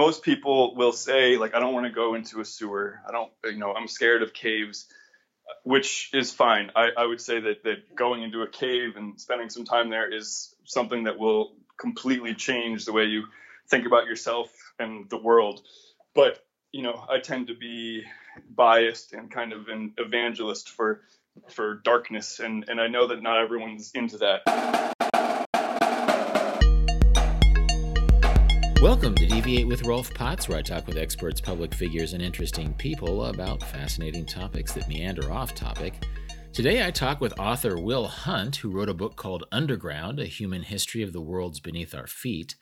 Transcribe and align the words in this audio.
most 0.00 0.22
people 0.22 0.74
will 0.76 0.92
say 0.92 1.36
like 1.36 1.54
I 1.54 1.60
don't 1.60 1.74
want 1.74 1.84
to 1.84 1.92
go 1.92 2.14
into 2.14 2.40
a 2.40 2.44
sewer. 2.44 3.00
I 3.06 3.12
don't 3.12 3.30
you 3.44 3.58
know 3.58 3.74
I'm 3.74 3.86
scared 3.86 4.22
of 4.22 4.32
caves, 4.32 4.86
which 5.62 6.08
is 6.14 6.32
fine. 6.32 6.70
I, 6.74 6.88
I 6.96 7.04
would 7.04 7.20
say 7.20 7.38
that 7.38 7.64
that 7.64 7.94
going 7.94 8.22
into 8.22 8.40
a 8.40 8.48
cave 8.48 8.96
and 8.96 9.20
spending 9.20 9.50
some 9.50 9.66
time 9.66 9.90
there 9.90 10.10
is 10.10 10.54
something 10.64 11.04
that 11.04 11.18
will 11.18 11.52
completely 11.78 12.34
change 12.34 12.86
the 12.86 12.92
way 12.92 13.04
you 13.04 13.24
think 13.68 13.86
about 13.86 14.06
yourself 14.06 14.48
and 14.78 15.08
the 15.10 15.18
world. 15.18 15.60
But 16.14 16.42
you 16.72 16.82
know 16.82 17.04
I 17.10 17.20
tend 17.20 17.48
to 17.48 17.54
be 17.54 18.04
biased 18.48 19.12
and 19.12 19.30
kind 19.30 19.52
of 19.52 19.68
an 19.68 19.92
evangelist 19.98 20.70
for 20.70 21.02
for 21.50 21.74
darkness 21.84 22.40
and 22.40 22.64
and 22.68 22.80
I 22.80 22.88
know 22.88 23.08
that 23.08 23.22
not 23.22 23.36
everyone's 23.36 23.90
into 23.92 24.16
that. 24.18 24.99
Welcome 28.82 29.14
to 29.16 29.26
Deviate 29.26 29.68
with 29.68 29.84
Rolf 29.84 30.14
Potts, 30.14 30.48
where 30.48 30.56
I 30.56 30.62
talk 30.62 30.86
with 30.86 30.96
experts, 30.96 31.38
public 31.38 31.74
figures, 31.74 32.14
and 32.14 32.22
interesting 32.22 32.72
people 32.72 33.26
about 33.26 33.62
fascinating 33.62 34.24
topics 34.24 34.72
that 34.72 34.88
meander 34.88 35.30
off 35.30 35.54
topic. 35.54 36.02
Today 36.54 36.86
I 36.86 36.90
talk 36.90 37.20
with 37.20 37.38
author 37.38 37.78
Will 37.78 38.06
Hunt, 38.06 38.56
who 38.56 38.70
wrote 38.70 38.88
a 38.88 38.94
book 38.94 39.16
called 39.16 39.44
Underground 39.52 40.18
A 40.18 40.24
Human 40.24 40.62
History 40.62 41.02
of 41.02 41.12
the 41.12 41.20
Worlds 41.20 41.60
Beneath 41.60 41.94
Our 41.94 42.06
Feet. 42.06 42.54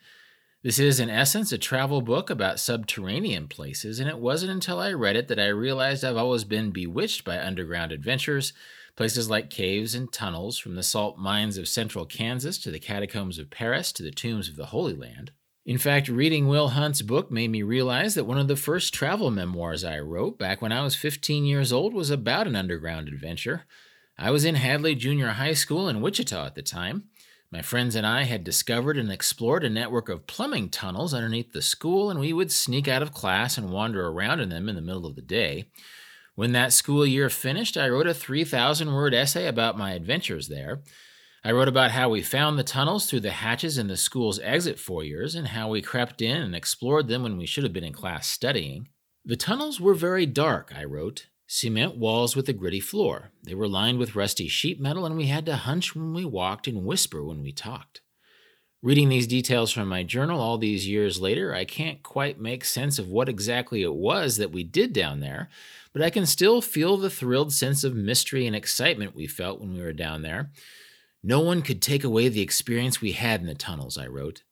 This 0.61 0.77
is, 0.77 0.99
in 0.99 1.09
essence, 1.09 1.53
a 1.53 1.57
travel 1.57 2.01
book 2.01 2.29
about 2.29 2.59
subterranean 2.59 3.47
places, 3.47 3.97
and 4.01 4.09
it 4.09 4.19
wasn't 4.19 4.51
until 4.51 4.81
I 4.81 4.91
read 4.91 5.15
it 5.15 5.29
that 5.29 5.39
I 5.39 5.47
realized 5.47 6.03
I've 6.03 6.17
always 6.17 6.43
been 6.43 6.71
bewitched 6.71 7.23
by 7.23 7.39
underground 7.39 7.93
adventures. 7.93 8.51
Places 8.97 9.29
like 9.29 9.49
caves 9.49 9.95
and 9.95 10.11
tunnels, 10.11 10.57
from 10.57 10.75
the 10.75 10.83
salt 10.83 11.17
mines 11.17 11.57
of 11.57 11.69
central 11.69 12.05
Kansas 12.05 12.57
to 12.57 12.71
the 12.71 12.77
catacombs 12.77 13.39
of 13.39 13.49
Paris 13.49 13.93
to 13.93 14.03
the 14.03 14.11
tombs 14.11 14.49
of 14.49 14.57
the 14.57 14.65
Holy 14.65 14.93
Land. 14.93 15.31
In 15.69 15.77
fact, 15.77 16.09
reading 16.09 16.47
Will 16.47 16.69
Hunt's 16.69 17.03
book 17.03 17.29
made 17.29 17.51
me 17.51 17.61
realize 17.61 18.15
that 18.15 18.23
one 18.23 18.39
of 18.39 18.47
the 18.47 18.55
first 18.55 18.91
travel 18.91 19.29
memoirs 19.29 19.83
I 19.83 19.99
wrote 19.99 20.39
back 20.39 20.63
when 20.63 20.71
I 20.71 20.81
was 20.81 20.95
15 20.95 21.45
years 21.45 21.71
old 21.71 21.93
was 21.93 22.09
about 22.09 22.47
an 22.47 22.55
underground 22.55 23.07
adventure. 23.07 23.65
I 24.17 24.31
was 24.31 24.45
in 24.45 24.55
Hadley 24.55 24.95
Junior 24.95 25.27
High 25.27 25.53
School 25.53 25.87
in 25.87 26.01
Wichita 26.01 26.43
at 26.43 26.55
the 26.55 26.63
time. 26.63 27.03
My 27.51 27.61
friends 27.61 27.93
and 27.93 28.03
I 28.03 28.23
had 28.23 28.43
discovered 28.43 28.97
and 28.97 29.11
explored 29.11 29.63
a 29.63 29.69
network 29.69 30.09
of 30.09 30.25
plumbing 30.25 30.69
tunnels 30.69 31.13
underneath 31.13 31.53
the 31.53 31.61
school, 31.61 32.09
and 32.09 32.19
we 32.19 32.33
would 32.33 32.51
sneak 32.51 32.87
out 32.87 33.03
of 33.03 33.13
class 33.13 33.55
and 33.55 33.69
wander 33.69 34.07
around 34.07 34.39
in 34.39 34.49
them 34.49 34.69
in 34.69 34.75
the 34.75 34.81
middle 34.81 35.05
of 35.05 35.15
the 35.15 35.21
day. 35.21 35.69
When 36.33 36.51
that 36.53 36.73
school 36.73 37.05
year 37.05 37.29
finished, 37.29 37.77
I 37.77 37.89
wrote 37.89 38.07
a 38.07 38.15
3,000 38.15 38.91
word 38.91 39.13
essay 39.13 39.45
about 39.45 39.77
my 39.77 39.91
adventures 39.91 40.47
there. 40.47 40.81
I 41.43 41.51
wrote 41.51 41.69
about 41.69 41.91
how 41.91 42.09
we 42.09 42.21
found 42.21 42.59
the 42.59 42.63
tunnels 42.63 43.05
through 43.05 43.21
the 43.21 43.31
hatches 43.31 43.77
in 43.77 43.87
the 43.87 43.95
school's 43.95 44.39
exit 44.39 44.77
foyers 44.77 45.35
and 45.35 45.47
how 45.47 45.69
we 45.69 45.81
crept 45.81 46.21
in 46.21 46.41
and 46.41 46.53
explored 46.53 47.07
them 47.07 47.23
when 47.23 47.37
we 47.37 47.45
should 47.45 47.63
have 47.63 47.71
been 47.71 47.83
in 47.83 47.93
class 47.93 48.27
studying. 48.27 48.89
The 49.23 49.37
tunnels 49.37 49.79
were 49.79 49.93
very 49.93 50.25
dark, 50.25 50.73
I 50.75 50.83
wrote. 50.83 51.27
Cement 51.47 51.97
walls 51.97 52.35
with 52.35 52.49
a 52.49 52.53
gritty 52.53 52.79
floor. 52.79 53.31
They 53.43 53.55
were 53.55 53.67
lined 53.67 53.99
with 53.99 54.15
rusty 54.15 54.47
sheet 54.47 54.79
metal, 54.79 55.05
and 55.05 55.15
we 55.15 55.27
had 55.27 55.45
to 55.47 55.55
hunch 55.55 55.95
when 55.95 56.13
we 56.13 56.25
walked 56.25 56.67
and 56.67 56.85
whisper 56.85 57.23
when 57.23 57.41
we 57.41 57.51
talked. 57.51 58.01
Reading 58.81 59.09
these 59.09 59.27
details 59.27 59.71
from 59.71 59.87
my 59.87 60.03
journal 60.03 60.39
all 60.39 60.57
these 60.57 60.87
years 60.87 61.19
later, 61.19 61.53
I 61.53 61.65
can't 61.65 62.03
quite 62.03 62.39
make 62.39 62.63
sense 62.63 62.99
of 62.99 63.09
what 63.09 63.27
exactly 63.27 63.81
it 63.81 63.93
was 63.93 64.37
that 64.37 64.51
we 64.51 64.63
did 64.63 64.93
down 64.93 65.21
there, 65.21 65.49
but 65.91 66.01
I 66.01 66.09
can 66.09 66.25
still 66.25 66.61
feel 66.61 66.95
the 66.95 67.09
thrilled 67.09 67.51
sense 67.51 67.83
of 67.83 67.95
mystery 67.95 68.45
and 68.45 68.55
excitement 68.55 69.15
we 69.15 69.27
felt 69.27 69.59
when 69.59 69.73
we 69.73 69.81
were 69.81 69.91
down 69.91 70.21
there. 70.21 70.51
No 71.23 71.41
one 71.41 71.61
could 71.61 71.81
take 71.81 72.05
away 72.05 72.29
the 72.29 72.41
experience 72.41 73.01
we 73.01 73.11
had 73.11 73.41
in 73.41 73.47
the 73.47 73.53
tunnels, 73.53 73.97
I 73.97 74.07
wrote. 74.07 74.43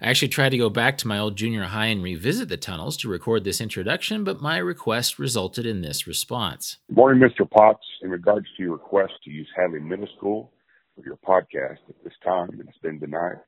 I 0.00 0.10
actually 0.10 0.28
tried 0.28 0.48
to 0.48 0.58
go 0.58 0.68
back 0.68 0.98
to 0.98 1.06
my 1.06 1.16
old 1.16 1.36
junior 1.36 1.62
high 1.62 1.86
and 1.86 2.02
revisit 2.02 2.48
the 2.48 2.56
tunnels 2.56 2.96
to 2.98 3.08
record 3.08 3.44
this 3.44 3.60
introduction, 3.60 4.24
but 4.24 4.42
my 4.42 4.58
request 4.58 5.20
resulted 5.20 5.64
in 5.64 5.80
this 5.80 6.08
response. 6.08 6.78
Good 6.88 6.96
morning, 6.96 7.22
Mr. 7.22 7.48
Potts. 7.48 7.86
In 8.02 8.10
regards 8.10 8.46
to 8.56 8.64
your 8.64 8.72
request 8.72 9.12
to 9.22 9.30
use 9.30 9.46
Hadley 9.56 9.78
Middle 9.78 10.08
School 10.16 10.50
for 10.96 11.04
your 11.04 11.18
podcast 11.18 11.78
at 11.88 12.02
this 12.02 12.14
time, 12.24 12.48
it's 12.66 12.78
been 12.78 12.98
denied. 12.98 13.38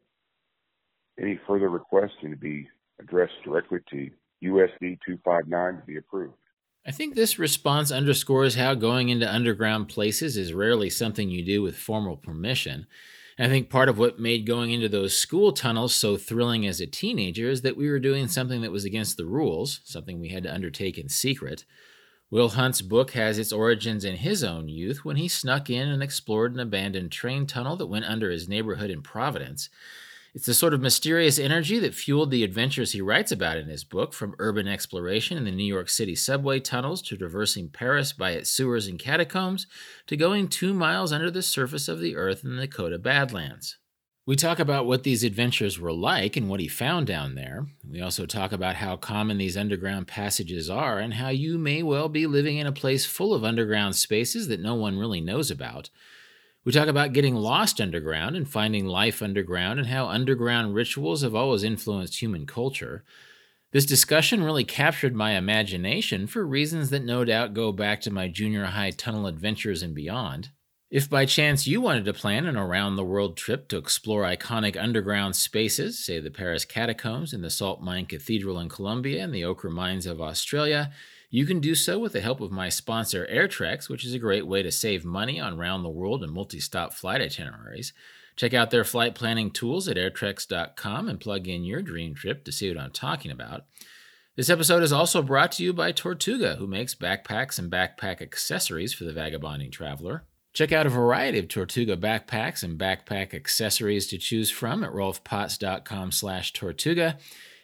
Any 1.21 1.41
further 1.49 1.69
requests 1.69 2.23
need 2.23 2.31
to 2.31 2.37
be 2.37 2.69
addressed 3.01 3.33
directly 3.45 3.81
to 3.91 4.11
USD 4.45 4.99
259 5.05 5.81
to 5.81 5.83
be 5.85 5.97
approved. 5.97 6.35
I 6.87 6.91
think 6.91 7.15
this 7.15 7.39
response 7.39 7.91
underscores 7.91 8.57
how 8.57 8.75
going 8.75 9.09
into 9.09 9.33
underground 9.33 9.89
places 9.89 10.37
is 10.37 10.53
rarely 10.53 10.91
something 10.91 11.31
you 11.31 11.43
do 11.43 11.63
with 11.63 11.77
formal 11.77 12.17
permission. 12.17 12.87
I 13.39 13.49
think 13.49 13.71
part 13.71 13.89
of 13.89 13.99
what 13.99 14.21
made 14.21 14.47
going 14.47 14.71
into 14.71 14.89
those 14.89 15.17
school 15.17 15.53
tunnels 15.53 15.95
so 15.95 16.17
thrilling 16.17 16.67
as 16.67 16.81
a 16.81 16.87
teenager 16.87 17.49
is 17.49 17.63
that 17.63 17.77
we 17.77 17.89
were 17.89 17.99
doing 17.99 18.29
something 18.29 18.61
that 18.61 18.71
was 18.71 18.85
against 18.85 19.17
the 19.17 19.25
rules, 19.25 19.81
something 19.85 20.21
we 20.21 20.29
had 20.29 20.45
to 20.45 20.55
undertake 20.55 20.99
in 20.99 21.09
secret. 21.09 21.65
Will 22.31 22.51
Hunt's 22.51 22.83
book 22.83 23.13
has 23.13 23.39
its 23.39 23.53
origins 23.53 24.05
in 24.05 24.17
his 24.17 24.45
own 24.45 24.69
youth 24.69 25.05
when 25.05 25.17
he 25.17 25.27
snuck 25.27 25.71
in 25.71 25.89
and 25.89 26.03
explored 26.03 26.53
an 26.53 26.61
abandoned 26.61 27.13
train 27.13 27.47
tunnel 27.47 27.77
that 27.77 27.87
went 27.87 28.05
under 28.05 28.31
his 28.31 28.49
neighborhood 28.49 28.91
in 28.91 29.03
Providence. 29.03 29.71
It's 30.35 30.47
the 30.47 30.55
sort 30.55 30.75
of 30.75 30.81
mysterious 30.81 31.39
energy 31.39 31.79
that 31.79 31.95
fueled 31.95 32.33
the 32.33 32.43
adventures 32.43 32.91
he 32.91 33.01
writes 33.01 33.31
about 33.31 33.57
in 33.57 33.69
his 33.69 33.85
book, 33.85 34.13
from 34.13 34.35
urban 34.41 34.67
exploration 34.67 35.39
in 35.39 35.45
the 35.45 35.53
New 35.53 35.65
York 35.65 35.89
City 35.89 36.17
subway 36.17 36.59
tunnels 36.59 37.01
to 37.03 37.17
traversing 37.17 37.69
Paris 37.69 38.13
by 38.13 38.33
its 38.33 38.51
sewers 38.51 38.89
and 38.89 38.99
catacombs 38.99 39.69
to 40.09 40.17
going 40.17 40.49
two 40.49 40.75
miles 40.75 41.13
under 41.13 41.31
the 41.31 41.41
surface 41.41 41.87
of 41.87 42.01
the 42.01 42.17
earth 42.17 42.43
in 42.43 42.57
the 42.57 42.63
Dakota 42.63 42.99
Badlands. 42.99 43.79
We 44.27 44.35
talk 44.35 44.59
about 44.59 44.87
what 44.87 45.05
these 45.05 45.23
adventures 45.23 45.79
were 45.79 45.93
like 45.93 46.37
and 46.37 46.49
what 46.49 46.59
he 46.59 46.67
found 46.67 47.07
down 47.07 47.37
there. 47.37 47.67
We 47.89 48.01
also 48.01 48.27
talk 48.27 48.51
about 48.51 48.77
how 48.77 48.97
common 48.97 49.39
these 49.39 49.57
underground 49.57 50.09
passages 50.09 50.69
are 50.69 50.99
and 50.99 51.15
how 51.15 51.29
you 51.29 51.59
may 51.59 51.85
well 51.85 52.09
be 52.09 52.27
living 52.27 52.57
in 52.57 52.67
a 52.67 52.73
place 52.73 53.07
full 53.07 53.35
of 53.35 53.45
underground 53.45 53.95
spaces 53.95 54.49
that 54.49 54.61
no 54.61 54.75
one 54.75 54.99
really 54.99 55.21
knows 55.21 55.51
about. 55.51 55.91
We 56.65 56.73
talk 56.73 56.89
about 56.89 57.13
getting 57.13 57.35
lost 57.35 57.79
underground 57.79 58.37
and 58.37 58.49
finding 58.49 58.87
life 58.87 59.21
underground 59.21 59.79
and 59.79 59.89
how 59.89 60.07
underground 60.07 60.75
rituals 60.75 61.23
have 61.23 61.35
always 61.35 61.63
influenced 61.63 62.23
human 62.23 62.47
culture. 62.47 63.05
This 63.73 63.85
discussion 63.85 64.43
really 64.43 64.65
captured 64.65 65.15
my 65.15 65.33
imagination 65.33 66.27
for 66.27 66.47
reasons 66.47 66.89
that 66.91 67.05
no 67.05 67.25
doubt 67.25 67.53
go 67.53 67.71
back 67.71 68.01
to 68.03 68.11
my 68.11 68.29
junior 68.29 68.65
high 68.65 68.91
tunnel 68.91 69.27
adventures 69.27 69.83
and 69.83 69.95
beyond. 69.95 70.51
If 70.91 71.11
by 71.11 71.27
chance 71.27 71.67
you 71.67 71.81
wanted 71.81 72.05
to 72.07 72.15
plan 72.15 72.47
an 72.47 72.57
around 72.57 72.97
the 72.97 73.05
world 73.05 73.37
trip 73.37 73.69
to 73.69 73.77
explore 73.77 74.23
iconic 74.23 74.81
underground 74.81 75.37
spaces, 75.37 75.99
say 75.99 76.21
the 76.21 76.31
Paris 76.31 76.65
Catacombs 76.65 77.35
and 77.35 77.45
the 77.45 77.51
Salt 77.51 77.83
Mine 77.83 78.07
Cathedral 78.07 78.61
in 78.61 78.69
Colombia 78.69 79.23
and 79.23 79.35
the 79.35 79.45
ochre 79.45 79.71
mines 79.71 80.07
of 80.07 80.21
Australia, 80.21 80.93
you 81.35 81.47
can 81.47 81.59
do 81.59 81.75
so 81.75 81.99
with 81.99 82.13
the 82.13 82.21
help 82.21 82.41
of 82.41 82.53
my 82.53 82.69
sponsor, 82.69 83.27
AirTreks, 83.29 83.89
which 83.89 84.05
is 84.05 84.15
a 84.15 84.21
great 84.21 84.47
way 84.47 84.63
to 84.63 84.71
save 84.71 85.05
money 85.05 85.41
on 85.41 85.59
round 85.59 85.85
the 85.85 85.89
world 85.89 86.23
and 86.23 86.33
multi 86.33 86.61
stop 86.61 86.93
flight 86.93 87.21
itineraries. 87.21 87.93
Check 88.37 88.55
out 88.55 88.71
their 88.71 88.85
flight 88.85 89.17
planning 89.17 89.51
tools 89.51 89.89
at 89.89 89.97
airtreks.com 89.97 91.09
and 91.09 91.19
plug 91.19 91.49
in 91.49 91.65
your 91.65 91.83
dream 91.83 92.15
trip 92.15 92.45
to 92.45 92.53
see 92.53 92.69
what 92.69 92.79
I'm 92.79 92.93
talking 92.93 93.33
about. 93.33 93.65
This 94.37 94.49
episode 94.49 94.85
is 94.85 94.93
also 94.93 95.23
brought 95.23 95.51
to 95.53 95.65
you 95.65 95.73
by 95.73 95.91
Tortuga, 95.91 96.55
who 96.55 96.69
makes 96.69 96.95
backpacks 96.95 97.59
and 97.59 97.69
backpack 97.69 98.23
accessories 98.23 98.95
for 98.95 99.03
the 99.03 99.13
vagabonding 99.13 99.73
traveler. 99.73 100.23
Check 100.53 100.71
out 100.71 100.87
a 100.87 100.89
variety 100.89 101.41
of 101.41 101.49
Tortuga 101.49 101.97
backpacks 101.97 102.63
and 102.63 102.79
backpack 102.79 103.35
accessories 103.35 104.07
to 104.07 104.19
choose 104.19 104.53
from 104.53 104.85
at 104.85 104.93
rolfpotts.com 104.93 106.13
slash 106.13 106.53
tortuga. 106.53 107.19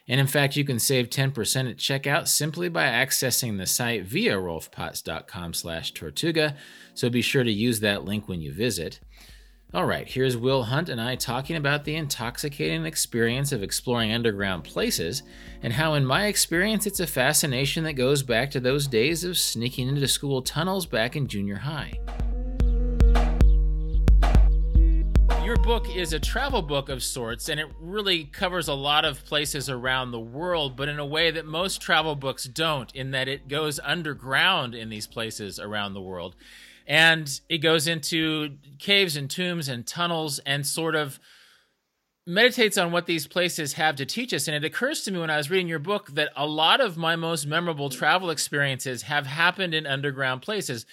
And 0.07 0.19
in 0.19 0.27
fact, 0.27 0.55
you 0.55 0.65
can 0.65 0.79
save 0.79 1.09
10% 1.09 1.69
at 1.69 1.77
checkout 1.77 2.27
simply 2.27 2.69
by 2.69 2.85
accessing 2.85 3.57
the 3.57 3.65
site 3.65 4.03
via 4.03 4.35
rolfpotts.com 4.35 5.53
slash 5.53 5.93
tortuga, 5.93 6.55
so 6.93 7.09
be 7.09 7.21
sure 7.21 7.43
to 7.43 7.51
use 7.51 7.79
that 7.79 8.03
link 8.03 8.27
when 8.27 8.41
you 8.41 8.51
visit. 8.51 8.99
All 9.73 9.85
right, 9.85 10.05
here's 10.05 10.35
Will 10.35 10.63
Hunt 10.63 10.89
and 10.89 10.99
I 10.99 11.15
talking 11.15 11.55
about 11.55 11.85
the 11.85 11.95
intoxicating 11.95 12.85
experience 12.85 13.53
of 13.53 13.63
exploring 13.63 14.11
underground 14.11 14.65
places 14.65 15.23
and 15.63 15.71
how, 15.71 15.93
in 15.93 16.05
my 16.05 16.25
experience, 16.25 16.85
it's 16.85 16.99
a 16.99 17.07
fascination 17.07 17.85
that 17.85 17.93
goes 17.93 18.21
back 18.21 18.51
to 18.51 18.59
those 18.59 18.85
days 18.85 19.23
of 19.23 19.37
sneaking 19.37 19.87
into 19.87 20.09
school 20.09 20.41
tunnels 20.41 20.85
back 20.85 21.15
in 21.15 21.25
junior 21.25 21.55
high. 21.55 21.97
Your 25.43 25.57
book 25.57 25.95
is 25.95 26.13
a 26.13 26.19
travel 26.19 26.61
book 26.61 26.87
of 26.89 27.01
sorts, 27.01 27.49
and 27.49 27.59
it 27.59 27.67
really 27.79 28.25
covers 28.25 28.67
a 28.67 28.73
lot 28.73 29.05
of 29.05 29.25
places 29.25 29.69
around 29.69 30.11
the 30.11 30.19
world, 30.19 30.75
but 30.77 30.87
in 30.87 30.99
a 30.99 31.05
way 31.05 31.31
that 31.31 31.45
most 31.45 31.81
travel 31.81 32.15
books 32.15 32.43
don't, 32.43 32.93
in 32.95 33.09
that 33.11 33.27
it 33.27 33.47
goes 33.47 33.79
underground 33.83 34.75
in 34.75 34.89
these 34.89 35.07
places 35.07 35.59
around 35.59 35.93
the 35.93 36.01
world. 36.01 36.35
And 36.85 37.39
it 37.49 37.57
goes 37.57 37.87
into 37.87 38.57
caves 38.77 39.15
and 39.15 39.29
tombs 39.29 39.67
and 39.67 39.85
tunnels 39.87 40.39
and 40.45 40.65
sort 40.65 40.95
of 40.95 41.19
meditates 42.27 42.77
on 42.77 42.91
what 42.91 43.07
these 43.07 43.25
places 43.25 43.73
have 43.73 43.95
to 43.95 44.05
teach 44.05 44.33
us. 44.33 44.47
And 44.47 44.55
it 44.55 44.63
occurs 44.63 45.01
to 45.03 45.11
me 45.11 45.19
when 45.19 45.31
I 45.31 45.37
was 45.37 45.49
reading 45.49 45.67
your 45.67 45.79
book 45.79 46.11
that 46.11 46.29
a 46.35 46.45
lot 46.45 46.79
of 46.81 46.97
my 46.97 47.15
most 47.15 47.47
memorable 47.47 47.89
travel 47.89 48.29
experiences 48.29 49.03
have 49.03 49.25
happened 49.25 49.73
in 49.73 49.87
underground 49.87 50.43
places 50.43 50.85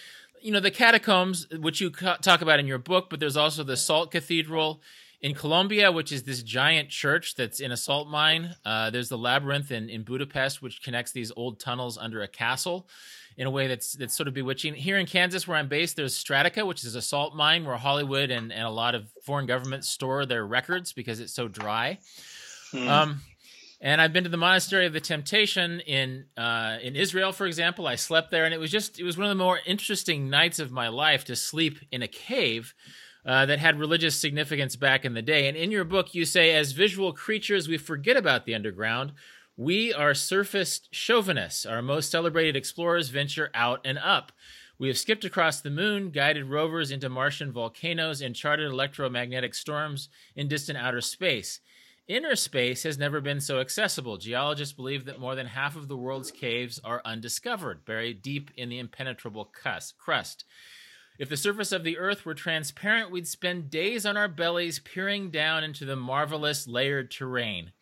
you 0.42 0.52
know 0.52 0.60
the 0.60 0.70
catacombs 0.70 1.46
which 1.58 1.80
you 1.80 1.90
talk 1.90 2.40
about 2.40 2.58
in 2.58 2.66
your 2.66 2.78
book 2.78 3.08
but 3.10 3.20
there's 3.20 3.36
also 3.36 3.62
the 3.62 3.76
salt 3.76 4.10
cathedral 4.10 4.80
in 5.20 5.34
Colombia, 5.34 5.90
which 5.90 6.12
is 6.12 6.22
this 6.22 6.42
giant 6.42 6.90
church 6.90 7.34
that's 7.34 7.60
in 7.60 7.72
a 7.72 7.76
salt 7.76 8.08
mine. 8.08 8.54
Uh, 8.64 8.90
there's 8.90 9.08
the 9.08 9.18
labyrinth 9.18 9.72
in, 9.72 9.88
in 9.88 10.04
Budapest, 10.04 10.62
which 10.62 10.82
connects 10.82 11.12
these 11.12 11.32
old 11.36 11.58
tunnels 11.58 11.98
under 11.98 12.22
a 12.22 12.28
castle 12.28 12.88
in 13.36 13.46
a 13.46 13.50
way 13.50 13.66
that's 13.66 13.92
that's 13.92 14.16
sort 14.16 14.28
of 14.28 14.34
bewitching. 14.34 14.74
Here 14.74 14.98
in 14.98 15.06
Kansas, 15.06 15.46
where 15.46 15.56
I'm 15.56 15.68
based, 15.68 15.96
there's 15.96 16.22
Strataca, 16.22 16.66
which 16.66 16.84
is 16.84 16.94
a 16.94 17.02
salt 17.02 17.34
mine 17.34 17.64
where 17.64 17.76
Hollywood 17.76 18.30
and, 18.30 18.52
and 18.52 18.62
a 18.62 18.70
lot 18.70 18.94
of 18.94 19.08
foreign 19.24 19.46
governments 19.46 19.88
store 19.88 20.24
their 20.24 20.46
records 20.46 20.92
because 20.92 21.20
it's 21.20 21.32
so 21.32 21.48
dry. 21.48 21.98
Hmm. 22.70 22.88
Um, 22.88 23.20
and 23.80 24.00
I've 24.00 24.12
been 24.12 24.24
to 24.24 24.30
the 24.30 24.36
monastery 24.36 24.86
of 24.86 24.92
the 24.92 25.00
Temptation 25.00 25.80
in 25.80 26.26
uh, 26.36 26.78
in 26.82 26.96
Israel, 26.96 27.32
for 27.32 27.46
example. 27.46 27.86
I 27.86 27.94
slept 27.94 28.30
there, 28.30 28.44
and 28.44 28.52
it 28.52 28.60
was 28.60 28.70
just 28.70 28.98
it 28.98 29.04
was 29.04 29.16
one 29.16 29.26
of 29.26 29.36
the 29.36 29.42
more 29.42 29.60
interesting 29.66 30.28
nights 30.28 30.58
of 30.58 30.72
my 30.72 30.88
life 30.88 31.24
to 31.26 31.36
sleep 31.36 31.78
in 31.90 32.02
a 32.02 32.08
cave. 32.08 32.74
Uh, 33.26 33.44
that 33.44 33.58
had 33.58 33.78
religious 33.78 34.16
significance 34.16 34.74
back 34.74 35.04
in 35.04 35.12
the 35.12 35.20
day. 35.20 35.48
And 35.48 35.56
in 35.56 35.70
your 35.70 35.84
book, 35.84 36.14
you 36.14 36.24
say, 36.24 36.54
as 36.54 36.72
visual 36.72 37.12
creatures, 37.12 37.68
we 37.68 37.76
forget 37.76 38.16
about 38.16 38.46
the 38.46 38.54
underground. 38.54 39.12
We 39.54 39.92
are 39.92 40.14
surfaced 40.14 40.88
chauvinists. 40.92 41.66
Our 41.66 41.82
most 41.82 42.10
celebrated 42.10 42.56
explorers 42.56 43.10
venture 43.10 43.50
out 43.52 43.80
and 43.84 43.98
up. 43.98 44.32
We 44.78 44.86
have 44.86 44.96
skipped 44.96 45.24
across 45.24 45.60
the 45.60 45.68
moon, 45.68 46.10
guided 46.10 46.44
rovers 46.46 46.92
into 46.92 47.08
Martian 47.08 47.52
volcanoes, 47.52 48.22
and 48.22 48.36
charted 48.36 48.70
electromagnetic 48.70 49.54
storms 49.54 50.08
in 50.36 50.46
distant 50.48 50.78
outer 50.78 51.00
space. 51.00 51.60
Inner 52.08 52.36
space 52.36 52.84
has 52.84 52.96
never 52.96 53.20
been 53.20 53.38
so 53.38 53.60
accessible. 53.60 54.16
Geologists 54.16 54.72
believe 54.72 55.04
that 55.04 55.20
more 55.20 55.34
than 55.34 55.46
half 55.46 55.76
of 55.76 55.88
the 55.88 55.96
world's 55.96 56.30
caves 56.30 56.80
are 56.82 57.02
undiscovered, 57.04 57.84
buried 57.84 58.22
deep 58.22 58.50
in 58.56 58.70
the 58.70 58.78
impenetrable 58.78 59.44
crust. 59.44 60.44
If 61.18 61.28
the 61.28 61.36
surface 61.36 61.70
of 61.70 61.84
the 61.84 61.98
earth 61.98 62.24
were 62.24 62.32
transparent, 62.32 63.10
we'd 63.10 63.28
spend 63.28 63.70
days 63.70 64.06
on 64.06 64.16
our 64.16 64.28
bellies 64.28 64.78
peering 64.78 65.30
down 65.30 65.64
into 65.64 65.84
the 65.84 65.96
marvelous 65.96 66.66
layered 66.66 67.10
terrain. 67.10 67.72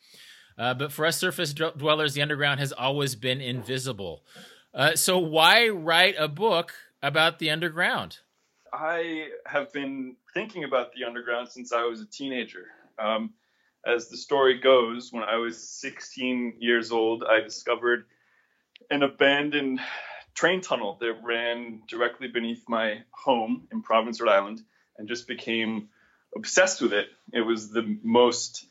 Uh, 0.58 0.74
but 0.74 0.90
for 0.90 1.06
us 1.06 1.18
surface 1.18 1.52
dwellers, 1.52 2.14
the 2.14 2.22
underground 2.22 2.58
has 2.58 2.72
always 2.72 3.14
been 3.14 3.40
invisible. 3.40 4.24
Uh, 4.74 4.96
so, 4.96 5.18
why 5.18 5.68
write 5.68 6.16
a 6.18 6.28
book 6.28 6.72
about 7.00 7.38
the 7.38 7.50
underground? 7.50 8.18
I 8.72 9.28
have 9.44 9.72
been 9.72 10.16
thinking 10.34 10.64
about 10.64 10.92
the 10.94 11.04
underground 11.04 11.48
since 11.48 11.72
I 11.72 11.84
was 11.84 12.00
a 12.00 12.06
teenager. 12.06 12.64
Um, 12.98 13.34
as 13.86 14.08
the 14.08 14.16
story 14.16 14.58
goes, 14.58 15.12
when 15.12 15.22
I 15.22 15.36
was 15.36 15.62
16 15.80 16.56
years 16.58 16.90
old, 16.90 17.24
I 17.24 17.40
discovered 17.40 18.06
an 18.90 19.02
abandoned 19.02 19.80
train 20.34 20.60
tunnel 20.60 20.98
that 21.00 21.14
ran 21.22 21.82
directly 21.88 22.28
beneath 22.28 22.64
my 22.68 23.02
home 23.10 23.68
in 23.72 23.82
Providence, 23.82 24.20
Rhode 24.20 24.32
Island, 24.32 24.62
and 24.98 25.08
just 25.08 25.28
became 25.28 25.88
obsessed 26.36 26.82
with 26.82 26.92
it. 26.92 27.06
It 27.32 27.40
was 27.40 27.70
the 27.70 27.98
most 28.02 28.66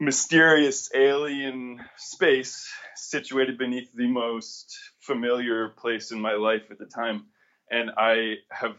mysterious 0.00 0.90
alien 0.94 1.80
space 1.96 2.68
situated 2.96 3.58
beneath 3.58 3.92
the 3.94 4.08
most 4.08 4.76
familiar 5.00 5.68
place 5.68 6.10
in 6.10 6.20
my 6.20 6.34
life 6.34 6.62
at 6.70 6.78
the 6.78 6.86
time. 6.86 7.26
And 7.70 7.90
I 7.96 8.36
have 8.50 8.76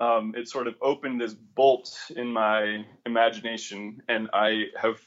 um, 0.00 0.34
it 0.36 0.48
sort 0.48 0.66
of 0.66 0.74
opened 0.80 1.20
this 1.20 1.34
bolt 1.34 1.96
in 2.16 2.28
my 2.32 2.84
imagination, 3.04 4.02
and 4.08 4.30
I 4.32 4.66
have 4.80 4.98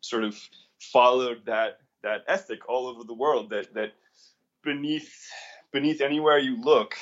sort 0.00 0.24
of 0.24 0.38
followed 0.80 1.46
that 1.46 1.78
that 2.02 2.24
ethic 2.26 2.68
all 2.68 2.88
over 2.88 3.04
the 3.04 3.14
world. 3.14 3.50
That 3.50 3.72
that 3.74 3.92
beneath 4.62 5.30
beneath 5.72 6.00
anywhere 6.00 6.38
you 6.38 6.60
look, 6.60 6.96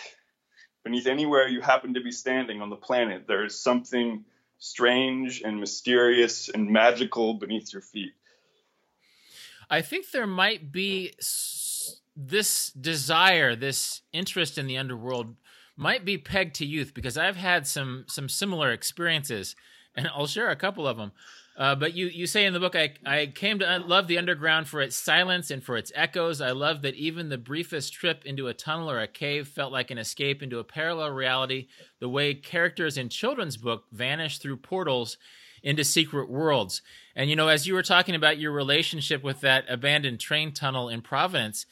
beneath 0.85 1.07
anywhere 1.07 1.49
you 1.49 1.63
happen 1.63 1.95
to 1.95 2.03
be 2.03 2.13
standing 2.13 2.61
on 2.61 2.69
the 2.69 2.77
planet, 2.77 3.27
there 3.27 3.45
is 3.45 3.59
something 3.59 4.25
strange 4.59 5.41
and 5.41 5.59
mysterious 5.59 6.51
and 6.51 6.69
magical 6.69 7.35
beneath 7.35 7.73
your 7.73 7.83
feet. 7.83 8.13
I 9.71 9.81
think 9.81 10.11
there 10.11 10.27
might 10.27 10.71
be 10.71 11.15
this 12.15 12.71
desire, 12.73 13.57
this 13.57 14.03
interest 14.13 14.59
in 14.59 14.67
the 14.67 14.77
underworld 14.77 15.37
might 15.81 16.05
be 16.05 16.19
pegged 16.19 16.55
to 16.57 16.67
youth 16.67 16.93
because 16.93 17.17
I've 17.17 17.37
had 17.37 17.67
some 17.67 18.05
some 18.07 18.29
similar 18.29 18.71
experiences, 18.71 19.57
and 19.97 20.07
I'll 20.09 20.27
share 20.27 20.51
a 20.51 20.57
couple 20.57 20.87
of 20.87 20.99
them. 20.99 21.13
Uh, 21.57 21.75
but 21.75 21.95
you 21.95 22.07
you 22.07 22.27
say 22.27 22.45
in 22.45 22.53
the 22.53 22.61
book, 22.61 22.77
I 22.77 22.93
I 23.07 23.33
came 23.35 23.59
to 23.61 23.79
love 23.79 24.07
the 24.07 24.19
underground 24.19 24.69
for 24.69 24.83
its 24.83 24.95
silence 24.95 25.51
and 25.51 25.65
for 25.65 25.79
its 25.79 25.91
echoes. 25.95 26.43
I 26.43 26.51
love 26.51 26.83
that 26.83 26.97
even 26.97 27.31
the 27.31 27.39
briefest 27.39 27.95
trip 27.95 28.27
into 28.27 28.47
a 28.47 28.55
tunnel 28.55 28.91
or 28.91 29.01
a 29.01 29.09
cave 29.09 29.49
felt 29.49 29.73
like 29.73 29.91
an 29.91 29.97
escape 29.97 30.43
into 30.43 30.59
a 30.59 30.65
parallel 30.65 31.13
reality. 31.13 31.69
The 31.99 32.11
way 32.11 32.35
characters 32.35 32.99
in 32.99 33.09
children's 33.09 33.57
book 33.57 33.85
vanish 33.91 34.39
through 34.39 34.59
portals 34.59 35.17
into 35.63 35.83
secret 35.83 36.29
worlds. 36.31 36.83
And 37.17 37.31
you 37.31 37.37
know, 37.37 37.49
as 37.49 37.67
you 37.67 37.73
were 37.73 37.83
talking 37.83 38.15
about 38.15 38.39
your 38.39 38.53
relationship 38.53 39.23
with 39.23 39.41
that 39.41 39.65
abandoned 39.67 40.21
train 40.21 40.53
tunnel 40.53 40.91
in 40.91 41.01
Providence, 41.01 41.65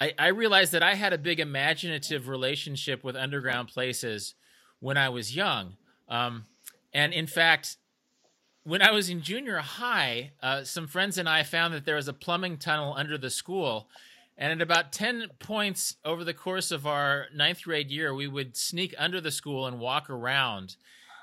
I, 0.00 0.12
I 0.18 0.26
realized 0.28 0.72
that 0.72 0.82
I 0.82 0.94
had 0.94 1.12
a 1.12 1.18
big 1.18 1.40
imaginative 1.40 2.28
relationship 2.28 3.04
with 3.04 3.16
underground 3.16 3.68
places 3.68 4.34
when 4.80 4.96
I 4.96 5.08
was 5.08 5.36
young. 5.36 5.76
Um, 6.08 6.46
and 6.92 7.12
in 7.12 7.26
fact, 7.26 7.76
when 8.64 8.82
I 8.82 8.92
was 8.92 9.08
in 9.08 9.22
junior 9.22 9.58
high, 9.58 10.32
uh, 10.42 10.64
some 10.64 10.86
friends 10.86 11.18
and 11.18 11.28
I 11.28 11.42
found 11.42 11.74
that 11.74 11.84
there 11.84 11.96
was 11.96 12.08
a 12.08 12.12
plumbing 12.12 12.58
tunnel 12.58 12.94
under 12.96 13.18
the 13.18 13.30
school. 13.30 13.88
And 14.36 14.52
at 14.52 14.62
about 14.62 14.92
10 14.92 15.28
points 15.38 15.96
over 16.04 16.24
the 16.24 16.34
course 16.34 16.70
of 16.70 16.86
our 16.86 17.26
ninth 17.34 17.62
grade 17.62 17.90
year, 17.90 18.14
we 18.14 18.26
would 18.26 18.56
sneak 18.56 18.94
under 18.98 19.20
the 19.20 19.30
school 19.30 19.66
and 19.66 19.78
walk 19.78 20.08
around. 20.08 20.76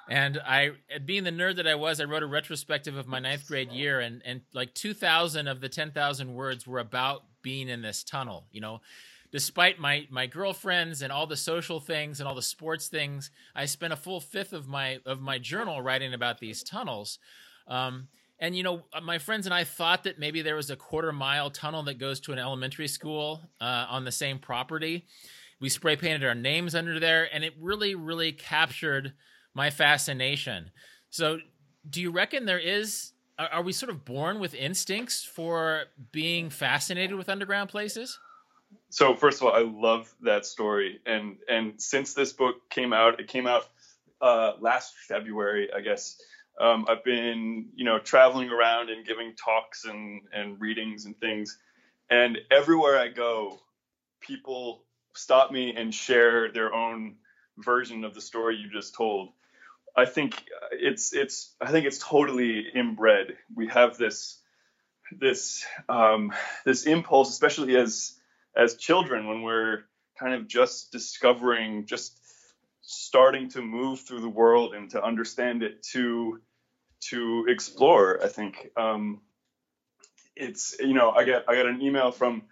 And 0.09 0.39
I, 0.43 0.71
being 1.05 1.23
the 1.23 1.31
nerd 1.31 1.57
that 1.57 1.67
I 1.67 1.75
was, 1.75 2.01
I 2.01 2.05
wrote 2.05 2.23
a 2.23 2.27
retrospective 2.27 2.97
of 2.97 3.07
my 3.07 3.19
ninth 3.19 3.47
grade 3.47 3.71
year, 3.71 3.99
and, 3.99 4.21
and 4.25 4.41
like 4.53 4.73
2,000 4.73 5.47
of 5.47 5.61
the 5.61 5.69
10,000 5.69 6.33
words 6.33 6.65
were 6.65 6.79
about 6.79 7.23
being 7.41 7.69
in 7.69 7.81
this 7.81 8.03
tunnel. 8.03 8.45
You 8.51 8.61
know, 8.61 8.81
despite 9.31 9.79
my 9.79 10.07
my 10.09 10.25
girlfriends 10.25 11.01
and 11.01 11.11
all 11.11 11.27
the 11.27 11.37
social 11.37 11.79
things 11.79 12.19
and 12.19 12.27
all 12.27 12.35
the 12.35 12.41
sports 12.41 12.87
things, 12.87 13.31
I 13.55 13.65
spent 13.65 13.93
a 13.93 13.97
full 13.97 14.19
fifth 14.19 14.53
of 14.53 14.67
my 14.67 14.99
of 15.05 15.21
my 15.21 15.37
journal 15.37 15.81
writing 15.81 16.13
about 16.13 16.39
these 16.39 16.63
tunnels. 16.63 17.19
Um, 17.67 18.07
and 18.39 18.55
you 18.55 18.63
know, 18.63 18.83
my 19.03 19.17
friends 19.17 19.45
and 19.45 19.53
I 19.53 19.63
thought 19.63 20.05
that 20.05 20.17
maybe 20.17 20.41
there 20.41 20.55
was 20.55 20.69
a 20.69 20.75
quarter 20.75 21.11
mile 21.11 21.49
tunnel 21.49 21.83
that 21.83 21.99
goes 21.99 22.19
to 22.21 22.31
an 22.31 22.39
elementary 22.39 22.87
school 22.87 23.41
uh, 23.59 23.85
on 23.89 24.05
the 24.05 24.11
same 24.11 24.39
property. 24.39 25.05
We 25.59 25.67
spray 25.67 25.97
painted 25.97 26.23
our 26.23 26.35
names 26.35 26.73
under 26.73 26.99
there, 26.99 27.27
and 27.33 27.43
it 27.43 27.53
really, 27.59 27.93
really 27.93 28.31
captured 28.31 29.13
my 29.53 29.69
fascination. 29.69 30.71
So, 31.09 31.39
do 31.89 32.01
you 32.01 32.11
reckon 32.11 32.45
there 32.45 32.59
is 32.59 33.13
are 33.39 33.61
we 33.61 33.71
sort 33.71 33.89
of 33.89 34.03
born 34.03 34.39
with 34.39 34.53
instincts 34.53 35.23
for 35.23 35.85
being 36.11 36.49
fascinated 36.49 37.15
with 37.15 37.29
underground 37.29 37.69
places? 37.69 38.19
So 38.89 39.15
first 39.15 39.41
of 39.41 39.47
all, 39.47 39.53
I 39.53 39.61
love 39.61 40.13
that 40.21 40.45
story, 40.45 40.99
and 41.05 41.37
and 41.47 41.81
since 41.81 42.13
this 42.13 42.33
book 42.33 42.69
came 42.69 42.91
out, 42.91 43.19
it 43.19 43.27
came 43.27 43.47
out 43.47 43.67
uh, 44.21 44.53
last 44.59 44.93
February, 45.07 45.69
I 45.75 45.81
guess. 45.81 46.17
Um, 46.59 46.85
I've 46.89 47.03
been 47.03 47.69
you 47.75 47.85
know 47.85 47.99
traveling 47.99 48.49
around 48.49 48.89
and 48.89 49.05
giving 49.05 49.33
talks 49.35 49.85
and 49.85 50.21
and 50.33 50.59
readings 50.59 51.05
and 51.05 51.17
things, 51.19 51.57
and 52.09 52.37
everywhere 52.51 52.99
I 52.99 53.07
go, 53.07 53.59
people 54.19 54.83
stop 55.13 55.51
me 55.51 55.73
and 55.75 55.93
share 55.93 56.51
their 56.51 56.73
own 56.73 57.15
version 57.57 58.03
of 58.03 58.13
the 58.13 58.21
story 58.21 58.55
you 58.57 58.69
just 58.69 58.95
told. 58.95 59.29
I 59.95 60.05
think 60.05 60.43
it's 60.71 61.13
it's 61.13 61.55
I 61.61 61.71
think 61.71 61.85
it's 61.85 61.99
totally 61.99 62.65
inbred. 62.73 63.35
We 63.53 63.67
have 63.67 63.97
this 63.97 64.39
this 65.11 65.65
um, 65.87 66.33
this 66.65 66.85
impulse, 66.85 67.29
especially 67.29 67.75
as 67.75 68.13
as 68.55 68.75
children, 68.75 69.27
when 69.27 69.41
we're 69.41 69.83
kind 70.17 70.33
of 70.33 70.47
just 70.47 70.91
discovering, 70.91 71.85
just 71.85 72.19
starting 72.81 73.49
to 73.49 73.61
move 73.61 74.01
through 74.01 74.21
the 74.21 74.29
world 74.29 74.73
and 74.73 74.89
to 74.91 75.03
understand 75.03 75.63
it, 75.63 75.83
to 75.91 76.39
to 77.09 77.45
explore. 77.47 78.23
I 78.23 78.27
think 78.27 78.71
um, 78.75 79.21
it's 80.35 80.75
you 80.79 80.93
know 80.93 81.11
I 81.11 81.23
get 81.23 81.45
I 81.47 81.55
got 81.55 81.67
an 81.67 81.81
email 81.81 82.11
from 82.11 82.43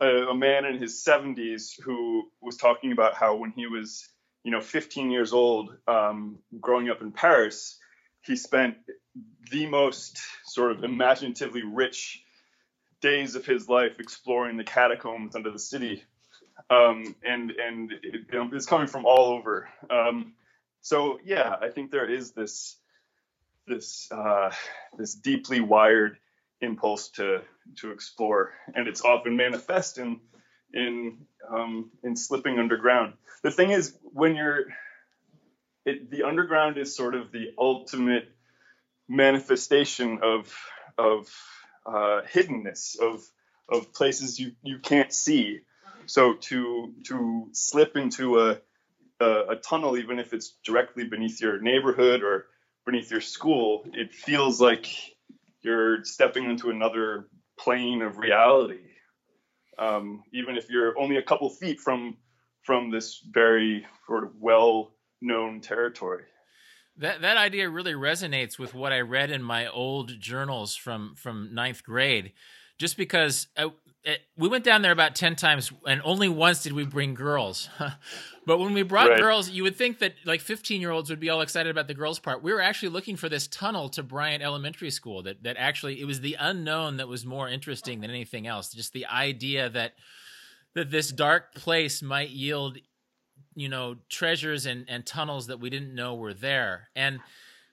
a, 0.00 0.06
a 0.06 0.34
man 0.34 0.64
in 0.64 0.78
his 0.78 1.04
70s 1.04 1.80
who 1.82 2.24
was 2.40 2.56
talking 2.56 2.92
about 2.92 3.14
how 3.14 3.36
when 3.36 3.50
he 3.50 3.66
was 3.66 4.08
you 4.44 4.50
know 4.50 4.60
15 4.60 5.10
years 5.10 5.32
old 5.32 5.76
um, 5.86 6.38
growing 6.60 6.88
up 6.88 7.02
in 7.02 7.12
paris 7.12 7.78
he 8.22 8.36
spent 8.36 8.76
the 9.50 9.66
most 9.66 10.18
sort 10.44 10.72
of 10.72 10.84
imaginatively 10.84 11.62
rich 11.62 12.22
days 13.00 13.34
of 13.34 13.46
his 13.46 13.68
life 13.68 13.98
exploring 13.98 14.56
the 14.56 14.64
catacombs 14.64 15.34
under 15.34 15.50
the 15.50 15.58
city. 15.58 16.04
Um, 16.68 17.16
and 17.24 17.50
and 17.50 17.92
it, 17.92 18.26
it's 18.30 18.66
coming 18.66 18.86
from 18.86 19.06
all 19.06 19.32
over. 19.32 19.68
Um, 19.88 20.34
so 20.82 21.18
yeah 21.24 21.56
i 21.60 21.68
think 21.68 21.90
there 21.90 22.08
is 22.08 22.32
this 22.32 22.76
this 23.66 24.10
uh, 24.12 24.50
this 24.98 25.14
deeply 25.14 25.60
wired 25.60 26.18
impulse 26.60 27.08
to 27.10 27.42
to 27.76 27.92
explore. 27.92 28.52
And 28.74 28.88
it's 28.88 29.02
often 29.02 29.36
manifest 29.36 29.98
in 29.98 30.20
in 30.72 31.26
um, 31.50 31.90
in 32.02 32.16
slipping 32.16 32.58
underground. 32.58 33.14
The 33.42 33.50
thing 33.50 33.70
is, 33.70 33.96
when 34.02 34.36
you're 34.36 34.66
it, 35.84 36.10
the 36.10 36.24
underground 36.24 36.78
is 36.78 36.94
sort 36.94 37.14
of 37.14 37.32
the 37.32 37.52
ultimate 37.58 38.28
manifestation 39.08 40.20
of 40.22 40.54
of 40.98 41.28
uh, 41.86 42.20
hiddenness 42.32 42.98
of 43.00 43.22
of 43.68 43.92
places 43.92 44.38
you 44.38 44.52
you 44.62 44.78
can't 44.78 45.12
see. 45.12 45.60
So 46.06 46.34
to 46.34 46.94
to 47.06 47.48
slip 47.52 47.96
into 47.96 48.40
a, 48.40 48.58
a 49.20 49.30
a 49.50 49.56
tunnel, 49.56 49.96
even 49.96 50.18
if 50.18 50.32
it's 50.32 50.54
directly 50.64 51.04
beneath 51.04 51.40
your 51.40 51.60
neighborhood 51.60 52.22
or 52.22 52.46
beneath 52.84 53.10
your 53.10 53.20
school, 53.20 53.84
it 53.92 54.14
feels 54.14 54.60
like 54.60 54.88
you're 55.62 56.04
stepping 56.04 56.44
into 56.44 56.70
another 56.70 57.28
plane 57.58 58.02
of 58.02 58.18
reality. 58.18 58.80
Um, 59.80 60.22
even 60.32 60.56
if 60.56 60.68
you're 60.70 60.96
only 60.98 61.16
a 61.16 61.22
couple 61.22 61.48
feet 61.50 61.80
from 61.80 62.16
from 62.62 62.90
this 62.90 63.22
very 63.32 63.86
sort 64.06 64.24
of 64.24 64.30
well 64.38 64.92
known 65.20 65.60
territory. 65.60 66.24
That 66.96 67.22
that 67.22 67.36
idea 67.36 67.68
really 67.68 67.94
resonates 67.94 68.58
with 68.58 68.74
what 68.74 68.92
I 68.92 69.00
read 69.00 69.30
in 69.30 69.42
my 69.42 69.66
old 69.66 70.20
journals 70.20 70.76
from 70.76 71.14
from 71.16 71.54
ninth 71.54 71.82
grade, 71.82 72.32
just 72.78 72.96
because 72.96 73.46
I, 73.56 73.64
uh, 73.64 73.70
it, 74.02 74.20
we 74.36 74.48
went 74.48 74.64
down 74.64 74.82
there 74.82 74.92
about 74.92 75.14
10 75.14 75.36
times 75.36 75.72
and 75.86 76.00
only 76.04 76.28
once 76.28 76.62
did 76.62 76.72
we 76.72 76.84
bring 76.84 77.14
girls. 77.14 77.68
But 78.46 78.58
when 78.58 78.72
we 78.72 78.82
brought 78.82 79.10
right. 79.10 79.20
girls 79.20 79.50
you 79.50 79.62
would 79.62 79.76
think 79.76 79.98
that 80.00 80.14
like 80.24 80.40
15 80.40 80.80
year 80.80 80.90
olds 80.90 81.08
would 81.10 81.20
be 81.20 81.30
all 81.30 81.42
excited 81.42 81.70
about 81.70 81.86
the 81.86 81.94
girls 81.94 82.18
part. 82.18 82.42
We 82.42 82.52
were 82.52 82.60
actually 82.60 82.88
looking 82.88 83.14
for 83.14 83.28
this 83.28 83.46
tunnel 83.46 83.90
to 83.90 84.02
bryant 84.02 84.42
elementary 84.42 84.90
school 84.90 85.22
that, 85.24 85.42
that 85.44 85.56
actually 85.56 86.00
it 86.00 86.06
was 86.06 86.20
the 86.20 86.36
unknown 86.40 86.96
that 86.96 87.06
was 87.06 87.24
more 87.24 87.48
interesting 87.48 88.00
than 88.00 88.10
anything 88.10 88.48
else. 88.48 88.72
Just 88.72 88.92
the 88.92 89.06
idea 89.06 89.68
that 89.68 89.92
that 90.74 90.90
this 90.90 91.10
dark 91.10 91.54
place 91.54 92.02
might 92.02 92.30
yield 92.30 92.78
you 93.54 93.68
know 93.68 93.96
treasures 94.08 94.66
and, 94.66 94.86
and 94.88 95.06
tunnels 95.06 95.46
that 95.46 95.60
we 95.60 95.70
didn't 95.70 95.94
know 95.94 96.14
were 96.14 96.34
there. 96.34 96.88
And 96.96 97.20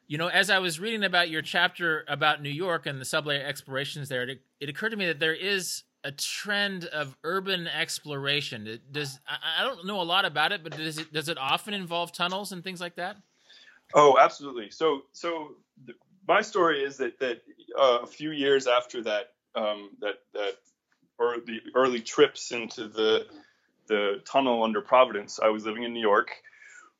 you 0.05 0.17
know 0.17 0.27
as 0.27 0.49
i 0.49 0.57
was 0.57 0.79
reading 0.79 1.03
about 1.03 1.29
your 1.29 1.41
chapter 1.41 2.05
about 2.07 2.41
new 2.41 2.49
york 2.49 2.85
and 2.85 3.01
the 3.01 3.05
subway 3.05 3.41
explorations 3.41 4.07
there 4.07 4.23
it, 4.23 4.41
it 4.61 4.69
occurred 4.69 4.91
to 4.91 4.95
me 4.95 5.05
that 5.05 5.19
there 5.19 5.33
is 5.33 5.83
a 6.03 6.11
trend 6.11 6.85
of 6.85 7.17
urban 7.23 7.67
exploration. 7.67 8.79
does 8.91 9.19
I, 9.27 9.63
don't 9.63 9.85
know 9.85 10.01
a 10.01 10.03
lot 10.03 10.25
about 10.25 10.51
it, 10.51 10.63
but 10.63 10.77
does 10.77 10.97
it 10.97 11.11
does 11.11 11.29
it 11.29 11.37
often 11.37 11.73
involve 11.73 12.11
tunnels 12.11 12.51
and 12.51 12.63
things 12.63 12.79
like 12.79 12.95
that? 12.95 13.17
Oh, 13.93 14.17
absolutely. 14.19 14.69
So 14.69 15.03
so 15.11 15.55
my 16.27 16.41
story 16.41 16.83
is 16.83 16.97
that 16.97 17.19
that 17.19 17.41
uh, 17.77 17.99
a 18.03 18.07
few 18.07 18.31
years 18.31 18.67
after 18.67 19.01
that 19.03 19.31
um, 19.55 19.91
that 19.99 20.15
that 20.33 20.53
or 21.17 21.37
the 21.45 21.59
early 21.75 22.01
trips 22.01 22.51
into 22.51 22.87
the 22.87 23.25
the 23.87 24.21
tunnel 24.25 24.63
under 24.63 24.81
Providence, 24.81 25.39
I 25.41 25.49
was 25.49 25.65
living 25.65 25.83
in 25.83 25.93
New 25.93 26.01
York, 26.01 26.31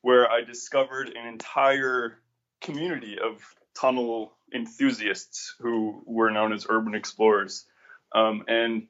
where 0.02 0.32
I 0.32 0.42
discovered 0.42 1.10
an 1.10 1.28
entire 1.28 2.20
community 2.62 3.18
of 3.20 3.42
tunnel 3.80 4.34
enthusiasts 4.54 5.56
who 5.60 6.02
were 6.06 6.32
known 6.32 6.54
as 6.54 6.66
urban 6.70 6.96
explorers. 6.96 7.66
Um, 8.14 8.44
and 8.48 8.88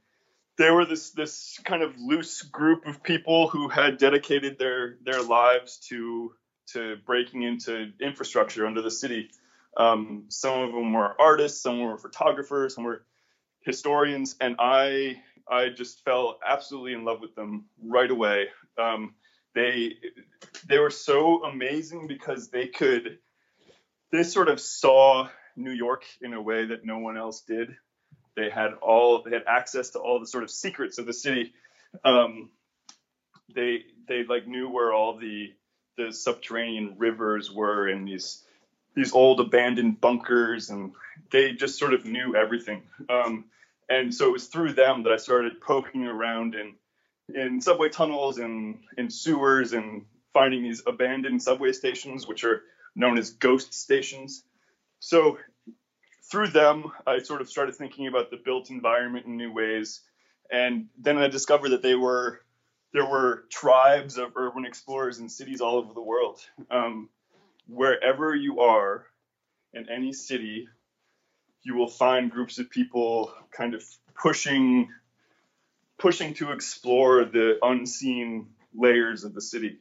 they 0.57 0.71
were 0.71 0.85
this 0.85 1.11
this 1.11 1.59
kind 1.63 1.83
of 1.83 1.93
loose 1.99 2.41
group 2.41 2.85
of 2.87 3.03
people 3.03 3.47
who 3.47 3.69
had 3.69 3.97
dedicated 3.97 4.57
their 4.57 4.97
their 5.03 5.21
lives 5.21 5.77
to 5.89 6.33
to 6.73 6.97
breaking 7.05 7.43
into 7.43 7.91
infrastructure 8.01 8.65
under 8.65 8.81
the 8.81 8.91
city. 8.91 9.29
Um, 9.77 10.25
some 10.29 10.61
of 10.61 10.71
them 10.71 10.93
were 10.93 11.19
artists, 11.21 11.61
some 11.61 11.79
were 11.81 11.97
photographers, 11.97 12.75
some 12.75 12.83
were 12.83 13.05
historians, 13.61 14.35
and 14.41 14.55
I 14.59 15.21
I 15.49 15.69
just 15.69 16.03
fell 16.03 16.39
absolutely 16.45 16.93
in 16.93 17.05
love 17.05 17.21
with 17.21 17.35
them 17.35 17.65
right 17.83 18.09
away. 18.09 18.47
Um, 18.77 19.13
they 19.53 19.93
they 20.67 20.79
were 20.79 20.89
so 20.89 21.43
amazing 21.43 22.07
because 22.07 22.49
they 22.49 22.67
could 22.67 23.19
they 24.11 24.23
sort 24.23 24.49
of 24.49 24.59
saw 24.59 25.29
New 25.55 25.71
York 25.71 26.05
in 26.21 26.33
a 26.33 26.41
way 26.41 26.65
that 26.65 26.85
no 26.85 26.99
one 26.99 27.17
else 27.17 27.41
did. 27.41 27.75
They 28.37 28.51
had 28.51 28.73
all 28.83 29.23
they 29.23 29.31
had 29.31 29.43
access 29.47 29.89
to 29.89 29.99
all 29.99 30.19
the 30.19 30.27
sort 30.27 30.43
of 30.43 30.51
secrets 30.51 30.99
of 30.99 31.07
the 31.07 31.13
city. 31.13 31.53
Um, 32.05 32.51
they 33.53 33.85
they 34.07 34.23
like 34.23 34.47
knew 34.47 34.69
where 34.69 34.93
all 34.93 35.17
the 35.17 35.53
the 35.97 36.13
subterranean 36.13 36.93
rivers 36.97 37.51
were 37.51 37.87
and 37.87 38.07
these 38.07 38.43
these 38.95 39.11
old 39.11 39.39
abandoned 39.39 39.99
bunkers 39.99 40.69
and 40.69 40.93
they 41.31 41.53
just 41.53 41.79
sort 41.79 41.95
of 41.95 42.05
knew 42.05 42.35
everything. 42.35 42.83
Um, 43.09 43.45
and 43.89 44.13
so 44.13 44.27
it 44.27 44.33
was 44.33 44.47
through 44.47 44.73
them 44.73 45.03
that 45.03 45.13
I 45.13 45.17
started 45.17 45.59
poking 45.59 46.05
around 46.05 46.53
in 46.53 46.75
in 47.33 47.59
subway 47.59 47.89
tunnels 47.89 48.37
and 48.37 48.79
in 48.99 49.09
sewers 49.09 49.73
and 49.73 50.05
finding 50.31 50.61
these 50.61 50.83
abandoned 50.85 51.41
subway 51.41 51.71
stations, 51.71 52.27
which 52.27 52.43
are 52.43 52.61
known 52.95 53.17
as 53.17 53.31
ghost 53.31 53.73
stations. 53.73 54.43
So 54.99 55.39
through 56.29 56.49
them, 56.49 56.91
I 57.05 57.19
sort 57.19 57.41
of 57.41 57.49
started 57.49 57.75
thinking 57.75 58.07
about 58.07 58.29
the 58.29 58.37
built 58.37 58.69
environment 58.69 59.25
in 59.25 59.37
new 59.37 59.51
ways. 59.51 60.01
And 60.51 60.87
then 60.97 61.17
I 61.17 61.27
discovered 61.27 61.69
that 61.69 61.81
they 61.81 61.95
were 61.95 62.41
there 62.93 63.05
were 63.05 63.43
tribes 63.49 64.17
of 64.17 64.31
urban 64.35 64.65
explorers 64.65 65.19
in 65.19 65.29
cities 65.29 65.61
all 65.61 65.75
over 65.75 65.93
the 65.93 66.01
world. 66.01 66.39
Um, 66.71 67.09
wherever 67.67 68.33
you 68.33 68.61
are 68.61 69.05
in 69.73 69.89
any 69.89 70.13
city, 70.13 70.69
you 71.63 71.75
will 71.75 71.89
find 71.89 72.31
groups 72.31 72.59
of 72.59 72.69
people 72.69 73.33
kind 73.51 73.73
of 73.73 73.83
pushing 74.15 74.89
pushing 75.97 76.33
to 76.35 76.51
explore 76.51 77.25
the 77.25 77.57
unseen 77.61 78.47
layers 78.73 79.23
of 79.23 79.33
the 79.33 79.41
city. 79.41 79.79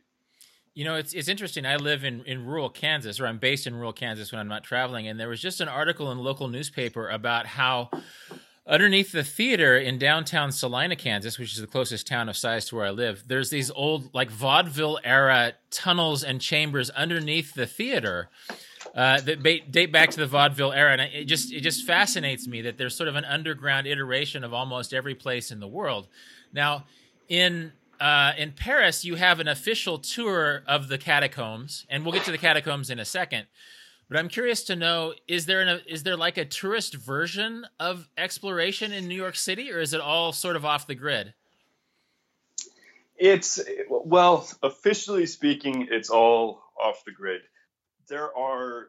You 0.77 0.85
know, 0.85 0.97
it's 0.97 1.15
it's 1.15 1.29
interesting. 1.29 1.65
I 1.65 1.77
live 1.77 2.05
in, 2.05 2.23
in 2.27 2.45
rural 2.45 2.69
Kansas, 2.69 3.19
or 3.19 3.27
I'm 3.27 3.39
based 3.39 3.67
in 3.67 3.75
rural 3.75 3.95
Kansas 3.95 4.31
when 4.31 4.39
I'm 4.39 4.47
not 4.47 4.63
traveling, 4.63 5.09
and 5.09 5.19
there 5.19 5.31
was 5.31 5.41
just 5.41 5.63
an 5.63 5.69
article 5.69 6.13
in 6.13 6.19
local 6.19 6.49
newspaper 6.49 7.09
about 7.09 7.47
how 7.47 7.89
underneath 8.67 9.11
the 9.11 9.25
theater 9.25 9.79
in 9.79 9.97
downtown 9.97 10.53
Salina, 10.53 10.95
Kansas, 10.95 11.39
which 11.39 11.55
is 11.55 11.63
the 11.63 11.67
closest 11.67 12.07
town 12.07 12.29
of 12.29 12.37
size 12.37 12.67
to 12.67 12.77
where 12.77 12.85
I 12.85 12.91
live, 12.91 13.25
there's 13.27 13.49
these 13.49 13.71
old 13.71 14.13
like 14.13 14.31
vaudeville 14.31 15.01
era 15.03 15.55
tunnels 15.71 16.23
and 16.23 16.43
chambers 16.43 16.91
underneath 16.91 17.55
the 17.55 17.67
theater. 17.67 18.29
Uh, 18.95 19.19
that 19.23 19.43
date 19.71 19.91
back 19.91 20.11
to 20.11 20.19
the 20.19 20.27
vaudeville 20.27 20.73
era, 20.73 20.93
and 20.93 21.01
it 21.01 21.25
just 21.25 21.55
it 21.55 21.63
just 21.63 21.87
fascinates 21.87 22.47
me 22.47 22.61
that 22.61 22.77
there's 22.77 22.95
sort 22.95 23.09
of 23.09 23.17
an 23.17 23.25
underground 23.25 23.87
iteration 23.87 24.45
of 24.45 24.53
almost 24.53 24.93
every 24.93 25.15
place 25.15 25.51
in 25.51 25.59
the 25.59 25.69
world. 25.69 26.07
Now, 26.53 26.85
in 27.31 27.73
uh, 28.01 28.33
in 28.37 28.53
Paris, 28.53 29.05
you 29.05 29.17
have 29.17 29.41
an 29.41 29.49
official 29.49 29.99
tour 29.99 30.63
of 30.67 30.89
the 30.89 30.99
catacombs, 30.99 31.87
and 31.89 32.05
we'll 32.05 32.13
get 32.13 32.25
to 32.25 32.31
the 32.31 32.39
catacombs 32.39 32.91
in 32.91 32.99
a 32.99 33.05
second. 33.05 33.47
But 34.09 34.19
I'm 34.19 34.29
curious 34.29 34.63
to 34.65 34.77
know: 34.77 35.15
is 35.27 35.47
there 35.47 35.61
an, 35.61 35.81
is 35.87 36.03
there 36.03 36.17
like 36.17 36.37
a 36.39 36.45
tourist 36.45 36.95
version 36.95 37.67
of 37.81 38.09
exploration 38.17 38.93
in 38.93 39.09
New 39.09 39.17
York 39.17 39.37
City, 39.37 39.73
or 39.73 39.81
is 39.81 39.93
it 39.93 40.01
all 40.01 40.33
sort 40.33 40.57
of 40.57 40.65
off 40.65 40.87
the 40.87 40.95
grid? 40.95 41.35
It's 43.17 43.61
well, 43.89 44.49
officially 44.63 45.27
speaking, 45.27 45.89
it's 45.91 46.11
all 46.11 46.63
off 46.81 47.05
the 47.05 47.13
grid. 47.13 47.43
There 48.09 48.37
are 48.37 48.89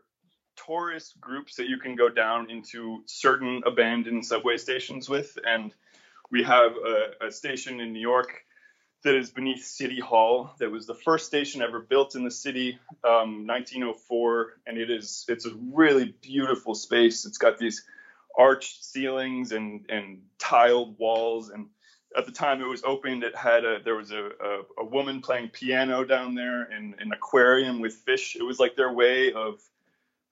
tourist 0.58 1.20
groups 1.20 1.56
that 1.56 1.68
you 1.70 1.78
can 1.78 1.96
go 1.96 2.10
down 2.10 2.50
into 2.50 3.04
certain 3.06 3.62
abandoned 3.66 4.26
subway 4.26 4.58
stations 4.58 5.08
with, 5.08 5.38
and 5.46 5.74
we 6.30 6.44
have 6.44 6.74
a, 6.74 7.28
a 7.28 7.32
station 7.32 7.80
in 7.80 7.94
New 7.94 8.02
York 8.02 8.44
that 9.04 9.16
is 9.16 9.30
beneath 9.30 9.64
City 9.64 10.00
Hall. 10.00 10.56
That 10.60 10.72
was 10.72 10.86
the 10.86 10.96
first 10.96 11.26
station 11.26 11.62
ever 11.62 11.80
built 11.80 12.16
in 12.16 12.24
the 12.24 12.32
city, 12.32 12.80
um, 13.04 13.46
1904, 13.48 14.60
and 14.66 14.78
it 14.78 14.90
is 14.90 15.26
it's 15.28 15.46
a 15.46 15.54
really 15.74 16.16
beautiful 16.22 16.76
space. 16.76 17.26
It's 17.26 17.38
got 17.38 17.58
these 17.58 17.84
arched 18.38 18.84
ceilings 18.84 19.52
and 19.52 19.86
and 19.90 20.22
tiled 20.40 20.98
walls, 20.98 21.50
and 21.50 21.68
at 22.18 22.26
the 22.26 22.32
time 22.32 22.62
it 22.62 22.68
was 22.68 22.84
opened, 22.84 23.24
it 23.24 23.36
had 23.36 23.66
a 23.66 23.80
there 23.84 23.96
was 23.96 24.12
a, 24.12 24.26
a, 24.26 24.62
a 24.80 24.86
woman 24.86 25.22
playing 25.22 25.50
piano 25.50 26.04
down 26.04 26.36
there 26.36 26.64
and 26.64 26.96
an 27.00 27.12
aquarium 27.12 27.80
with 27.80 27.94
fish. 27.94 28.36
It 28.36 28.44
was 28.44 28.60
like 28.60 28.76
their 28.76 28.92
way 28.92 29.32
of 29.32 29.62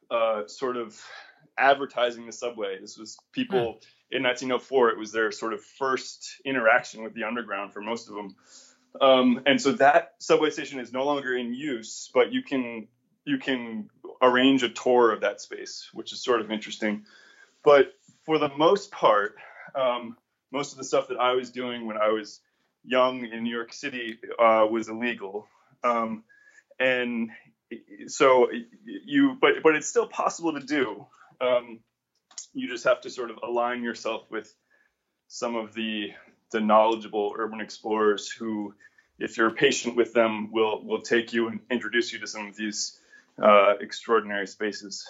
uh, 0.09 0.47
sort 0.47 0.77
of 0.77 0.99
advertising 1.57 2.25
the 2.25 2.33
subway. 2.33 2.79
This 2.79 2.97
was 2.97 3.17
people. 3.31 3.73
Hmm 3.73 3.77
in 4.11 4.23
1904, 4.23 4.91
it 4.91 4.97
was 4.97 5.11
their 5.11 5.31
sort 5.31 5.53
of 5.53 5.63
first 5.63 6.41
interaction 6.45 7.03
with 7.03 7.13
the 7.13 7.23
underground 7.23 7.73
for 7.73 7.81
most 7.81 8.09
of 8.09 8.15
them. 8.15 8.35
Um, 9.01 9.41
and 9.45 9.59
so 9.61 9.73
that 9.73 10.13
subway 10.19 10.49
station 10.51 10.79
is 10.79 10.93
no 10.93 11.05
longer 11.05 11.35
in 11.35 11.53
use, 11.53 12.09
but 12.13 12.31
you 12.31 12.43
can 12.43 12.87
you 13.25 13.39
can 13.39 13.89
arrange 14.21 14.63
a 14.63 14.69
tour 14.69 15.11
of 15.11 15.21
that 15.21 15.41
space, 15.41 15.89
which 15.93 16.13
is 16.13 16.23
sort 16.23 16.41
of 16.41 16.51
interesting. 16.51 17.05
But 17.63 17.93
for 18.23 18.37
the 18.37 18.49
most 18.49 18.91
part, 18.91 19.35
um, 19.73 20.15
most 20.51 20.71
of 20.71 20.77
the 20.77 20.83
stuff 20.83 21.07
that 21.09 21.17
I 21.17 21.33
was 21.33 21.49
doing 21.49 21.87
when 21.87 21.97
I 21.97 22.09
was 22.09 22.39
young 22.85 23.25
in 23.25 23.43
New 23.43 23.53
York 23.53 23.73
City 23.73 24.19
uh, 24.39 24.67
was 24.69 24.87
illegal, 24.87 25.47
um, 25.83 26.23
and 26.79 27.31
so 28.07 28.49
you 28.85 29.37
but 29.41 29.63
but 29.63 29.75
it's 29.75 29.87
still 29.87 30.07
possible 30.07 30.53
to 30.53 30.65
do. 30.65 31.05
You 32.55 32.67
just 32.67 32.85
have 32.85 33.01
to 33.01 33.09
sort 33.11 33.29
of 33.29 33.37
align 33.43 33.83
yourself 33.83 34.23
with 34.31 34.51
some 35.27 35.55
of 35.55 35.73
the 35.73 36.11
the 36.51 36.61
knowledgeable 36.61 37.35
urban 37.37 37.59
explorers 37.59 38.29
who, 38.29 38.73
if 39.19 39.37
you're 39.37 39.51
patient 39.51 39.95
with 39.95 40.13
them, 40.13 40.51
will 40.51 40.83
will 40.83 41.01
take 41.01 41.33
you 41.33 41.49
and 41.49 41.59
introduce 41.69 42.11
you 42.13 42.19
to 42.19 42.27
some 42.27 42.47
of 42.47 42.55
these 42.55 42.99
uh, 43.41 43.73
extraordinary 43.79 44.47
spaces. 44.47 45.05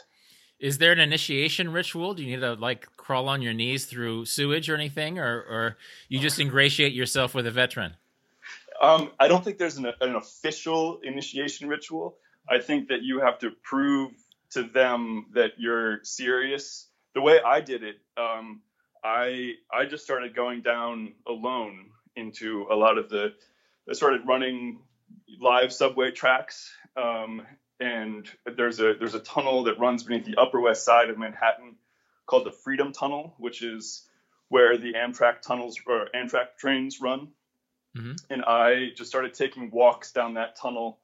Is 0.60 0.78
there 0.78 0.92
an 0.92 1.00
initiation 1.00 1.72
ritual? 1.72 2.14
Do 2.14 2.24
you 2.24 2.32
need 2.32 2.42
to 2.42 2.54
like 2.54 2.88
crawl 2.98 3.28
on 3.30 3.42
your 3.42 3.54
knees 3.54 3.86
through 3.86 4.26
sewage 4.26 4.70
or 4.70 4.76
anything, 4.76 5.20
or 5.20 5.42
or 5.42 5.78
you 6.10 6.20
just 6.20 6.40
ingratiate 6.40 6.94
yourself 6.94 7.36
with 7.36 7.46
a 7.46 7.52
veteran? 7.52 7.96
Um, 8.82 9.12
I 9.20 9.28
don't 9.28 9.44
think 9.44 9.58
there's 9.58 9.78
an, 9.78 9.88
an 10.02 10.16
official 10.16 11.00
initiation 11.04 11.68
ritual. 11.68 12.18
I 12.50 12.60
think 12.60 12.90
that 12.90 13.04
you 13.04 13.20
have 13.22 13.40
to 13.40 13.52
prove 13.64 14.12
to 14.52 14.64
them 14.64 15.28
that 15.34 15.54
you're 15.58 16.04
serious. 16.04 16.88
The 17.16 17.22
way 17.22 17.40
I 17.42 17.62
did 17.62 17.84
it, 17.84 17.96
um, 18.18 18.62
I 19.04 19.54
I 19.72 19.86
just 19.86 20.04
started 20.04 20.36
going 20.36 20.62
down 20.62 21.14
alone 21.28 21.92
into 22.16 22.68
a 22.70 22.76
lot 22.76 22.98
of 22.98 23.10
the. 23.10 23.34
I 23.90 23.94
started 23.94 24.28
running 24.28 24.80
live 25.40 25.72
subway 25.72 26.12
tracks, 26.12 26.72
um, 26.98 27.44
and 27.80 28.30
there's 28.58 28.80
a 28.80 28.96
there's 29.00 29.16
a 29.16 29.20
tunnel 29.20 29.64
that 29.64 29.80
runs 29.80 30.04
beneath 30.04 30.26
the 30.26 30.36
Upper 30.40 30.60
West 30.60 30.86
Side 30.86 31.10
of 31.10 31.18
Manhattan 31.18 31.76
called 32.26 32.46
the 32.46 32.52
Freedom 32.52 32.92
Tunnel, 32.92 33.36
which 33.38 33.62
is 33.62 34.08
where 34.50 34.78
the 34.78 34.94
Amtrak 34.94 35.42
tunnels 35.42 35.80
or 35.88 36.08
Amtrak 36.16 36.58
trains 36.58 37.02
run. 37.02 37.30
Mm-hmm. 37.98 38.14
And 38.30 38.44
I 38.44 38.90
just 38.96 39.10
started 39.10 39.34
taking 39.34 39.72
walks 39.72 40.12
down 40.12 40.34
that 40.34 40.56
tunnel. 40.56 41.00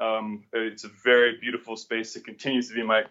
Um, 0.00 0.44
it's 0.52 0.84
a 0.84 0.90
very 1.02 1.38
beautiful 1.40 1.76
space. 1.76 2.16
It 2.16 2.24
continues 2.24 2.68
to 2.68 2.74
be 2.74 2.82
my 2.82 3.04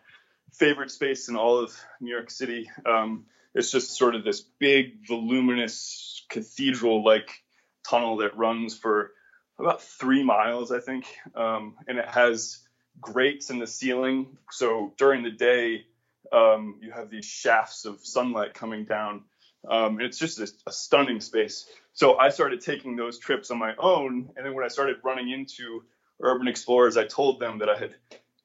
favorite 0.54 0.92
space 0.92 1.30
in 1.30 1.36
all 1.36 1.58
of 1.58 1.76
New 2.00 2.12
York 2.12 2.32
City. 2.32 2.70
Um, 2.86 3.26
it's 3.54 3.72
just 3.72 3.98
sort 3.98 4.16
of 4.16 4.24
this 4.24 4.42
big, 4.42 5.08
voluminous 5.08 6.26
cathedral 6.30 7.04
like 7.04 7.44
tunnel 7.88 8.18
that 8.18 8.38
runs 8.38 8.78
for 8.78 9.12
about 9.58 9.82
three 9.82 10.24
miles, 10.24 10.72
I 10.72 10.80
think. 10.80 11.06
Um, 11.36 11.76
and 11.88 11.98
it 11.98 12.08
has 12.08 12.60
grates 13.00 13.50
in 13.50 13.60
the 13.60 13.68
ceiling. 13.68 14.38
So 14.52 14.94
during 14.98 15.24
the 15.24 15.32
day, 15.32 15.86
um, 16.32 16.80
you 16.82 16.92
have 16.92 17.10
these 17.10 17.26
shafts 17.26 17.86
of 17.86 18.06
sunlight 18.06 18.54
coming 18.54 18.86
down. 18.86 19.24
Um, 19.68 19.98
and 19.98 20.02
it's 20.02 20.20
just 20.20 20.40
a, 20.40 20.52
a, 20.68 20.72
stunning 20.72 21.20
space. 21.22 21.66
So 21.94 22.18
I 22.18 22.30
started 22.30 22.62
taking 22.62 22.96
those 22.96 23.18
trips 23.18 23.50
on 23.50 23.58
my 23.58 23.74
own. 23.80 24.30
And 24.36 24.46
then 24.46 24.54
when 24.54 24.64
I 24.64 24.68
started 24.68 24.98
running 25.04 25.32
into 25.32 25.84
urban 26.22 26.48
explorers, 26.48 26.98
I 26.98 27.06
told 27.06 27.40
them 27.40 27.60
that 27.60 27.70
I 27.70 27.78
had, 27.78 27.96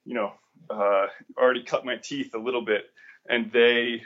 you 0.07 0.15
know, 0.15 0.33
uh, 0.69 1.07
already 1.39 1.63
cut 1.63 1.85
my 1.85 1.97
teeth 1.97 2.35
a 2.35 2.39
little 2.39 2.65
bit. 2.65 2.85
And 3.29 3.51
they, 3.53 4.03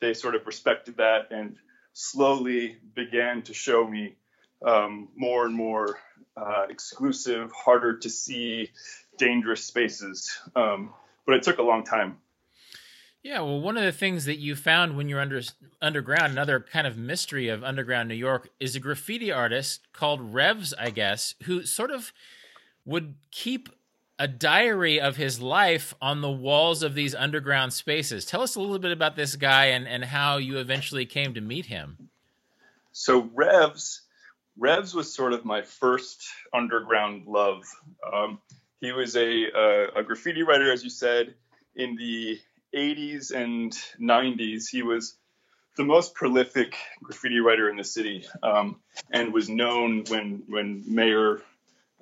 they 0.00 0.14
sort 0.14 0.34
of 0.34 0.46
respected 0.46 0.96
that 0.98 1.30
and 1.30 1.56
slowly 1.92 2.76
began 2.94 3.42
to 3.42 3.54
show 3.54 3.86
me 3.86 4.16
um, 4.66 5.08
more 5.16 5.46
and 5.46 5.54
more 5.54 5.98
uh, 6.36 6.66
exclusive, 6.68 7.50
harder 7.52 7.96
to 7.98 8.10
see, 8.10 8.70
dangerous 9.18 9.64
spaces. 9.64 10.38
Um, 10.54 10.92
but 11.26 11.36
it 11.36 11.42
took 11.42 11.58
a 11.58 11.62
long 11.62 11.84
time. 11.84 12.18
Yeah, 13.22 13.40
well, 13.40 13.60
one 13.60 13.76
of 13.76 13.82
the 13.82 13.90
things 13.90 14.24
that 14.26 14.38
you 14.38 14.54
found 14.54 14.96
when 14.96 15.08
you're 15.08 15.20
under 15.20 15.42
underground, 15.82 16.32
another 16.32 16.60
kind 16.60 16.86
of 16.86 16.96
mystery 16.96 17.48
of 17.48 17.64
underground 17.64 18.08
New 18.08 18.14
York, 18.14 18.50
is 18.60 18.76
a 18.76 18.80
graffiti 18.80 19.32
artist 19.32 19.80
called 19.92 20.32
Revs, 20.32 20.72
I 20.78 20.90
guess, 20.90 21.34
who 21.42 21.64
sort 21.64 21.90
of 21.90 22.12
would 22.84 23.16
keep 23.32 23.68
a 24.18 24.26
diary 24.26 25.00
of 25.00 25.16
his 25.16 25.40
life 25.40 25.94
on 26.00 26.20
the 26.20 26.30
walls 26.30 26.82
of 26.82 26.94
these 26.94 27.14
underground 27.14 27.72
spaces. 27.72 28.24
Tell 28.24 28.42
us 28.42 28.54
a 28.54 28.60
little 28.60 28.78
bit 28.78 28.92
about 28.92 29.16
this 29.16 29.36
guy 29.36 29.66
and, 29.66 29.86
and 29.86 30.04
how 30.04 30.38
you 30.38 30.58
eventually 30.58 31.04
came 31.04 31.34
to 31.34 31.40
meet 31.40 31.66
him. 31.66 32.08
So 32.92 33.28
Revs, 33.34 34.02
Revs 34.56 34.94
was 34.94 35.12
sort 35.12 35.34
of 35.34 35.44
my 35.44 35.62
first 35.62 36.26
underground 36.54 37.26
love. 37.26 37.64
Um, 38.10 38.38
he 38.80 38.92
was 38.92 39.16
a, 39.16 39.44
a, 39.54 39.88
a 39.96 40.02
graffiti 40.02 40.42
writer, 40.42 40.72
as 40.72 40.82
you 40.82 40.90
said, 40.90 41.34
in 41.74 41.96
the 41.96 42.38
80s 42.74 43.32
and 43.32 43.72
90s. 44.00 44.68
He 44.70 44.82
was 44.82 45.16
the 45.76 45.84
most 45.84 46.14
prolific 46.14 46.74
graffiti 47.02 47.40
writer 47.40 47.68
in 47.68 47.76
the 47.76 47.84
city, 47.84 48.26
um, 48.42 48.80
and 49.10 49.32
was 49.32 49.48
known 49.48 50.04
when 50.08 50.42
when 50.48 50.84
Mayor 50.86 51.42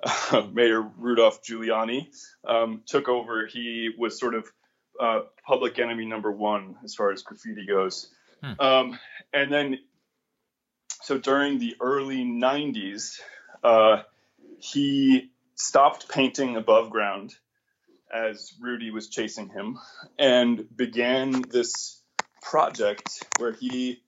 uh, 0.05 0.47
Mayor 0.53 0.81
Rudolph 0.81 1.43
Giuliani 1.43 2.07
um, 2.47 2.83
took 2.85 3.09
over. 3.09 3.47
He 3.47 3.89
was 3.97 4.19
sort 4.19 4.35
of 4.35 4.45
uh, 4.99 5.21
public 5.45 5.79
enemy 5.79 6.05
number 6.05 6.31
one 6.31 6.75
as 6.83 6.95
far 6.95 7.11
as 7.11 7.23
graffiti 7.23 7.65
goes. 7.65 8.09
Hmm. 8.41 8.53
Um, 8.59 8.99
and 9.33 9.51
then, 9.51 9.79
so 11.01 11.17
during 11.17 11.59
the 11.59 11.75
early 11.81 12.23
90s, 12.23 13.19
uh, 13.63 14.03
he 14.59 15.31
stopped 15.55 16.09
painting 16.09 16.55
above 16.55 16.89
ground 16.89 17.33
as 18.13 18.53
Rudy 18.61 18.91
was 18.91 19.09
chasing 19.09 19.49
him 19.49 19.79
and 20.17 20.65
began 20.75 21.41
this 21.41 22.01
project 22.41 23.23
where 23.37 23.51
he 23.51 24.01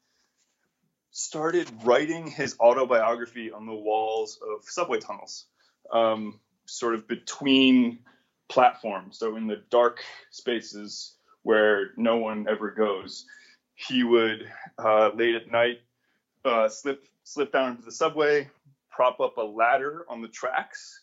started 1.11 1.67
writing 1.83 2.27
his 2.27 2.55
autobiography 2.59 3.51
on 3.51 3.65
the 3.65 3.73
walls 3.73 4.39
of 4.41 4.63
subway 4.65 4.99
tunnels, 4.99 5.45
um, 5.91 6.39
sort 6.65 6.95
of 6.95 7.07
between 7.07 7.99
platforms. 8.49 9.17
So 9.17 9.35
in 9.35 9.47
the 9.47 9.61
dark 9.69 10.03
spaces 10.31 11.15
where 11.43 11.91
no 11.97 12.17
one 12.17 12.47
ever 12.49 12.71
goes, 12.71 13.25
he 13.75 14.03
would 14.03 14.49
uh, 14.77 15.11
late 15.13 15.35
at 15.35 15.51
night 15.51 15.81
uh, 16.45 16.69
slip 16.69 17.05
slip 17.23 17.51
down 17.51 17.71
into 17.71 17.83
the 17.83 17.91
subway, 17.91 18.49
prop 18.89 19.19
up 19.19 19.37
a 19.37 19.41
ladder 19.41 20.05
on 20.09 20.21
the 20.21 20.27
tracks, 20.27 21.01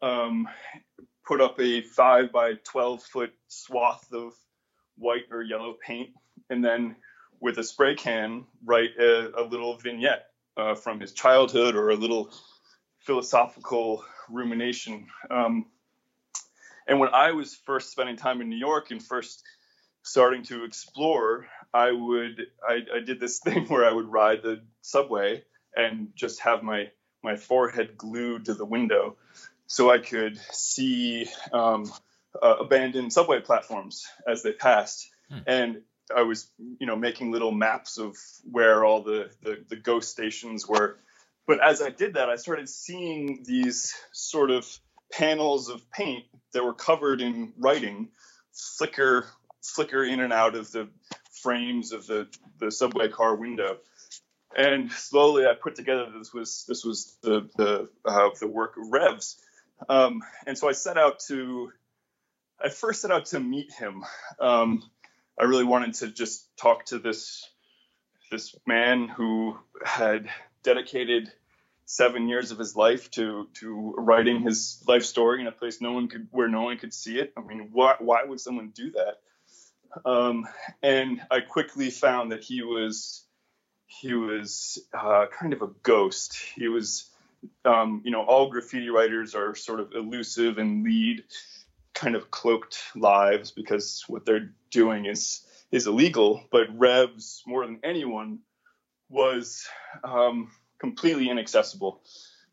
um, 0.00 0.48
put 1.26 1.40
up 1.40 1.60
a 1.60 1.82
five 1.82 2.30
by 2.30 2.54
12 2.64 3.02
foot 3.02 3.32
swath 3.48 4.06
of 4.12 4.32
white 4.96 5.24
or 5.30 5.42
yellow 5.42 5.74
paint, 5.84 6.10
and 6.50 6.64
then 6.64 6.94
with 7.40 7.58
a 7.58 7.64
spray 7.64 7.94
can, 7.94 8.44
write 8.64 8.90
a, 8.98 9.40
a 9.40 9.42
little 9.42 9.76
vignette 9.76 10.26
uh, 10.56 10.74
from 10.74 11.00
his 11.00 11.12
childhood 11.12 11.74
or 11.74 11.90
a 11.90 11.96
little 11.96 12.32
philosophical 13.04 14.04
rumination. 14.28 15.06
Um, 15.30 15.66
and 16.86 16.98
when 17.00 17.10
I 17.10 17.32
was 17.32 17.54
first 17.54 17.90
spending 17.90 18.16
time 18.16 18.40
in 18.40 18.48
New 18.48 18.56
York 18.56 18.90
and 18.90 19.02
first 19.02 19.42
starting 20.02 20.42
to 20.44 20.64
explore, 20.64 21.46
I 21.72 21.92
would 21.92 22.46
I, 22.66 22.80
I 22.96 23.00
did 23.00 23.20
this 23.20 23.38
thing 23.44 23.66
where 23.66 23.84
I 23.84 23.92
would 23.92 24.10
ride 24.10 24.42
the 24.42 24.62
subway 24.82 25.44
and 25.76 26.08
just 26.14 26.40
have 26.40 26.62
my 26.62 26.90
my 27.22 27.36
forehead 27.36 27.96
glued 27.96 28.44
to 28.46 28.54
the 28.54 28.66
window 28.66 29.16
so 29.66 29.90
I 29.90 29.98
could 29.98 30.38
see 30.52 31.26
um, 31.52 31.90
uh, 32.40 32.56
abandoned 32.60 33.12
subway 33.12 33.40
platforms 33.40 34.06
as 34.26 34.42
they 34.42 34.52
passed. 34.52 35.10
Hmm. 35.30 35.38
And 35.46 35.82
I 36.14 36.22
was, 36.22 36.50
you 36.78 36.86
know, 36.86 36.96
making 36.96 37.32
little 37.32 37.50
maps 37.50 37.98
of 37.98 38.16
where 38.50 38.84
all 38.84 39.02
the, 39.02 39.30
the, 39.42 39.64
the 39.68 39.76
ghost 39.76 40.10
stations 40.10 40.68
were. 40.68 40.98
But 41.46 41.62
as 41.62 41.82
I 41.82 41.90
did 41.90 42.14
that, 42.14 42.30
I 42.30 42.36
started 42.36 42.68
seeing 42.68 43.44
these 43.44 43.94
sort 44.12 44.50
of 44.50 44.66
panels 45.12 45.68
of 45.68 45.88
paint 45.90 46.24
that 46.52 46.64
were 46.64 46.74
covered 46.74 47.20
in 47.20 47.52
writing 47.58 48.08
flicker 48.52 49.26
flicker 49.62 50.04
in 50.04 50.20
and 50.20 50.32
out 50.32 50.54
of 50.54 50.70
the 50.72 50.88
frames 51.42 51.92
of 51.92 52.06
the, 52.06 52.28
the 52.58 52.70
subway 52.70 53.08
car 53.08 53.34
window 53.34 53.78
and 54.56 54.90
slowly 54.92 55.46
I 55.46 55.54
put 55.54 55.74
together 55.74 56.06
this 56.16 56.32
was 56.32 56.64
this 56.68 56.84
was 56.84 57.16
the 57.22 57.48
the 57.56 57.88
uh, 58.04 58.30
the 58.40 58.46
work 58.46 58.76
of 58.76 58.90
Revs, 58.90 59.36
um, 59.88 60.22
and 60.46 60.56
so 60.56 60.68
I 60.68 60.72
set 60.72 60.96
out 60.96 61.20
to, 61.28 61.72
I 62.62 62.68
first 62.68 63.02
set 63.02 63.10
out 63.10 63.26
to 63.26 63.40
meet 63.40 63.72
him. 63.72 64.04
Um, 64.40 64.82
I 65.38 65.44
really 65.44 65.64
wanted 65.64 65.94
to 65.94 66.08
just 66.08 66.56
talk 66.56 66.86
to 66.86 66.98
this 66.98 67.48
this 68.30 68.54
man 68.66 69.08
who 69.08 69.56
had 69.84 70.28
dedicated 70.64 71.32
seven 71.86 72.28
years 72.28 72.50
of 72.50 72.58
his 72.58 72.74
life 72.74 73.10
to 73.12 73.46
to 73.54 73.94
writing 73.98 74.40
his 74.40 74.82
life 74.88 75.04
story 75.04 75.40
in 75.40 75.46
a 75.46 75.52
place 75.52 75.80
no 75.80 75.92
one 75.92 76.08
could 76.08 76.26
where 76.30 76.48
no 76.48 76.62
one 76.62 76.78
could 76.78 76.94
see 76.94 77.18
it. 77.18 77.32
I 77.36 77.42
mean, 77.42 77.68
why 77.72 77.96
why 77.98 78.24
would 78.24 78.40
someone 78.40 78.72
do 78.74 78.92
that? 78.92 79.20
Um, 80.04 80.48
and 80.82 81.20
I 81.30 81.40
quickly 81.40 81.90
found 81.90 82.32
that 82.32 82.42
he 82.42 82.62
was 82.62 83.24
he 83.86 84.14
was 84.14 84.78
uh, 84.92 85.26
kind 85.26 85.52
of 85.52 85.62
a 85.62 85.68
ghost. 85.82 86.36
He 86.56 86.68
was 86.68 87.10
um, 87.64 88.00
you 88.04 88.10
know, 88.10 88.22
all 88.22 88.50
graffiti 88.50 88.88
writers 88.88 89.34
are 89.34 89.54
sort 89.54 89.80
of 89.80 89.92
elusive 89.92 90.58
and 90.58 90.82
lead 90.82 91.24
kind 91.92 92.16
of 92.16 92.30
cloaked 92.30 92.82
lives 92.96 93.50
because 93.50 94.04
what 94.08 94.24
they're 94.24 94.52
doing 94.70 95.06
is 95.06 95.44
is 95.70 95.86
illegal. 95.86 96.44
But 96.50 96.68
Revs, 96.76 97.42
more 97.46 97.66
than 97.66 97.80
anyone, 97.84 98.40
was 99.08 99.66
um, 100.02 100.50
completely 100.78 101.30
inaccessible. 101.30 102.02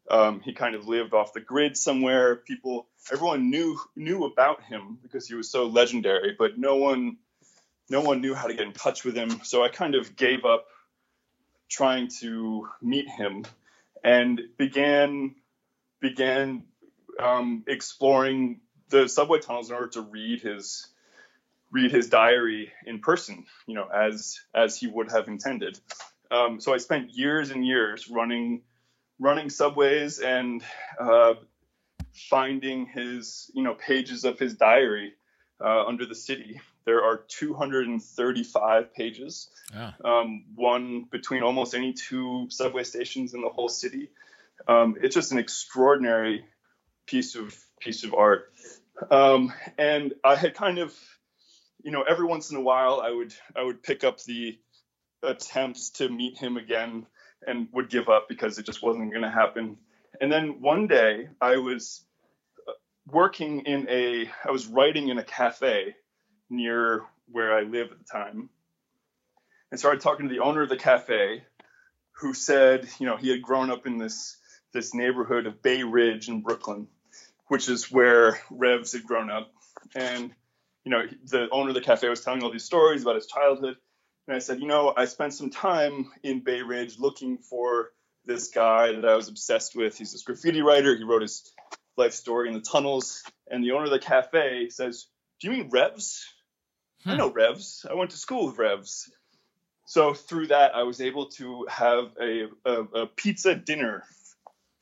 Um, 0.09 0.41
he 0.41 0.53
kind 0.53 0.75
of 0.75 0.87
lived 0.87 1.13
off 1.13 1.33
the 1.33 1.39
grid 1.39 1.77
somewhere. 1.77 2.35
People, 2.35 2.87
everyone 3.11 3.49
knew 3.49 3.79
knew 3.95 4.25
about 4.25 4.63
him 4.63 4.97
because 5.01 5.27
he 5.27 5.35
was 5.35 5.49
so 5.49 5.67
legendary, 5.67 6.35
but 6.37 6.57
no 6.57 6.75
one 6.75 7.17
no 7.89 8.01
one 8.01 8.21
knew 8.21 8.33
how 8.33 8.47
to 8.47 8.53
get 8.53 8.65
in 8.65 8.73
touch 8.73 9.03
with 9.03 9.15
him. 9.15 9.41
So 9.43 9.63
I 9.63 9.69
kind 9.69 9.95
of 9.95 10.15
gave 10.15 10.45
up 10.45 10.65
trying 11.69 12.09
to 12.19 12.67
meet 12.81 13.07
him 13.07 13.45
and 14.03 14.41
began 14.57 15.35
began 15.99 16.63
um, 17.19 17.63
exploring 17.67 18.61
the 18.89 19.07
subway 19.07 19.39
tunnels 19.39 19.69
in 19.69 19.75
order 19.75 19.89
to 19.89 20.01
read 20.01 20.41
his 20.41 20.87
read 21.71 21.91
his 21.91 22.09
diary 22.09 22.71
in 22.85 22.99
person, 22.99 23.45
you 23.67 23.75
know, 23.75 23.87
as 23.87 24.39
as 24.53 24.77
he 24.77 24.87
would 24.87 25.11
have 25.11 25.27
intended. 25.27 25.79
Um, 26.31 26.59
so 26.59 26.73
I 26.73 26.77
spent 26.77 27.11
years 27.11 27.51
and 27.51 27.65
years 27.65 28.09
running 28.09 28.61
running 29.19 29.49
subways 29.49 30.19
and 30.19 30.63
uh, 30.99 31.35
finding 32.29 32.87
his 32.87 33.51
you 33.53 33.63
know 33.63 33.75
pages 33.75 34.23
of 34.23 34.39
his 34.39 34.55
diary 34.55 35.13
uh, 35.63 35.85
under 35.85 36.05
the 36.05 36.15
city. 36.15 36.59
There 36.83 37.03
are 37.03 37.17
235 37.27 38.93
pages, 38.95 39.49
oh. 39.75 39.93
um, 40.03 40.45
one 40.55 41.05
between 41.11 41.43
almost 41.43 41.75
any 41.75 41.93
two 41.93 42.47
subway 42.49 42.83
stations 42.83 43.35
in 43.35 43.41
the 43.41 43.49
whole 43.49 43.69
city. 43.69 44.09
Um, 44.67 44.95
it's 45.01 45.13
just 45.13 45.31
an 45.31 45.37
extraordinary 45.37 46.45
piece 47.05 47.35
of 47.35 47.55
piece 47.79 48.03
of 48.03 48.13
art. 48.13 48.51
Um, 49.09 49.53
and 49.77 50.13
I 50.23 50.35
had 50.35 50.53
kind 50.53 50.79
of, 50.79 50.95
you 51.83 51.91
know, 51.91 52.03
every 52.03 52.25
once 52.25 52.51
in 52.51 52.57
a 52.57 52.61
while 52.61 53.01
I 53.03 53.11
would 53.11 53.33
I 53.55 53.63
would 53.63 53.83
pick 53.83 54.03
up 54.03 54.23
the 54.23 54.57
attempts 55.23 55.91
to 55.91 56.09
meet 56.09 56.37
him 56.37 56.57
again 56.57 57.05
and 57.45 57.67
would 57.71 57.89
give 57.89 58.09
up 58.09 58.27
because 58.29 58.57
it 58.57 58.65
just 58.65 58.83
wasn't 58.83 59.11
going 59.11 59.23
to 59.23 59.29
happen. 59.29 59.77
And 60.19 60.31
then 60.31 60.61
one 60.61 60.87
day 60.87 61.29
I 61.39 61.57
was 61.57 62.03
uh, 62.67 62.73
working 63.07 63.61
in 63.61 63.87
a 63.89 64.29
I 64.45 64.51
was 64.51 64.67
writing 64.67 65.09
in 65.09 65.17
a 65.17 65.23
cafe 65.23 65.95
near 66.49 67.03
where 67.31 67.55
I 67.55 67.61
live 67.61 67.91
at 67.91 67.97
the 67.97 68.05
time 68.05 68.49
and 69.71 69.79
started 69.79 70.01
talking 70.01 70.27
to 70.27 70.33
the 70.33 70.41
owner 70.41 70.61
of 70.61 70.69
the 70.69 70.77
cafe 70.77 71.43
who 72.13 72.33
said, 72.33 72.87
you 72.99 73.05
know, 73.05 73.17
he 73.17 73.29
had 73.29 73.41
grown 73.41 73.71
up 73.71 73.87
in 73.87 73.97
this 73.97 74.37
this 74.73 74.93
neighborhood 74.93 75.47
of 75.47 75.61
Bay 75.61 75.83
Ridge 75.83 76.29
in 76.29 76.41
Brooklyn, 76.41 76.87
which 77.47 77.67
is 77.67 77.91
where 77.91 78.39
Revs 78.49 78.93
had 78.93 79.03
grown 79.03 79.29
up. 79.29 79.51
And, 79.95 80.31
you 80.85 80.91
know, 80.91 81.03
the 81.25 81.49
owner 81.51 81.69
of 81.69 81.75
the 81.75 81.81
cafe 81.81 82.07
was 82.07 82.21
telling 82.21 82.43
all 82.43 82.51
these 82.51 82.63
stories 82.63 83.01
about 83.01 83.15
his 83.15 83.27
childhood. 83.27 83.75
And 84.31 84.37
I 84.37 84.39
said, 84.39 84.61
you 84.61 84.67
know, 84.67 84.93
I 84.95 85.03
spent 85.03 85.33
some 85.33 85.49
time 85.49 86.09
in 86.23 86.39
Bay 86.39 86.61
Ridge 86.61 86.97
looking 86.97 87.37
for 87.37 87.91
this 88.23 88.47
guy 88.47 88.93
that 88.93 89.03
I 89.03 89.17
was 89.17 89.27
obsessed 89.27 89.75
with. 89.75 89.97
He's 89.97 90.13
this 90.13 90.23
graffiti 90.23 90.61
writer. 90.61 90.95
He 90.95 91.03
wrote 91.03 91.21
his 91.21 91.51
life 91.97 92.13
story 92.13 92.47
in 92.47 92.53
the 92.53 92.61
tunnels. 92.61 93.23
And 93.49 93.61
the 93.61 93.71
owner 93.71 93.83
of 93.83 93.91
the 93.91 93.99
cafe 93.99 94.69
says, 94.69 95.07
Do 95.41 95.49
you 95.49 95.57
mean 95.57 95.69
Revs? 95.69 96.25
Hmm. 97.03 97.09
I 97.09 97.17
know 97.17 97.29
Revs. 97.29 97.85
I 97.91 97.93
went 97.93 98.11
to 98.11 98.17
school 98.17 98.45
with 98.45 98.57
Revs. 98.57 99.11
So 99.85 100.13
through 100.13 100.47
that, 100.47 100.75
I 100.75 100.83
was 100.83 101.01
able 101.01 101.25
to 101.31 101.67
have 101.69 102.13
a, 102.17 102.45
a, 102.63 103.01
a 103.01 103.07
pizza 103.07 103.53
dinner 103.53 104.05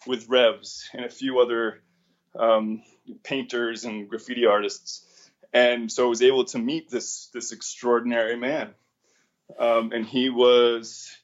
with 0.06 0.30
Revs 0.30 0.88
and 0.94 1.06
a 1.06 1.10
few 1.10 1.40
other 1.40 1.82
um, 2.38 2.84
painters 3.24 3.84
and 3.84 4.08
graffiti 4.08 4.46
artists. 4.46 5.08
And 5.52 5.92
so 5.92 6.06
I 6.06 6.10
was 6.10 6.22
able 6.22 6.46
to 6.46 6.60
meet 6.60 6.92
this 6.92 7.32
this 7.34 7.52
extraordinary 7.52 8.36
man. 8.38 8.76
Um, 9.58 9.92
and 9.92 10.06
he 10.06 10.30
was 10.30 11.16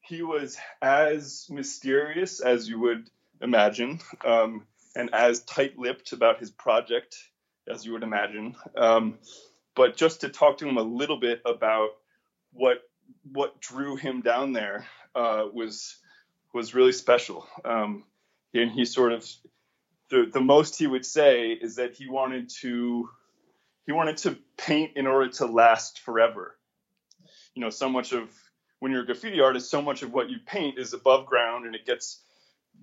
he 0.00 0.22
was 0.22 0.58
as 0.82 1.46
mysterious 1.50 2.40
as 2.40 2.68
you 2.68 2.80
would 2.80 3.08
imagine, 3.40 4.00
um, 4.24 4.66
and 4.96 5.14
as 5.14 5.42
tight-lipped 5.42 6.12
about 6.12 6.40
his 6.40 6.50
project 6.50 7.16
as 7.68 7.86
you 7.86 7.92
would 7.92 8.02
imagine. 8.02 8.56
Um, 8.76 9.18
but 9.74 9.96
just 9.96 10.22
to 10.22 10.28
talk 10.28 10.58
to 10.58 10.68
him 10.68 10.78
a 10.78 10.82
little 10.82 11.18
bit 11.18 11.42
about 11.44 11.90
what 12.52 12.82
what 13.32 13.60
drew 13.60 13.96
him 13.96 14.20
down 14.20 14.52
there 14.52 14.86
uh, 15.14 15.44
was 15.52 15.96
was 16.52 16.74
really 16.74 16.92
special. 16.92 17.46
Um, 17.64 18.04
and 18.52 18.70
he 18.70 18.84
sort 18.84 19.12
of 19.12 19.28
the 20.10 20.28
the 20.32 20.40
most 20.40 20.78
he 20.78 20.86
would 20.86 21.06
say 21.06 21.50
is 21.52 21.76
that 21.76 21.94
he 21.94 22.08
wanted 22.08 22.50
to 22.60 23.08
he 23.86 23.92
wanted 23.92 24.18
to 24.18 24.38
paint 24.56 24.96
in 24.96 25.06
order 25.06 25.30
to 25.30 25.46
last 25.46 26.00
forever. 26.00 26.56
You 27.54 27.62
know, 27.62 27.70
so 27.70 27.88
much 27.88 28.12
of 28.12 28.30
when 28.78 28.92
you're 28.92 29.02
a 29.02 29.06
graffiti 29.06 29.40
artist, 29.40 29.70
so 29.70 29.82
much 29.82 30.02
of 30.02 30.12
what 30.12 30.30
you 30.30 30.38
paint 30.44 30.78
is 30.78 30.92
above 30.92 31.26
ground 31.26 31.66
and 31.66 31.74
it 31.74 31.86
gets 31.86 32.20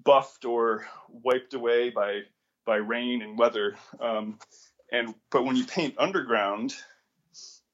buffed 0.03 0.45
or 0.45 0.87
wiped 1.09 1.53
away 1.53 1.89
by 1.89 2.21
by 2.65 2.75
rain 2.75 3.21
and 3.21 3.37
weather. 3.37 3.75
Um, 3.99 4.39
and 4.91 5.15
but 5.31 5.45
when 5.45 5.55
you 5.55 5.65
paint 5.65 5.95
underground, 5.97 6.75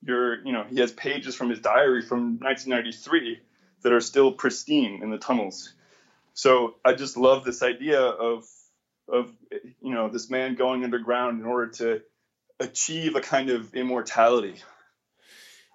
you're 0.01 0.43
you 0.45 0.51
know 0.51 0.63
he 0.63 0.79
has 0.79 0.91
pages 0.91 1.35
from 1.35 1.49
his 1.49 1.59
diary 1.59 2.01
from 2.01 2.39
1993 2.39 3.39
that 3.81 3.93
are 3.93 4.01
still 4.01 4.31
pristine 4.31 5.01
in 5.03 5.11
the 5.11 5.17
tunnels. 5.17 5.73
So 6.33 6.75
I 6.83 6.93
just 6.93 7.17
love 7.17 7.43
this 7.43 7.61
idea 7.61 7.99
of 8.01 8.45
of 9.07 9.31
you 9.81 9.93
know 9.93 10.09
this 10.09 10.29
man 10.29 10.55
going 10.55 10.83
underground 10.83 11.41
in 11.41 11.45
order 11.45 11.71
to 11.73 12.01
achieve 12.59 13.15
a 13.15 13.21
kind 13.21 13.49
of 13.49 13.75
immortality. 13.75 14.55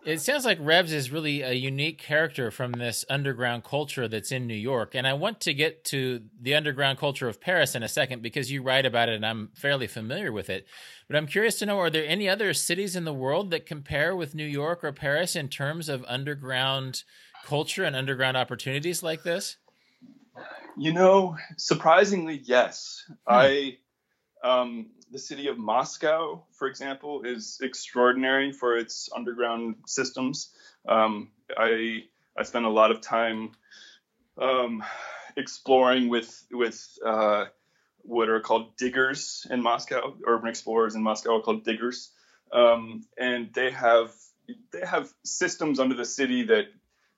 It 0.04 0.20
sounds 0.20 0.44
like 0.44 0.58
Revs 0.60 0.92
is 0.92 1.10
really 1.10 1.42
a 1.42 1.52
unique 1.52 1.98
character 1.98 2.50
from 2.50 2.72
this 2.72 3.04
underground 3.10 3.64
culture 3.64 4.06
that's 4.06 4.32
in 4.32 4.46
New 4.46 4.54
York. 4.54 4.94
And 4.94 5.06
I 5.06 5.12
want 5.12 5.40
to 5.40 5.52
get 5.52 5.84
to 5.86 6.22
the 6.40 6.54
underground 6.54 6.98
culture 6.98 7.28
of 7.28 7.40
Paris 7.40 7.74
in 7.74 7.82
a 7.82 7.88
second 7.88 8.22
because 8.22 8.50
you 8.50 8.62
write 8.62 8.86
about 8.86 9.08
it 9.08 9.16
and 9.16 9.26
I'm 9.26 9.50
fairly 9.54 9.86
familiar 9.86 10.32
with 10.32 10.48
it. 10.50 10.66
But 11.08 11.16
I'm 11.16 11.26
curious 11.26 11.58
to 11.58 11.66
know 11.66 11.78
are 11.78 11.90
there 11.90 12.06
any 12.06 12.28
other 12.28 12.54
cities 12.54 12.94
in 12.94 13.04
the 13.04 13.12
world 13.12 13.50
that 13.50 13.66
compare 13.66 14.14
with 14.14 14.34
New 14.34 14.46
York 14.46 14.84
or 14.84 14.92
Paris 14.92 15.34
in 15.34 15.48
terms 15.48 15.88
of 15.88 16.04
underground 16.06 17.02
culture 17.44 17.84
and 17.84 17.96
underground 17.96 18.36
opportunities 18.36 19.02
like 19.02 19.24
this? 19.24 19.56
You 20.76 20.92
know, 20.92 21.36
surprisingly, 21.56 22.40
yes. 22.44 23.04
Hmm. 23.26 23.34
I 23.34 23.78
um, 24.44 24.86
the 25.10 25.18
city 25.18 25.48
of 25.48 25.58
Moscow, 25.58 26.44
for 26.52 26.68
example, 26.68 27.22
is 27.22 27.58
extraordinary 27.62 28.52
for 28.52 28.76
its 28.76 29.08
underground 29.14 29.76
systems. 29.86 30.52
Um, 30.86 31.30
I 31.56 32.04
I 32.36 32.42
spent 32.42 32.64
a 32.64 32.70
lot 32.70 32.90
of 32.90 33.00
time 33.00 33.52
um, 34.40 34.84
exploring 35.36 36.08
with 36.08 36.44
with 36.50 36.98
uh, 37.04 37.46
what 38.02 38.28
are 38.28 38.40
called 38.40 38.76
diggers 38.76 39.46
in 39.50 39.62
Moscow. 39.62 40.16
Urban 40.26 40.48
explorers 40.48 40.94
in 40.94 41.02
Moscow 41.02 41.38
are 41.38 41.42
called 41.42 41.64
diggers, 41.64 42.10
um, 42.52 43.04
and 43.16 43.52
they 43.54 43.70
have 43.70 44.12
they 44.72 44.86
have 44.86 45.12
systems 45.24 45.80
under 45.80 45.94
the 45.94 46.04
city 46.04 46.44
that 46.44 46.66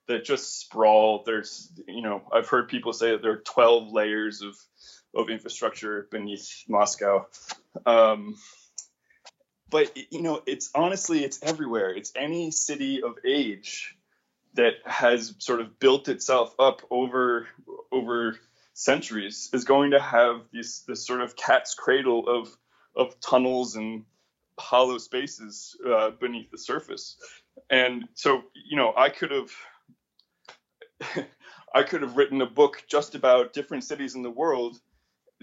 that 0.07 0.25
just 0.25 0.59
sprawl. 0.59 1.23
There's, 1.25 1.71
you 1.87 2.01
know, 2.01 2.21
I've 2.31 2.49
heard 2.49 2.67
people 2.67 2.93
say 2.93 3.11
that 3.11 3.21
there 3.21 3.31
are 3.31 3.37
12 3.37 3.91
layers 3.91 4.41
of 4.41 4.57
of 5.15 5.29
infrastructure 5.29 6.07
beneath 6.11 6.63
Moscow. 6.67 7.27
Um, 7.85 8.35
but 9.69 9.95
you 10.11 10.21
know, 10.21 10.41
it's 10.45 10.69
honestly, 10.75 11.23
it's 11.23 11.41
everywhere. 11.41 11.93
It's 11.93 12.11
any 12.15 12.51
city 12.51 13.01
of 13.03 13.15
age 13.25 13.95
that 14.53 14.73
has 14.85 15.33
sort 15.39 15.61
of 15.61 15.79
built 15.79 16.09
itself 16.09 16.53
up 16.59 16.81
over 16.91 17.47
over 17.91 18.37
centuries 18.73 19.49
is 19.53 19.63
going 19.63 19.91
to 19.91 19.99
have 19.99 20.41
this 20.53 20.81
this 20.81 21.05
sort 21.05 21.21
of 21.21 21.35
cat's 21.35 21.73
cradle 21.73 22.27
of 22.27 22.55
of 22.95 23.19
tunnels 23.19 23.75
and 23.75 24.03
hollow 24.59 24.97
spaces 24.97 25.77
uh, 25.87 26.11
beneath 26.11 26.51
the 26.51 26.57
surface. 26.57 27.17
And 27.69 28.07
so, 28.13 28.43
you 28.53 28.77
know, 28.77 28.93
I 28.95 29.09
could 29.09 29.31
have 29.31 29.51
I 31.73 31.83
could 31.83 32.01
have 32.01 32.17
written 32.17 32.41
a 32.41 32.45
book 32.45 32.83
just 32.87 33.15
about 33.15 33.53
different 33.53 33.83
cities 33.83 34.15
in 34.15 34.23
the 34.23 34.29
world 34.29 34.79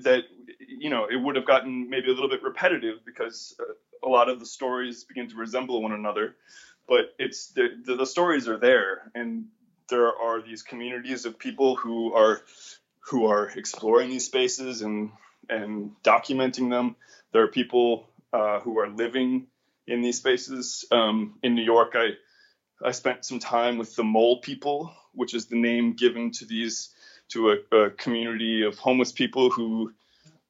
that 0.03 0.25
you 0.59 0.91
know 0.91 1.07
it 1.11 1.17
would 1.17 1.37
have 1.37 1.47
gotten 1.47 1.89
maybe 1.91 2.09
a 2.09 2.15
little 2.15 2.29
bit 2.29 2.43
repetitive 2.43 3.05
because 3.05 3.55
uh, 3.61 3.73
a 4.03 4.09
lot 4.09 4.29
of 4.29 4.41
the 4.41 4.47
stories 4.47 5.05
begin 5.05 5.29
to 5.29 5.37
resemble 5.37 5.83
one 5.83 5.93
another. 5.93 6.37
But 6.89 7.15
it's 7.19 7.49
the, 7.49 7.69
the, 7.85 7.97
the 7.97 8.07
stories 8.07 8.49
are 8.49 8.57
there 8.57 9.11
and 9.15 9.47
there 9.91 10.17
are 10.17 10.41
these 10.41 10.63
communities 10.63 11.25
of 11.27 11.39
people 11.39 11.77
who 11.77 12.15
are 12.15 12.43
who 13.01 13.27
are 13.27 13.49
exploring 13.49 14.11
these 14.11 14.27
spaces 14.27 14.83
and 14.83 15.11
and 15.49 15.93
documenting 16.03 16.71
them. 16.71 16.97
There 17.33 17.43
are 17.43 17.49
people 17.49 18.09
uh, 18.33 18.61
who 18.61 18.79
are 18.79 18.89
living 18.89 19.47
in 19.87 20.03
these 20.03 20.19
spaces. 20.19 20.85
Um, 20.91 21.39
in 21.43 21.55
new 21.55 21.63
york 21.63 21.93
i 21.95 22.11
i 22.85 22.93
spent 22.93 23.25
some 23.25 23.39
time 23.39 23.79
with 23.79 23.95
the 23.97 24.05
mole 24.05 24.41
people 24.41 24.93
which 25.15 25.35
is 25.35 25.47
the 25.47 25.57
name 25.57 25.95
given 25.95 26.31
to 26.31 26.45
these 26.45 26.91
to 27.31 27.51
a, 27.51 27.77
a 27.77 27.91
community 27.91 28.63
of 28.63 28.79
homeless 28.79 29.13
people 29.13 29.51
who 29.51 29.93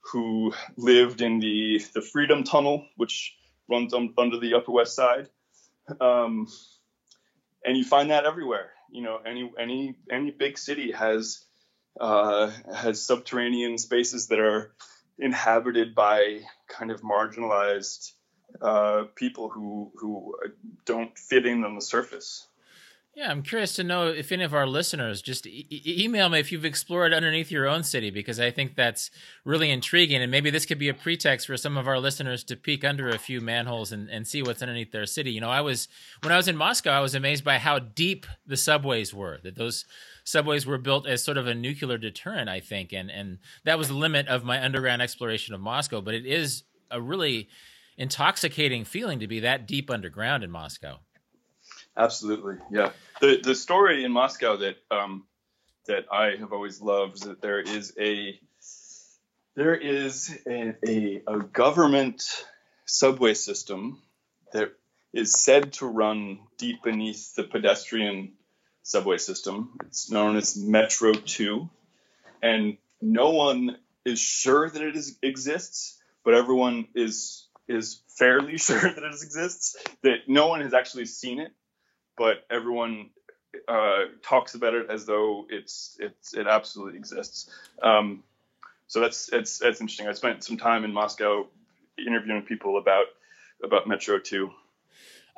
who 0.00 0.52
lived 0.76 1.20
in 1.20 1.38
the 1.38 1.82
the 1.94 2.02
Freedom 2.02 2.44
Tunnel, 2.44 2.86
which 2.96 3.36
runs 3.68 3.92
under 3.94 4.38
the 4.38 4.54
Upper 4.54 4.72
West 4.72 4.94
Side. 4.94 5.28
Um, 6.00 6.48
and 7.64 7.76
you 7.76 7.84
find 7.84 8.10
that 8.10 8.24
everywhere. 8.24 8.70
You 8.90 9.02
know, 9.02 9.18
any 9.24 9.50
any 9.58 9.96
any 10.10 10.30
big 10.30 10.58
city 10.58 10.92
has 10.92 11.44
uh, 12.00 12.50
has 12.74 13.04
subterranean 13.04 13.78
spaces 13.78 14.28
that 14.28 14.38
are 14.38 14.72
inhabited 15.18 15.94
by 15.94 16.40
kind 16.68 16.90
of 16.90 17.02
marginalized 17.02 18.12
uh, 18.62 19.04
people 19.14 19.50
who 19.50 19.92
who 19.96 20.34
don't 20.86 21.18
fit 21.18 21.46
in 21.46 21.64
on 21.64 21.74
the 21.74 21.82
surface. 21.82 22.47
Yeah, 23.18 23.32
I'm 23.32 23.42
curious 23.42 23.74
to 23.74 23.82
know 23.82 24.06
if 24.06 24.30
any 24.30 24.44
of 24.44 24.54
our 24.54 24.64
listeners 24.64 25.20
just 25.20 25.44
e- 25.44 25.66
email 25.84 26.28
me 26.28 26.38
if 26.38 26.52
you've 26.52 26.64
explored 26.64 27.12
underneath 27.12 27.50
your 27.50 27.66
own 27.66 27.82
city 27.82 28.10
because 28.10 28.38
I 28.38 28.52
think 28.52 28.76
that's 28.76 29.10
really 29.44 29.72
intriguing 29.72 30.22
and 30.22 30.30
maybe 30.30 30.50
this 30.50 30.64
could 30.64 30.78
be 30.78 30.88
a 30.88 30.94
pretext 30.94 31.48
for 31.48 31.56
some 31.56 31.76
of 31.76 31.88
our 31.88 31.98
listeners 31.98 32.44
to 32.44 32.54
peek 32.54 32.84
under 32.84 33.08
a 33.08 33.18
few 33.18 33.40
manholes 33.40 33.90
and, 33.90 34.08
and 34.08 34.24
see 34.24 34.40
what's 34.40 34.62
underneath 34.62 34.92
their 34.92 35.04
city. 35.04 35.32
You 35.32 35.40
know, 35.40 35.50
I 35.50 35.62
was 35.62 35.88
when 36.22 36.30
I 36.30 36.36
was 36.36 36.46
in 36.46 36.56
Moscow, 36.56 36.92
I 36.92 37.00
was 37.00 37.16
amazed 37.16 37.42
by 37.42 37.58
how 37.58 37.80
deep 37.80 38.24
the 38.46 38.56
subways 38.56 39.12
were. 39.12 39.40
That 39.42 39.56
those 39.56 39.84
subways 40.22 40.64
were 40.64 40.78
built 40.78 41.08
as 41.08 41.20
sort 41.20 41.38
of 41.38 41.48
a 41.48 41.56
nuclear 41.56 41.98
deterrent, 41.98 42.48
I 42.48 42.60
think, 42.60 42.92
and 42.92 43.10
and 43.10 43.38
that 43.64 43.78
was 43.78 43.88
the 43.88 43.94
limit 43.94 44.28
of 44.28 44.44
my 44.44 44.62
underground 44.64 45.02
exploration 45.02 45.56
of 45.56 45.60
Moscow. 45.60 46.00
But 46.00 46.14
it 46.14 46.24
is 46.24 46.62
a 46.88 47.00
really 47.00 47.48
intoxicating 47.96 48.84
feeling 48.84 49.18
to 49.18 49.26
be 49.26 49.40
that 49.40 49.66
deep 49.66 49.90
underground 49.90 50.44
in 50.44 50.52
Moscow. 50.52 51.00
Absolutely, 51.98 52.56
yeah. 52.70 52.92
The 53.20 53.40
the 53.42 53.54
story 53.56 54.04
in 54.04 54.12
Moscow 54.12 54.56
that 54.58 54.76
um, 54.90 55.24
that 55.88 56.06
I 56.12 56.36
have 56.38 56.52
always 56.52 56.80
loved 56.80 57.16
is 57.16 57.22
that 57.22 57.42
there 57.42 57.60
is 57.60 57.92
a 58.00 58.38
there 59.56 59.74
is 59.74 60.32
a, 60.46 60.74
a, 60.86 61.22
a 61.26 61.38
government 61.40 62.22
subway 62.86 63.34
system 63.34 64.00
that 64.52 64.72
is 65.12 65.34
said 65.34 65.72
to 65.74 65.86
run 65.86 66.38
deep 66.58 66.84
beneath 66.84 67.34
the 67.34 67.42
pedestrian 67.42 68.34
subway 68.84 69.18
system. 69.18 69.76
It's 69.86 70.10
known 70.10 70.36
as 70.36 70.56
Metro 70.56 71.12
2, 71.12 71.68
and 72.40 72.76
no 73.02 73.30
one 73.30 73.76
is 74.04 74.20
sure 74.20 74.70
that 74.70 74.80
it 74.80 74.94
is, 74.94 75.18
exists, 75.22 75.98
but 76.24 76.34
everyone 76.34 76.86
is 76.94 77.48
is 77.66 78.00
fairly 78.16 78.58
sure 78.58 78.80
that 78.80 78.98
it 78.98 79.12
exists. 79.12 79.76
That 80.02 80.28
no 80.28 80.46
one 80.46 80.60
has 80.60 80.72
actually 80.74 81.06
seen 81.06 81.40
it, 81.40 81.52
but 82.18 82.44
everyone 82.50 83.10
uh, 83.66 84.04
talks 84.22 84.54
about 84.54 84.74
it 84.74 84.90
as 84.90 85.06
though 85.06 85.46
it's 85.48 85.96
it's 86.00 86.34
it 86.34 86.46
absolutely 86.46 86.98
exists. 86.98 87.50
Um, 87.82 88.22
so 88.86 89.00
that's 89.00 89.30
it's 89.32 89.58
that's 89.58 89.80
interesting. 89.80 90.08
I 90.08 90.12
spent 90.12 90.44
some 90.44 90.56
time 90.56 90.84
in 90.84 90.92
Moscow 90.92 91.46
interviewing 91.98 92.42
people 92.42 92.78
about 92.78 93.06
about 93.62 93.86
Metro 93.86 94.18
2. 94.18 94.50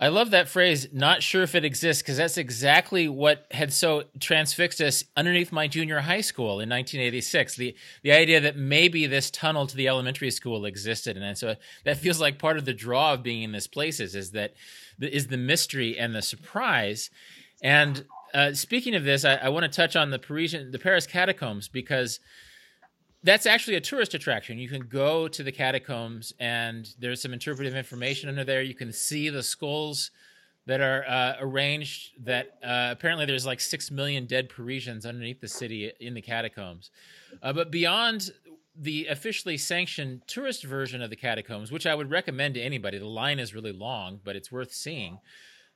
I 0.03 0.09
love 0.09 0.31
that 0.31 0.49
phrase, 0.49 0.89
not 0.95 1.23
sure 1.23 1.43
if 1.43 1.55
it 1.55 1.63
exists, 1.63 2.03
because 2.03 2.17
that's 2.17 2.39
exactly 2.39 3.07
what 3.07 3.47
had 3.51 3.71
so 3.71 4.05
transfixed 4.19 4.81
us 4.81 5.05
underneath 5.15 5.53
my 5.53 5.69
junior 5.69 6.01
high 6.01 6.23
school 6.23 6.53
in 6.61 6.71
1986. 6.71 7.57
The 7.57 7.77
the 8.03 8.13
idea 8.13 8.41
that 8.41 8.57
maybe 8.57 9.07
this 9.07 9.31
tunnel 9.31 9.67
to 9.67 9.77
the 9.77 9.89
elementary 9.89 10.31
school 10.31 10.65
existed. 10.65 11.19
And 11.19 11.37
so 11.37 11.55
that 11.85 11.99
feels 11.99 12.19
like 12.19 12.39
part 12.39 12.57
of 12.57 12.65
the 12.65 12.73
draw 12.73 13.13
of 13.13 13.23
being 13.23 13.43
in 13.43 13.53
this 13.53 13.67
places 13.67 14.15
is 14.15 14.31
that 14.31 14.55
is 14.99 15.27
the 15.27 15.37
mystery 15.37 15.99
and 15.99 16.15
the 16.15 16.23
surprise. 16.23 17.11
And 17.63 18.07
uh, 18.33 18.55
speaking 18.55 18.95
of 18.95 19.05
this, 19.05 19.27
I, 19.27 19.35
I 19.35 19.49
want 19.51 19.65
to 19.65 19.77
touch 19.77 19.97
on 19.97 20.09
the 20.09 20.19
Parisian, 20.19 20.71
the 20.71 20.79
Paris 20.79 21.07
catacombs 21.07 21.69
because 21.69 22.21
that's 23.23 23.47
actually 23.47 23.77
a 23.77 23.81
tourist 23.81 24.15
attraction. 24.15 24.59
You 24.59 24.69
can 24.69 24.83
go 24.83 25.29
to 25.29 25.43
the 25.43 25.53
catacombs, 25.53 26.33
and 26.39 26.89
there's 26.99 27.21
some 27.21 27.33
interpretive 27.33 27.75
information 27.75 28.29
under 28.29 28.45
there. 28.45 28.63
You 28.63 28.75
can 28.75 28.93
see 28.93 29.29
the 29.29 29.43
skulls 29.43 30.11
that 30.67 30.81
are 30.81 31.05
uh, 31.07 31.35
arranged. 31.41 32.13
That 32.25 32.59
uh, 32.63 32.89
apparently 32.93 33.27
there's 33.27 33.47
like 33.47 33.61
six 33.61 33.91
million 33.91 34.27
dead 34.27 34.49
Parisians 34.49 35.05
underneath 35.05 35.41
the 35.41 35.49
city 35.49 35.93
in 36.01 36.15
the 36.15 36.23
catacombs. 36.23 36.91
Uh, 37.43 37.53
but 37.53 37.71
beyond 37.71 38.31
the 38.75 39.07
officially 39.09 39.59
sanctioned 39.59 40.23
tourist 40.27 40.65
version 40.65 41.03
of 41.03 41.11
the 41.11 41.17
catacombs, 41.17 41.71
which 41.71 41.87
I 41.87 41.95
would 41.95 42.11
recommend 42.11 42.55
to 42.55 42.61
anybody, 42.63 42.99
the 42.99 43.07
line 43.07 43.39
is 43.39 43.55
really 43.55 43.73
long, 43.73 44.21
but 44.25 44.37
it's 44.37 44.51
worth 44.51 44.73
seeing. 44.73 45.19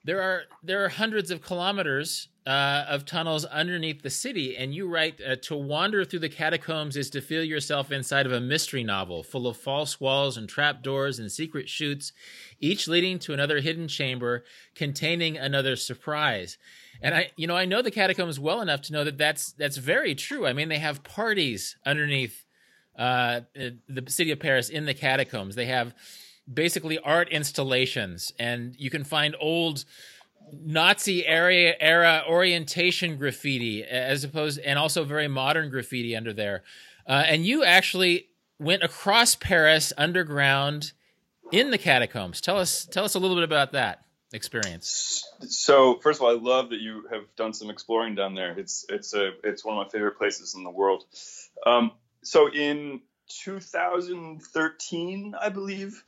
There 0.05 0.21
are 0.21 0.43
there 0.62 0.85
are 0.85 0.90
hundreds 0.90 1.31
of 1.31 1.40
kilometers 1.40 2.29
uh, 2.47 2.85
of 2.88 3.07
tunnels 3.07 3.47
underneath 3.47 4.03
the 4.03 4.11
city, 4.11 4.55
and 4.55 4.75
you 4.75 4.87
write 4.87 5.19
uh, 5.27 5.37
to 5.37 5.57
wander 5.57 6.05
through 6.05 6.19
the 6.19 6.29
catacombs 6.29 6.95
is 6.95 7.09
to 7.11 7.23
feel 7.23 7.43
yourself 7.43 7.90
inside 7.90 8.27
of 8.27 8.33
a 8.33 8.40
mystery 8.40 8.85
novel 8.85 9.23
full 9.23 9.47
of 9.47 9.57
false 9.57 9.99
walls 9.99 10.37
and 10.37 10.47
trapdoors 10.47 11.19
and 11.19 11.33
secret 11.33 11.71
chutes, 11.71 12.12
each 12.61 12.87
leading 12.87 13.19
to 13.21 13.33
another 13.33 13.61
hidden 13.61 13.88
chamber 13.88 14.45
containing 14.75 15.38
another 15.38 15.75
surprise. 15.75 16.59
And 17.01 17.14
I, 17.14 17.31
you 17.37 17.47
know, 17.47 17.57
I 17.57 17.64
know 17.64 17.81
the 17.81 17.90
catacombs 17.90 18.38
well 18.38 18.61
enough 18.61 18.83
to 18.83 18.93
know 18.93 19.05
that 19.05 19.17
that's 19.17 19.53
that's 19.53 19.79
very 19.79 20.14
true. 20.14 20.47
I 20.47 20.53
mean, 20.53 20.69
they 20.69 20.79
have 20.79 21.03
parties 21.03 21.79
underneath 21.87 22.45
uh, 22.99 23.40
the 23.55 24.05
city 24.09 24.33
of 24.33 24.38
Paris 24.38 24.69
in 24.69 24.85
the 24.85 24.95
catacombs. 24.95 25.55
They 25.55 25.67
have 25.67 25.95
basically 26.52 26.98
art 26.98 27.28
installations, 27.30 28.33
and 28.38 28.74
you 28.78 28.90
can 28.90 29.04
find 29.04 29.35
old 29.40 29.85
Nazi 30.52 31.26
era 31.26 31.74
era 31.80 32.22
orientation 32.28 33.16
graffiti 33.16 33.83
as 33.83 34.24
opposed 34.24 34.59
and 34.59 34.78
also 34.78 35.04
very 35.04 35.28
modern 35.28 35.70
graffiti 35.70 36.14
under 36.14 36.33
there. 36.33 36.62
Uh, 37.07 37.24
and 37.26 37.46
you 37.46 37.64
actually 37.64 38.28
went 38.59 38.83
across 38.83 39.35
Paris 39.35 39.92
underground 39.96 40.92
in 41.52 41.70
the 41.70 41.78
catacombs. 41.78 42.40
Tell 42.40 42.59
us 42.59 42.87
tell 42.87 43.04
us 43.04 43.14
a 43.14 43.18
little 43.18 43.37
bit 43.37 43.44
about 43.44 43.72
that 43.72 44.04
experience. 44.33 45.24
So 45.48 45.98
first 46.00 46.20
of 46.20 46.24
all, 46.24 46.30
I 46.30 46.40
love 46.40 46.70
that 46.70 46.80
you 46.80 47.07
have 47.11 47.22
done 47.37 47.54
some 47.54 47.70
exploring 47.70 48.14
down 48.14 48.35
there. 48.35 48.59
It's 48.59 48.85
it's 48.88 49.14
a 49.14 49.33
it's 49.42 49.64
one 49.64 49.78
of 49.78 49.87
my 49.87 49.90
favorite 49.90 50.18
places 50.18 50.54
in 50.54 50.64
the 50.64 50.70
world. 50.70 51.04
Um, 51.66 51.92
so 52.22 52.50
in 52.50 53.00
2013, 53.28 55.35
I 55.40 55.48
believe, 55.48 56.04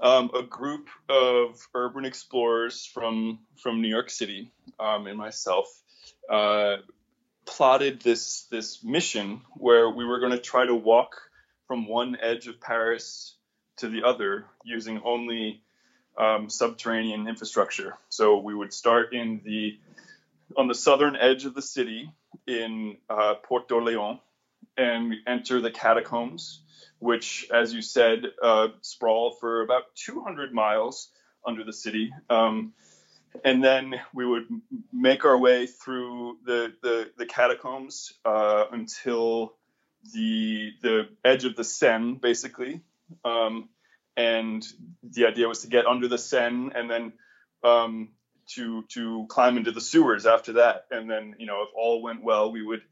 um, 0.00 0.30
a 0.34 0.42
group 0.42 0.88
of 1.08 1.66
urban 1.74 2.04
explorers 2.04 2.86
from 2.86 3.40
from 3.56 3.82
New 3.82 3.88
York 3.88 4.10
City 4.10 4.50
um, 4.78 5.06
and 5.06 5.18
myself 5.18 5.66
uh, 6.30 6.76
plotted 7.46 8.00
this 8.02 8.46
this 8.50 8.84
mission 8.84 9.40
where 9.54 9.88
we 9.90 10.04
were 10.04 10.20
going 10.20 10.32
to 10.32 10.38
try 10.38 10.66
to 10.66 10.74
walk 10.74 11.16
from 11.66 11.86
one 11.86 12.16
edge 12.20 12.46
of 12.46 12.60
Paris 12.60 13.36
to 13.78 13.88
the 13.88 14.04
other 14.04 14.44
using 14.64 15.00
only 15.04 15.62
um, 16.18 16.50
subterranean 16.50 17.28
infrastructure. 17.28 17.96
So 18.08 18.38
we 18.38 18.54
would 18.54 18.72
start 18.72 19.14
in 19.14 19.40
the 19.44 19.78
on 20.56 20.68
the 20.68 20.74
southern 20.74 21.16
edge 21.16 21.44
of 21.44 21.54
the 21.54 21.62
city 21.62 22.10
in 22.46 22.96
uh, 23.08 23.34
Porte 23.42 23.68
d'Orléans 23.68 24.20
and 24.78 25.14
enter 25.26 25.60
the 25.60 25.70
catacombs 25.70 26.62
which, 26.98 27.46
as 27.52 27.72
you 27.72 27.82
said, 27.82 28.24
uh, 28.42 28.68
sprawl 28.80 29.32
for 29.32 29.62
about 29.62 29.84
200 29.94 30.52
miles 30.52 31.10
under 31.46 31.64
the 31.64 31.72
city. 31.72 32.12
Um, 32.28 32.72
and 33.44 33.62
then 33.62 34.00
we 34.12 34.26
would 34.26 34.48
make 34.92 35.24
our 35.24 35.38
way 35.38 35.66
through 35.66 36.38
the, 36.44 36.72
the, 36.82 37.10
the 37.16 37.26
catacombs 37.26 38.12
uh, 38.24 38.64
until 38.72 39.54
the 40.14 40.70
the 40.80 41.08
edge 41.24 41.44
of 41.44 41.56
the 41.56 41.64
Seine, 41.64 42.14
basically. 42.14 42.80
Um, 43.24 43.68
and 44.16 44.64
the 45.02 45.26
idea 45.26 45.48
was 45.48 45.62
to 45.62 45.68
get 45.68 45.86
under 45.86 46.08
the 46.08 46.18
Seine 46.18 46.70
and 46.74 46.90
then 46.90 47.12
um, 47.62 48.08
to 48.54 48.84
to 48.88 49.26
climb 49.28 49.56
into 49.56 49.72
the 49.72 49.80
sewers 49.80 50.24
after 50.24 50.54
that. 50.54 50.86
And 50.90 51.10
then, 51.10 51.34
you 51.38 51.46
know, 51.46 51.62
if 51.62 51.68
all 51.76 52.02
went 52.02 52.24
well, 52.24 52.50
we 52.50 52.62
would 52.62 52.82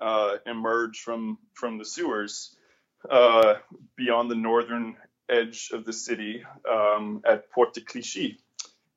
uh, 0.00 0.36
emerge 0.46 1.00
from 1.00 1.38
from 1.54 1.78
the 1.78 1.84
sewers 1.84 2.56
uh, 3.08 3.54
beyond 3.96 4.30
the 4.30 4.34
northern 4.34 4.96
edge 5.28 5.70
of 5.72 5.84
the 5.84 5.92
city 5.92 6.42
um, 6.70 7.22
at 7.26 7.50
Porte 7.50 7.74
de 7.74 7.80
Clichy. 7.80 8.38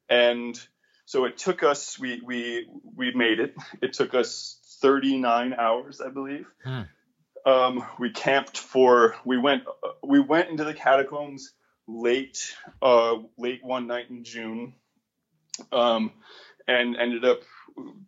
And 0.09 0.59
so 1.05 1.25
it 1.25 1.37
took 1.37 1.63
us, 1.63 1.99
we, 1.99 2.21
we, 2.23 2.67
we 2.95 3.13
made 3.13 3.39
it. 3.39 3.55
It 3.81 3.93
took 3.93 4.13
us 4.13 4.59
39 4.81 5.53
hours, 5.53 6.01
I 6.01 6.09
believe. 6.09 6.47
Hmm. 6.63 6.81
Um, 7.45 7.85
we 7.99 8.11
camped 8.11 8.57
for, 8.57 9.15
we 9.25 9.37
went, 9.37 9.63
we 10.03 10.19
went 10.19 10.49
into 10.49 10.63
the 10.63 10.73
catacombs 10.73 11.53
late, 11.87 12.55
uh, 12.81 13.15
late 13.37 13.63
one 13.63 13.87
night 13.87 14.09
in 14.09 14.23
June. 14.23 14.75
Um, 15.71 16.11
and 16.67 16.95
ended 16.95 17.25
up, 17.25 17.41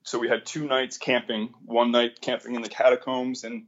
so 0.04 0.20
we 0.20 0.28
had 0.28 0.46
two 0.46 0.66
nights 0.68 0.98
camping, 0.98 1.54
one 1.66 1.92
night 1.92 2.22
camping 2.22 2.56
in 2.56 2.62
the 2.62 2.70
catacombs 2.70 3.44
and 3.44 3.66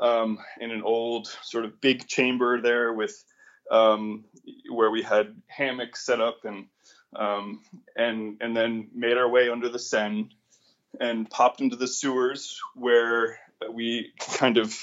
um, 0.00 0.38
in 0.60 0.70
an 0.70 0.82
old 0.82 1.28
sort 1.42 1.64
of 1.64 1.80
big 1.80 2.06
chamber 2.06 2.60
there 2.60 2.92
with 2.92 3.24
um, 3.70 4.24
where 4.70 4.90
we 4.90 5.02
had 5.02 5.34
hammocks 5.46 6.04
set 6.04 6.20
up 6.20 6.44
and 6.44 6.66
um, 7.14 7.60
and 7.96 8.38
and 8.40 8.56
then 8.56 8.88
made 8.94 9.18
our 9.18 9.28
way 9.28 9.48
under 9.50 9.68
the 9.68 9.78
Seine 9.78 10.30
and 11.00 11.28
popped 11.28 11.60
into 11.60 11.76
the 11.76 11.86
sewers 11.86 12.58
where 12.74 13.38
we 13.70 14.12
kind 14.18 14.58
of 14.58 14.74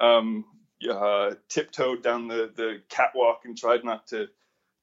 um, 0.00 0.44
uh, 0.90 1.34
tiptoed 1.48 2.02
down 2.02 2.28
the, 2.28 2.50
the 2.54 2.82
catwalk 2.88 3.42
and 3.44 3.56
tried 3.56 3.84
not 3.84 4.06
to 4.08 4.28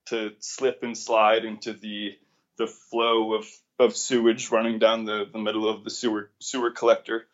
to 0.07 0.31
slip 0.39 0.83
and 0.83 0.97
slide 0.97 1.45
into 1.45 1.73
the 1.73 2.17
the 2.57 2.67
flow 2.67 3.33
of, 3.33 3.47
of 3.79 3.95
sewage 3.95 4.51
running 4.51 4.79
down 4.79 5.05
the, 5.05 5.25
the 5.31 5.39
middle 5.39 5.67
of 5.67 5.83
the 5.83 5.89
sewer 5.89 6.29
sewer 6.39 6.71
collector 6.71 7.27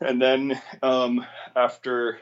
and 0.00 0.20
then 0.20 0.60
um, 0.82 1.24
after 1.54 2.18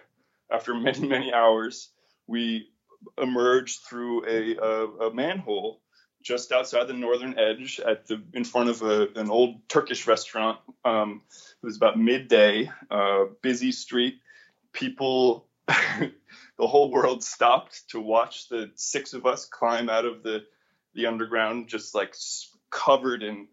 after 0.50 0.74
many 0.74 1.07
many 1.07 1.33
hours, 1.33 1.90
we 2.26 2.68
emerged 3.16 3.81
through 3.83 4.26
a, 4.26 4.57
a, 4.57 5.09
a 5.09 5.14
manhole 5.14 5.81
just 6.20 6.50
outside 6.50 6.88
the 6.88 6.92
northern 6.92 7.38
edge, 7.38 7.78
at 7.81 8.07
the 8.07 8.20
in 8.35 8.44
front 8.44 8.68
of 8.68 8.83
a, 8.83 9.09
an 9.14 9.31
old 9.31 9.68
Turkish 9.68 10.07
restaurant. 10.07 10.59
Um, 10.85 11.22
it 11.31 11.66
was 11.66 11.76
about 11.76 11.98
midday, 11.98 12.70
uh, 12.90 13.26
busy 13.40 13.72
street. 13.72 14.20
People, 14.72 15.46
the 15.68 16.66
whole 16.66 16.90
world 16.90 17.22
stopped 17.22 17.88
to 17.90 18.00
watch 18.00 18.48
the 18.48 18.70
six 18.74 19.14
of 19.14 19.24
us 19.26 19.46
climb 19.46 19.88
out 19.88 20.04
of 20.04 20.22
the 20.22 20.44
the 20.94 21.07
underground, 21.07 21.68
just 21.68 21.94
like 21.94 22.16
covered 22.70 23.22
in 23.22 23.46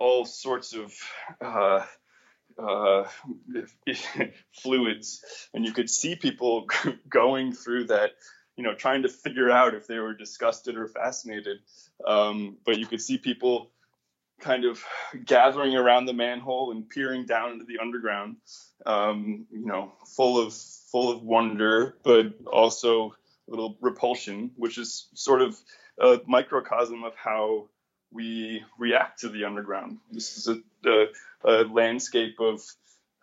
all 0.00 0.24
sorts 0.24 0.74
of 0.74 0.92
uh, 1.40 1.84
uh, 2.58 3.04
fluids, 4.52 5.24
and 5.52 5.64
you 5.64 5.72
could 5.72 5.90
see 5.90 6.16
people 6.16 6.66
going 7.08 7.52
through 7.52 7.84
that, 7.86 8.12
you 8.56 8.64
know, 8.64 8.74
trying 8.74 9.02
to 9.02 9.08
figure 9.08 9.50
out 9.50 9.74
if 9.74 9.86
they 9.86 9.98
were 9.98 10.14
disgusted 10.14 10.76
or 10.76 10.88
fascinated. 10.88 11.58
Um, 12.06 12.58
but 12.64 12.78
you 12.78 12.86
could 12.86 13.00
see 13.00 13.18
people 13.18 13.70
kind 14.40 14.64
of 14.64 14.82
gathering 15.24 15.74
around 15.76 16.06
the 16.06 16.12
manhole 16.12 16.72
and 16.72 16.88
peering 16.88 17.24
down 17.24 17.52
into 17.52 17.64
the 17.64 17.78
underground, 17.80 18.36
um, 18.84 19.46
you 19.50 19.66
know, 19.66 19.92
full 20.16 20.38
of 20.38 20.54
full 20.54 21.10
of 21.10 21.22
wonder, 21.22 21.96
but 22.04 22.34
also 22.46 23.14
a 23.48 23.50
little 23.50 23.76
repulsion, 23.80 24.50
which 24.56 24.78
is 24.78 25.08
sort 25.14 25.42
of 25.42 25.56
a 26.00 26.20
microcosm 26.26 27.04
of 27.04 27.14
how 27.16 27.68
we 28.14 28.62
react 28.78 29.20
to 29.20 29.28
the 29.28 29.44
underground. 29.44 29.98
This 30.10 30.38
is 30.38 30.48
a, 30.48 30.88
a, 30.88 31.06
a 31.44 31.54
landscape 31.64 32.36
of, 32.40 32.62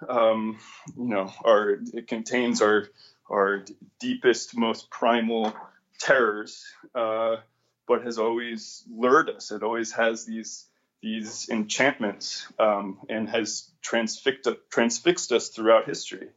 um, 0.08 0.60
you 0.98 1.08
know, 1.08 1.32
our 1.44 1.80
it 1.94 2.08
contains 2.08 2.62
our 2.62 2.88
our 3.32 3.66
deepest, 4.00 4.58
most 4.58 4.90
primal 4.90 5.56
terrors, 5.98 6.66
uh, 6.94 7.38
but 7.88 8.04
has 8.04 8.18
always 8.20 8.84
lured 8.94 9.30
us. 9.30 9.52
It 9.52 9.64
always 9.64 9.94
has 9.94 10.26
these 10.26 10.66
these 11.02 11.50
enchantments 11.50 12.48
um, 12.60 13.00
and 13.10 13.30
has 13.30 13.72
transfixed 13.82 14.48
transfixed 14.70 15.32
us 15.32 15.50
throughout 15.50 15.88
history. 15.88 16.30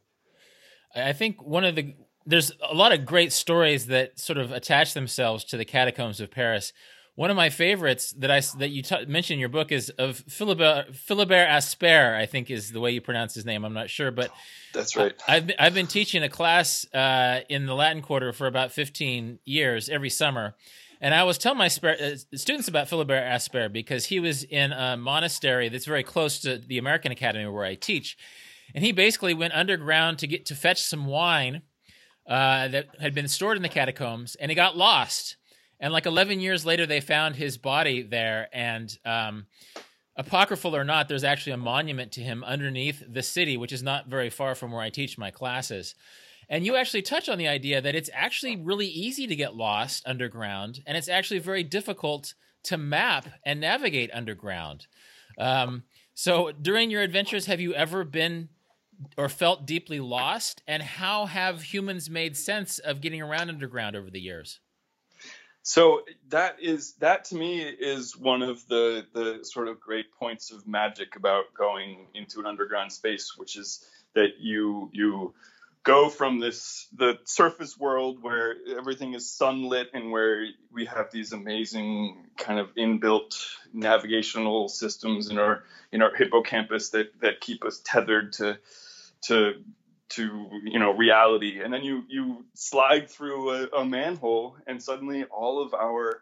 I 0.95 1.13
think 1.13 1.43
one 1.43 1.65
of 1.65 1.75
the 1.75 1.95
there's 2.25 2.51
a 2.67 2.73
lot 2.73 2.91
of 2.91 3.05
great 3.05 3.31
stories 3.31 3.87
that 3.87 4.17
sort 4.17 4.37
of 4.37 4.51
attach 4.51 4.93
themselves 4.93 5.43
to 5.45 5.57
the 5.57 5.65
catacombs 5.65 6.19
of 6.19 6.31
Paris. 6.31 6.73
One 7.15 7.29
of 7.29 7.37
my 7.37 7.49
favorites 7.49 8.11
that 8.17 8.29
I 8.29 8.41
that 8.57 8.69
you 8.69 8.81
t- 8.81 9.05
mentioned 9.05 9.35
in 9.35 9.39
your 9.39 9.49
book 9.49 9.71
is 9.71 9.89
of 9.91 10.25
Philibert 10.27 10.93
Philibert 10.95 11.47
Aspairt. 11.47 12.13
I 12.13 12.25
think 12.25 12.51
is 12.51 12.71
the 12.71 12.81
way 12.81 12.91
you 12.91 12.99
pronounce 12.99 13.33
his 13.33 13.45
name. 13.45 13.63
I'm 13.63 13.73
not 13.73 13.89
sure, 13.89 14.11
but 14.11 14.31
that's 14.73 14.97
right. 14.97 15.13
I, 15.25 15.35
have 15.35 15.51
I've 15.57 15.73
been 15.73 15.87
teaching 15.87 16.23
a 16.23 16.29
class 16.29 16.85
uh, 16.93 17.41
in 17.47 17.67
the 17.67 17.73
Latin 17.73 18.01
Quarter 18.01 18.33
for 18.33 18.47
about 18.47 18.73
15 18.73 19.39
years 19.45 19.87
every 19.87 20.09
summer, 20.09 20.55
and 20.99 21.15
I 21.15 21.23
was 21.23 21.37
telling 21.37 21.57
my 21.57 21.69
sp- 21.71 21.95
uh, 22.01 22.17
students 22.35 22.67
about 22.67 22.89
Philibert 22.89 23.23
Aspairt 23.23 23.71
because 23.71 24.05
he 24.05 24.19
was 24.19 24.43
in 24.43 24.73
a 24.73 24.97
monastery 24.97 25.69
that's 25.69 25.85
very 25.85 26.03
close 26.03 26.39
to 26.39 26.57
the 26.57 26.77
American 26.77 27.13
Academy 27.13 27.47
where 27.47 27.63
I 27.63 27.75
teach, 27.75 28.17
and 28.73 28.83
he 28.83 28.91
basically 28.91 29.33
went 29.33 29.53
underground 29.53 30.19
to 30.19 30.27
get 30.27 30.45
to 30.47 30.55
fetch 30.55 30.81
some 30.81 31.05
wine 31.05 31.61
uh, 32.27 32.67
that 32.67 32.87
had 32.99 33.13
been 33.13 33.29
stored 33.29 33.55
in 33.55 33.63
the 33.63 33.69
catacombs, 33.69 34.35
and 34.35 34.51
he 34.51 34.55
got 34.55 34.75
lost 34.75 35.37
and 35.79 35.91
like 35.93 36.05
11 36.05 36.39
years 36.39 36.65
later, 36.65 36.85
they 36.85 37.01
found 37.01 37.35
his 37.35 37.57
body 37.57 38.01
there. 38.01 38.47
And 38.53 38.97
um, 39.05 39.45
apocryphal 40.15 40.75
or 40.75 40.83
not, 40.83 41.07
there's 41.07 41.23
actually 41.23 41.53
a 41.53 41.57
monument 41.57 42.11
to 42.13 42.21
him 42.21 42.43
underneath 42.43 43.03
the 43.07 43.23
city, 43.23 43.57
which 43.57 43.73
is 43.73 43.83
not 43.83 44.07
very 44.07 44.29
far 44.29 44.55
from 44.55 44.71
where 44.71 44.81
I 44.81 44.89
teach 44.89 45.17
my 45.17 45.31
classes. 45.31 45.95
And 46.47 46.65
you 46.65 46.75
actually 46.75 47.01
touch 47.01 47.27
on 47.27 47.37
the 47.37 47.47
idea 47.47 47.81
that 47.81 47.95
it's 47.95 48.09
actually 48.13 48.55
really 48.55 48.87
easy 48.87 49.27
to 49.27 49.35
get 49.35 49.55
lost 49.55 50.03
underground, 50.05 50.81
and 50.85 50.95
it's 50.95 51.09
actually 51.09 51.39
very 51.39 51.63
difficult 51.63 52.35
to 52.63 52.77
map 52.77 53.27
and 53.45 53.59
navigate 53.59 54.11
underground. 54.13 54.87
Um, 55.39 55.83
so, 56.13 56.51
during 56.51 56.91
your 56.91 57.01
adventures, 57.01 57.47
have 57.47 57.59
you 57.59 57.73
ever 57.73 58.03
been 58.03 58.49
or 59.17 59.27
felt 59.27 59.65
deeply 59.65 59.99
lost? 59.99 60.61
And 60.67 60.81
how 60.81 61.25
have 61.25 61.61
humans 61.61 62.09
made 62.09 62.37
sense 62.37 62.79
of 62.79 63.01
getting 63.01 63.21
around 63.21 63.49
underground 63.49 63.95
over 63.95 64.09
the 64.09 64.21
years? 64.21 64.59
So 65.67 66.01
that 66.29 66.57
is 66.61 66.93
that 66.99 67.25
to 67.25 67.35
me 67.35 67.59
is 67.59 68.15
one 68.15 68.43
of 68.43 68.67
the 68.67 69.03
the 69.13 69.39
sort 69.41 69.67
of 69.67 69.79
great 69.79 70.13
points 70.13 70.51
of 70.51 70.67
magic 70.67 71.15
about 71.15 71.45
going 71.57 72.05
into 72.13 72.39
an 72.39 72.45
underground 72.45 72.91
space, 72.91 73.33
which 73.35 73.57
is 73.57 73.83
that 74.13 74.33
you 74.39 74.91
you 74.93 75.33
go 75.81 76.07
from 76.09 76.39
this 76.39 76.87
the 76.95 77.17
surface 77.23 77.79
world 77.79 78.21
where 78.21 78.55
everything 78.77 79.15
is 79.15 79.27
sunlit 79.27 79.87
and 79.95 80.11
where 80.11 80.45
we 80.71 80.85
have 80.85 81.09
these 81.11 81.33
amazing 81.33 82.27
kind 82.37 82.59
of 82.59 82.67
inbuilt 82.75 83.35
navigational 83.73 84.67
systems 84.69 85.31
in 85.31 85.39
our 85.39 85.63
in 85.91 86.03
our 86.03 86.15
hippocampus 86.15 86.91
that 86.91 87.07
that 87.21 87.41
keep 87.41 87.65
us 87.65 87.81
tethered 87.83 88.33
to 88.33 88.59
to 89.23 89.53
to 90.09 90.49
you 90.63 90.79
know 90.79 90.91
reality. 90.91 91.61
And 91.61 91.73
then 91.73 91.83
you 91.83 92.03
you 92.07 92.45
slide 92.53 93.09
through 93.09 93.51
a, 93.51 93.67
a, 93.79 93.85
manhole 93.85 94.57
and 94.67 94.81
suddenly 94.81 95.23
all 95.25 95.61
of 95.61 95.73
our 95.73 96.21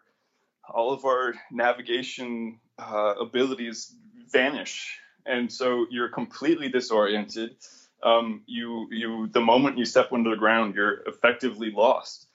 all 0.72 0.92
of 0.92 1.04
our 1.04 1.34
navigation 1.50 2.58
uh, 2.78 3.14
abilities 3.20 3.94
vanish. 4.30 4.98
And 5.26 5.52
so 5.52 5.86
you're 5.90 6.08
completely 6.08 6.68
disoriented. 6.68 7.56
Um, 8.02 8.42
you 8.46 8.88
you 8.90 9.28
the 9.28 9.40
moment 9.40 9.78
you 9.78 9.84
step 9.84 10.12
under 10.12 10.30
the 10.30 10.36
ground 10.36 10.74
you're 10.74 11.02
effectively 11.06 11.70
lost. 11.70 12.26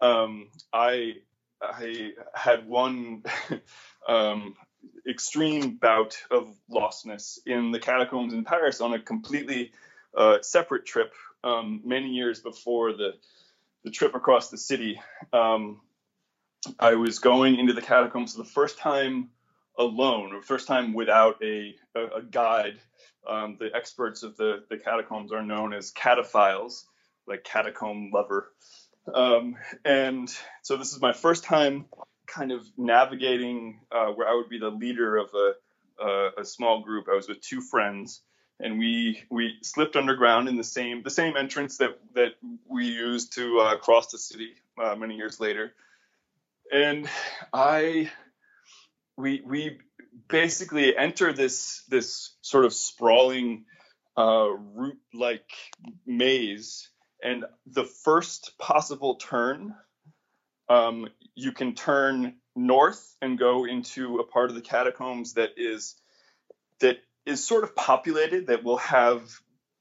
Um, 0.00 0.48
i 0.72 1.14
i 1.62 2.12
had 2.34 2.66
one 2.66 3.22
um, 4.08 4.54
extreme 5.06 5.76
bout 5.76 6.16
of 6.30 6.54
lostness 6.70 7.38
in 7.44 7.70
the 7.70 7.78
catacombs 7.78 8.32
in 8.32 8.44
paris 8.44 8.80
on 8.80 8.94
a 8.94 8.98
completely 8.98 9.72
a 10.16 10.38
separate 10.42 10.86
trip 10.86 11.12
um, 11.44 11.82
many 11.84 12.08
years 12.08 12.40
before 12.40 12.92
the 12.92 13.14
the 13.84 13.90
trip 13.90 14.14
across 14.14 14.50
the 14.50 14.58
city. 14.58 15.00
Um, 15.32 15.80
I 16.78 16.94
was 16.94 17.18
going 17.18 17.58
into 17.58 17.72
the 17.72 17.82
catacombs 17.82 18.32
for 18.32 18.38
the 18.38 18.48
first 18.48 18.78
time 18.78 19.30
alone, 19.78 20.34
or 20.34 20.42
first 20.42 20.66
time 20.66 20.92
without 20.92 21.42
a, 21.42 21.74
a, 21.94 22.18
a 22.18 22.22
guide. 22.22 22.78
Um, 23.26 23.56
the 23.58 23.70
experts 23.74 24.22
of 24.22 24.36
the, 24.36 24.64
the 24.68 24.76
catacombs 24.76 25.32
are 25.32 25.42
known 25.42 25.72
as 25.72 25.92
cataphiles, 25.92 26.84
like 27.26 27.44
catacomb 27.44 28.10
lover. 28.12 28.52
Um, 29.12 29.56
and 29.84 30.30
so 30.62 30.76
this 30.76 30.92
is 30.92 31.00
my 31.00 31.12
first 31.12 31.44
time 31.44 31.86
kind 32.26 32.52
of 32.52 32.66
navigating 32.76 33.80
uh, 33.90 34.08
where 34.08 34.28
I 34.28 34.34
would 34.34 34.48
be 34.48 34.58
the 34.58 34.70
leader 34.70 35.16
of 35.16 35.30
a, 35.34 36.04
a, 36.04 36.30
a 36.40 36.44
small 36.44 36.82
group. 36.82 37.06
I 37.10 37.16
was 37.16 37.28
with 37.28 37.40
two 37.40 37.60
friends 37.60 38.20
and 38.62 38.78
we 38.78 39.22
we 39.30 39.54
slipped 39.62 39.96
underground 39.96 40.48
in 40.48 40.56
the 40.56 40.64
same 40.64 41.02
the 41.02 41.10
same 41.10 41.36
entrance 41.36 41.78
that 41.78 41.98
that 42.14 42.32
we 42.68 42.86
used 42.86 43.34
to 43.34 43.58
uh, 43.60 43.76
cross 43.78 44.10
the 44.10 44.18
city 44.18 44.54
uh, 44.82 44.94
many 44.94 45.16
years 45.16 45.40
later. 45.40 45.72
And 46.72 47.08
I 47.52 48.10
we 49.16 49.42
we 49.44 49.78
basically 50.28 50.96
enter 50.96 51.32
this 51.32 51.82
this 51.88 52.34
sort 52.42 52.64
of 52.64 52.72
sprawling 52.72 53.64
uh, 54.16 54.48
route 54.74 55.00
like 55.14 55.50
maze, 56.06 56.90
and 57.22 57.44
the 57.66 57.84
first 57.84 58.58
possible 58.58 59.16
turn, 59.16 59.74
um, 60.68 61.08
you 61.34 61.52
can 61.52 61.74
turn 61.74 62.34
north 62.56 63.16
and 63.22 63.38
go 63.38 63.64
into 63.64 64.18
a 64.18 64.24
part 64.24 64.50
of 64.50 64.56
the 64.56 64.62
catacombs 64.62 65.34
that 65.34 65.50
is 65.56 65.96
that 66.80 66.98
is 67.30 67.46
sort 67.46 67.64
of 67.64 67.76
populated 67.76 68.48
that 68.48 68.64
will 68.64 68.78
have 68.78 69.22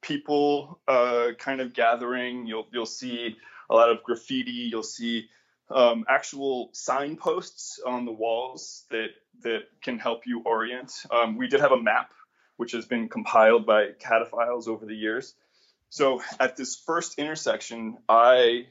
people 0.02 0.80
uh, 0.88 1.30
kind 1.38 1.62
of 1.62 1.74
gathering. 1.74 2.46
You'll 2.46 2.68
you'll 2.72 2.86
see 2.86 3.36
a 3.70 3.76
lot 3.76 3.90
of 3.90 4.04
graffiti. 4.04 4.70
You'll 4.72 4.84
see 4.84 5.30
um, 5.70 6.06
actual 6.08 6.70
signposts 6.74 7.80
on 7.86 8.06
the 8.06 8.12
walls 8.12 8.86
that 8.92 9.10
that 9.42 9.64
can 9.82 10.00
help 10.00 10.26
you 10.26 10.42
orient. 10.46 10.94
Um, 11.12 11.38
we 11.38 11.48
did 11.48 11.60
have 11.60 11.72
a 11.72 11.82
map 11.82 12.12
which 12.58 12.74
has 12.74 12.86
been 12.86 13.08
compiled 13.08 13.66
by 13.66 13.92
cataphiles 14.00 14.68
over 14.68 14.86
the 14.86 14.96
years. 14.96 15.34
So 15.90 16.22
at 16.40 16.58
this 16.58 16.76
first 16.76 17.18
intersection, 17.18 17.98
I 18.08 18.68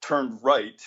turned 0.00 0.38
right 0.42 0.80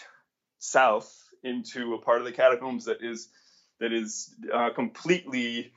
south 0.60 1.14
into 1.44 1.94
a 1.94 2.00
part 2.00 2.20
of 2.20 2.26
the 2.26 2.32
catacombs 2.32 2.86
that 2.86 3.02
is 3.02 3.30
that 3.80 3.94
is 3.94 4.34
uh, 4.52 4.72
completely 4.72 5.72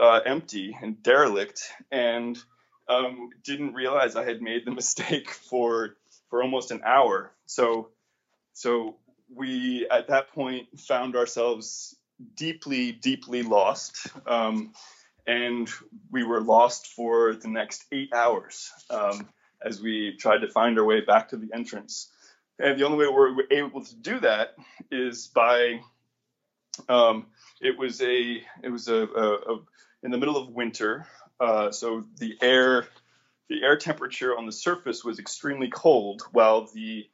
uh, 0.00 0.20
empty 0.26 0.76
and 0.80 1.02
derelict, 1.02 1.62
and 1.90 2.38
um, 2.88 3.30
didn't 3.44 3.74
realize 3.74 4.16
I 4.16 4.24
had 4.24 4.42
made 4.42 4.64
the 4.64 4.70
mistake 4.82 5.30
for 5.30 5.96
for 6.30 6.42
almost 6.42 6.70
an 6.70 6.82
hour. 6.84 7.32
So 7.46 7.88
so 8.52 8.96
we 9.34 9.86
at 9.90 10.08
that 10.08 10.32
point 10.32 10.80
found 10.80 11.16
ourselves 11.16 11.96
deeply 12.36 12.92
deeply 12.92 13.42
lost. 13.42 14.06
Um, 14.26 14.72
and 15.26 15.70
we 16.10 16.22
were 16.22 16.40
lost 16.40 16.88
for 16.88 17.34
the 17.34 17.48
next 17.48 17.84
eight 17.92 18.12
hours 18.12 18.70
um, 18.90 19.28
as 19.64 19.80
we 19.80 20.16
tried 20.18 20.38
to 20.38 20.50
find 20.50 20.78
our 20.78 20.84
way 20.84 21.00
back 21.00 21.30
to 21.30 21.36
the 21.36 21.48
entrance. 21.54 22.10
And 22.58 22.78
the 22.78 22.84
only 22.84 22.98
way 22.98 23.06
we 23.06 23.32
we're 23.32 23.46
able 23.50 23.82
to 23.84 23.96
do 23.96 24.20
that 24.20 24.54
is 24.90 25.28
by 25.28 25.80
Um, 26.88 27.26
it 27.60 27.78
was 27.78 28.00
a 28.02 28.42
it 28.62 28.70
was 28.70 28.88
a, 28.88 29.06
a, 29.06 29.54
a, 29.54 29.58
in 30.02 30.10
the 30.10 30.18
middle 30.18 30.36
of 30.36 30.50
winter, 30.50 31.06
uh, 31.40 31.70
so 31.70 32.04
the 32.18 32.36
air 32.40 32.86
the 33.48 33.62
air 33.62 33.76
temperature 33.76 34.36
on 34.36 34.46
the 34.46 34.52
surface 34.52 35.04
was 35.04 35.18
extremely 35.18 35.68
cold, 35.68 36.22
while 36.32 36.68
the 36.74 37.06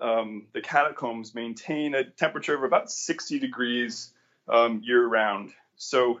um, 0.00 0.46
the 0.52 0.60
catacombs 0.60 1.34
maintain 1.34 1.94
a 1.94 2.04
temperature 2.04 2.54
of 2.54 2.62
about 2.62 2.90
60 2.90 3.38
degrees 3.38 4.12
um, 4.48 4.80
year 4.84 5.04
round. 5.04 5.52
So 5.76 6.20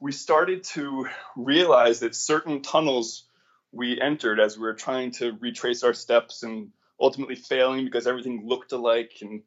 we 0.00 0.12
started 0.12 0.64
to 0.64 1.06
realize 1.36 2.00
that 2.00 2.14
certain 2.14 2.62
tunnels 2.62 3.24
we 3.72 4.00
entered 4.00 4.40
as 4.40 4.56
we 4.56 4.62
were 4.62 4.74
trying 4.74 5.12
to 5.12 5.36
retrace 5.40 5.82
our 5.82 5.94
steps 5.94 6.42
and 6.42 6.70
ultimately 7.00 7.36
failing 7.36 7.84
because 7.84 8.06
everything 8.06 8.46
looked 8.46 8.72
alike 8.72 9.12
and 9.20 9.42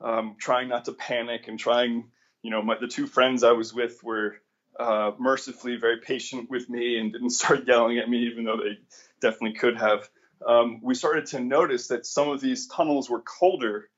um, 0.00 0.36
trying 0.38 0.68
not 0.68 0.84
to 0.86 0.92
panic 0.92 1.48
and 1.48 1.58
trying, 1.58 2.10
you 2.42 2.50
know, 2.50 2.62
my, 2.62 2.76
the 2.78 2.88
two 2.88 3.06
friends 3.06 3.42
I 3.44 3.52
was 3.52 3.72
with 3.72 4.02
were 4.02 4.36
uh, 4.78 5.12
mercifully 5.18 5.76
very 5.76 5.98
patient 5.98 6.50
with 6.50 6.68
me 6.68 6.98
and 6.98 7.12
didn't 7.12 7.30
start 7.40 7.66
yelling 7.66 7.98
at 7.98 8.08
me, 8.08 8.26
even 8.26 8.44
though 8.44 8.56
they 8.56 8.78
definitely 9.20 9.58
could 9.58 9.76
have. 9.76 10.08
Um, 10.46 10.80
we 10.82 10.94
started 10.94 11.26
to 11.26 11.40
notice 11.40 11.88
that 11.88 12.06
some 12.06 12.28
of 12.28 12.40
these 12.40 12.66
tunnels 12.66 13.08
were 13.08 13.20
colder 13.20 13.88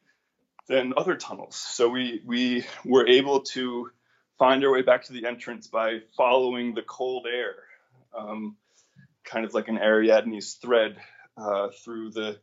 than 0.68 0.94
other 0.96 1.16
tunnels. 1.16 1.56
So 1.56 1.88
we 1.88 2.22
we 2.24 2.64
were 2.84 3.06
able 3.06 3.40
to 3.40 3.90
find 4.38 4.64
our 4.64 4.72
way 4.72 4.82
back 4.82 5.04
to 5.04 5.12
the 5.12 5.26
entrance 5.26 5.66
by 5.66 6.00
following 6.16 6.74
the 6.74 6.82
cold 6.82 7.26
air, 7.26 7.54
um, 8.16 8.56
kind 9.24 9.44
of 9.44 9.54
like 9.54 9.68
an 9.68 9.78
Ariadne's 9.78 10.54
thread 10.54 10.96
uh, 11.36 11.68
through 11.84 12.10
the 12.10 12.38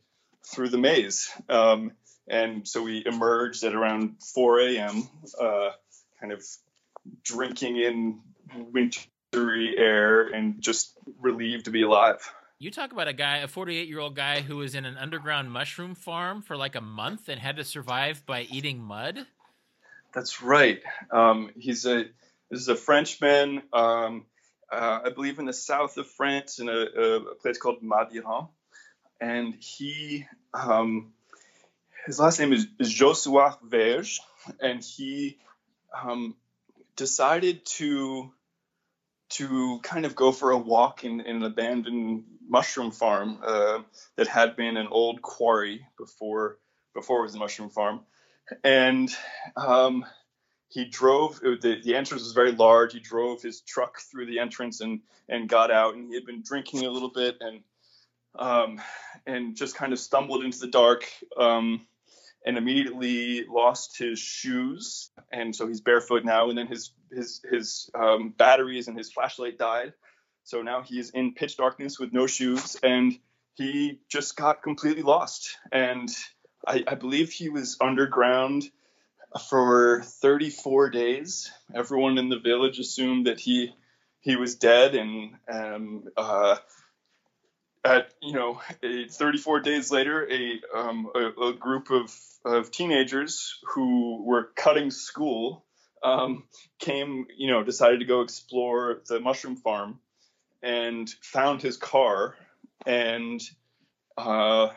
through 0.46 0.70
the 0.70 0.78
maze. 0.78 1.30
Um, 1.50 1.92
and 2.28 2.68
so 2.68 2.84
we 2.84 3.04
emerged 3.06 3.64
at 3.64 3.74
around 3.74 4.16
4 4.34 4.60
a.m., 4.62 5.08
uh, 5.40 5.70
kind 6.20 6.32
of 6.34 6.44
drinking 7.24 7.78
in 7.78 8.22
wintry 8.72 9.76
air 9.78 10.28
and 10.28 10.62
just 10.62 10.98
relieved 11.20 11.66
to 11.66 11.72
be 11.72 11.82
alive. 11.82 12.34
You 12.60 12.72
talk 12.72 12.94
about 12.94 13.08
a 13.10 13.14
guy, 13.14 13.38
a 13.40 13.48
48 13.48 13.90
year 13.90 14.00
old 14.00 14.16
guy 14.16 14.42
who 14.42 14.58
was 14.58 14.74
in 14.74 14.86
an 14.86 14.96
underground 14.98 15.52
mushroom 15.52 15.96
farm 15.96 16.42
for 16.42 16.56
like 16.56 16.76
a 16.76 16.82
month 16.82 17.28
and 17.28 17.40
had 17.40 17.58
to 17.58 17.64
survive 17.64 18.26
by 18.26 18.44
eating 18.44 18.80
mud. 18.80 19.26
That's 20.14 20.42
right. 20.42 20.82
Um, 21.12 21.52
he's 21.58 21.86
a 21.86 22.06
this 22.50 22.62
is 22.62 22.68
a 22.68 22.76
Frenchman, 22.76 23.64
um, 23.74 24.26
uh, 24.72 25.00
I 25.06 25.10
believe, 25.10 25.40
in 25.40 25.46
the 25.46 25.54
south 25.54 25.98
of 25.98 26.08
France, 26.08 26.60
in 26.60 26.70
a, 26.70 26.82
a 26.82 27.36
place 27.36 27.58
called 27.58 27.82
Madiran, 27.82 28.48
and 29.20 29.56
he 29.56 30.26
um, 30.54 31.14
his 32.06 32.20
last 32.20 32.40
name 32.40 32.54
is, 32.54 32.68
Josuat-Vergès, 32.82 34.20
and 34.60 34.84
he 34.84 35.38
um, 35.94 36.36
decided 36.96 37.66
to 37.66 38.32
to 39.30 39.80
kind 39.82 40.06
of 40.06 40.16
go 40.16 40.32
for 40.32 40.52
a 40.52 40.58
walk 40.58 41.04
in, 41.04 41.20
in 41.22 41.38
an 41.38 41.44
abandoned 41.44 42.24
mushroom 42.48 42.92
farm 42.92 43.40
uh, 43.44 43.80
that 44.16 44.28
had 44.28 44.56
been 44.56 44.78
an 44.78 44.88
old 44.92 45.22
quarry 45.24 45.88
before 45.98 46.60
before 46.94 47.22
it 47.22 47.24
was 47.24 47.36
a 47.36 47.40
mushroom 47.40 47.70
farm 47.70 48.02
and 48.64 49.10
um, 49.56 50.06
he 50.70 50.86
drove. 50.86 51.40
The, 51.40 51.80
the 51.84 51.96
entrance 51.96 52.24
was 52.24 52.34
very 52.34 52.52
large. 52.52 52.94
He 52.94 53.00
drove 53.00 53.42
his 53.42 53.62
truck 53.62 54.00
through 54.00 54.26
the 54.28 54.40
entrance 54.40 54.82
and 54.82 55.02
and 55.30 55.48
got 55.48 55.72
out. 55.72 55.96
And 55.96 56.10
he 56.10 56.16
had 56.16 56.26
been 56.26 56.44
drinking 56.44 56.86
a 56.86 56.90
little 56.90 57.12
bit 57.12 57.38
and 57.40 57.62
um, 58.36 58.82
and 59.26 59.56
just 59.56 59.76
kind 59.76 59.94
of 59.94 60.00
stumbled 60.00 60.44
into 60.44 60.60
the 60.60 60.68
dark. 60.68 61.10
Um, 61.38 61.86
and 62.46 62.58
immediately 62.58 63.46
lost 63.46 63.98
his 63.98 64.20
shoes, 64.20 65.12
and 65.32 65.56
so 65.56 65.68
he's 65.68 65.82
barefoot 65.82 66.26
now. 66.26 66.50
And 66.50 66.58
then 66.58 66.68
his 66.68 66.92
his 67.12 67.42
his 67.50 67.90
um, 67.96 68.34
batteries 68.38 68.88
and 68.88 68.98
his 68.98 69.12
flashlight 69.12 69.58
died, 69.58 69.94
so 70.44 70.62
now 70.62 70.82
he's 70.82 71.10
in 71.12 71.34
pitch 71.34 71.58
darkness 71.58 72.00
with 72.00 72.14
no 72.14 72.28
shoes, 72.28 72.78
and 72.84 73.18
he 73.56 74.00
just 74.10 74.36
got 74.36 74.64
completely 74.64 75.04
lost. 75.04 75.58
And 75.72 76.10
I, 76.66 76.84
I 76.88 76.96
believe 76.96 77.32
he 77.32 77.50
was 77.50 77.78
underground 77.80 78.64
for 79.50 80.02
34 80.04 80.90
days. 80.90 81.52
Everyone 81.74 82.18
in 82.18 82.30
the 82.30 82.40
village 82.40 82.80
assumed 82.80 83.28
that 83.28 83.40
he 83.40 83.74
he 84.20 84.38
was 84.38 84.56
dead, 84.56 84.96
and 84.96 85.36
um, 85.52 86.06
uh, 86.16 86.56
at 87.84 88.14
you 88.22 88.34
know 88.34 88.62
34 88.82 89.60
days 89.62 89.92
later, 89.92 90.28
a, 90.30 90.62
um, 90.76 91.10
a, 91.14 91.48
a 91.48 91.54
group 91.54 91.92
of 91.92 92.14
of 92.46 92.72
teenagers 92.72 93.60
who 93.74 94.24
were 94.24 94.50
cutting 94.56 94.92
school 94.92 95.66
um, 96.04 96.44
came, 96.80 97.28
you 97.38 97.50
know, 97.50 97.64
decided 97.64 98.00
to 98.00 98.06
go 98.06 98.22
explore 98.22 99.02
the 99.08 99.20
mushroom 99.20 99.56
farm 99.56 100.00
and 100.62 101.10
found 101.22 101.62
his 101.62 101.78
car 101.78 102.36
and 102.86 103.42
uh, 104.18 104.70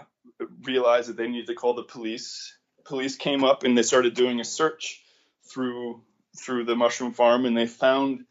realized 0.62 1.08
that 1.08 1.16
they 1.16 1.28
needed 1.28 1.48
to 1.48 1.54
call 1.54 1.74
the 1.74 1.82
police. 1.82 2.56
Police 2.84 3.16
came 3.16 3.42
up 3.42 3.64
and 3.64 3.76
they 3.76 3.82
started 3.82 4.14
doing 4.14 4.40
a 4.40 4.44
search 4.44 5.02
through 5.50 6.02
through 6.38 6.64
the 6.64 6.76
mushroom 6.76 7.12
farm, 7.12 7.46
and 7.46 7.56
they 7.56 7.66
found 7.66 8.24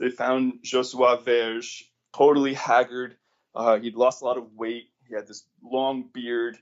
they 0.00 0.10
found 0.10 0.60
Josuat-Vergès 0.64 1.82
totally 2.16 2.54
haggard. 2.54 3.16
Uh, 3.54 3.78
he'd 3.78 3.94
lost 3.94 4.22
a 4.22 4.24
lot 4.24 4.38
of 4.38 4.54
weight. 4.54 4.90
He 5.08 5.14
had 5.14 5.26
this 5.26 5.44
long 5.62 6.08
beard, 6.12 6.56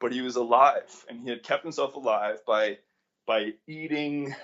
but 0.00 0.12
he 0.12 0.20
was 0.20 0.36
alive, 0.36 1.04
and 1.08 1.20
he 1.20 1.30
had 1.30 1.42
kept 1.42 1.62
himself 1.62 1.94
alive 1.94 2.38
by 2.46 2.78
by 3.26 3.52
eating 3.66 4.34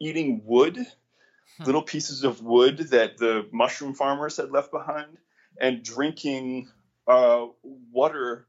eating 0.00 0.42
wood, 0.44 0.76
hmm. 0.76 1.64
little 1.64 1.82
pieces 1.82 2.24
of 2.24 2.42
wood 2.42 2.78
that 2.90 3.18
the 3.18 3.46
mushroom 3.52 3.94
farmers 3.94 4.36
had 4.36 4.50
left 4.50 4.70
behind, 4.70 5.18
and 5.60 5.82
drinking 5.82 6.68
uh, 7.06 7.46
water 7.62 8.46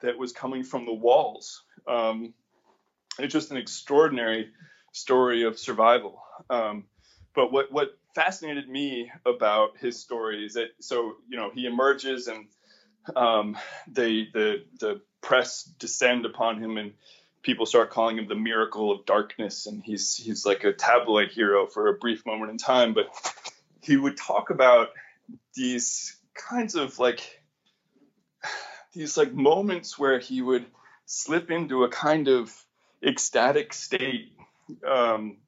that 0.00 0.18
was 0.18 0.32
coming 0.32 0.64
from 0.64 0.84
the 0.84 0.92
walls. 0.92 1.62
Um, 1.88 2.34
it's 3.18 3.32
just 3.32 3.50
an 3.50 3.56
extraordinary 3.56 4.50
story 4.92 5.44
of 5.44 5.58
survival. 5.58 6.22
Um, 6.50 6.84
but 7.34 7.52
what 7.52 7.72
what 7.72 7.98
fascinated 8.14 8.68
me 8.68 9.10
about 9.26 9.76
his 9.78 9.98
story 9.98 10.44
is 10.44 10.54
that 10.54 10.68
so 10.80 11.16
you 11.28 11.36
know 11.36 11.50
he 11.54 11.66
emerges 11.66 12.28
and 12.28 12.46
um, 13.16 13.56
they 13.88 14.28
the 14.32 14.64
the 14.80 15.00
press 15.20 15.64
descend 15.78 16.26
upon 16.26 16.62
him 16.62 16.76
and 16.76 16.92
people 17.42 17.66
start 17.66 17.90
calling 17.90 18.18
him 18.18 18.28
the 18.28 18.34
miracle 18.34 18.90
of 18.92 19.04
darkness 19.06 19.66
and 19.66 19.82
he's 19.82 20.16
he's 20.16 20.46
like 20.46 20.64
a 20.64 20.72
tabloid 20.72 21.30
hero 21.30 21.66
for 21.66 21.88
a 21.88 21.94
brief 21.94 22.24
moment 22.24 22.50
in 22.50 22.58
time 22.58 22.94
but 22.94 23.06
he 23.82 23.96
would 23.96 24.16
talk 24.16 24.50
about 24.50 24.88
these 25.54 26.16
kinds 26.34 26.74
of 26.74 26.98
like 26.98 27.40
these 28.94 29.16
like 29.16 29.32
moments 29.32 29.98
where 29.98 30.18
he 30.18 30.40
would 30.40 30.64
slip 31.06 31.50
into 31.50 31.84
a 31.84 31.88
kind 31.88 32.28
of 32.28 32.52
ecstatic 33.02 33.72
state. 33.72 34.32
Um, 34.86 35.38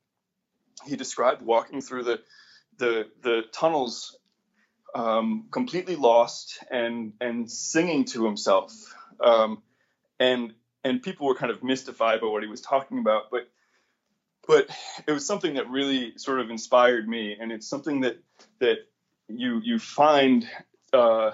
he 0.87 0.97
described 0.97 1.43
walking 1.43 1.81
through 1.81 2.05
the 2.05 2.21
the 2.79 3.09
the 3.23 3.43
tunnels 3.53 4.19
um, 4.95 5.47
completely 5.51 5.97
lost 5.97 6.63
and 6.71 7.13
and 7.21 7.51
singing 7.51 8.05
to 8.07 8.25
himself 8.25 8.73
um, 9.21 9.63
and 10.19 10.53
and 10.85 11.03
people 11.03 11.27
were 11.27 11.35
kind 11.35 11.51
of 11.51 11.63
mystified 11.63 12.21
by 12.21 12.27
what 12.27 12.43
he 12.43 12.49
was 12.49 12.61
talking 12.61 12.99
about 12.99 13.31
but 13.31 13.49
but 14.47 14.69
it 15.07 15.13
was 15.13 15.27
something 15.27 15.55
that 15.55 15.69
really 15.69 16.17
sort 16.17 16.41
of 16.41 16.51
inspired 16.51 17.09
me 17.09 17.37
and 17.39 17.51
it's 17.53 17.67
something 17.67 18.01
that 18.03 18.19
that 18.61 18.79
you 19.29 19.61
you 19.63 19.79
find 19.79 20.49
uh, 20.93 21.33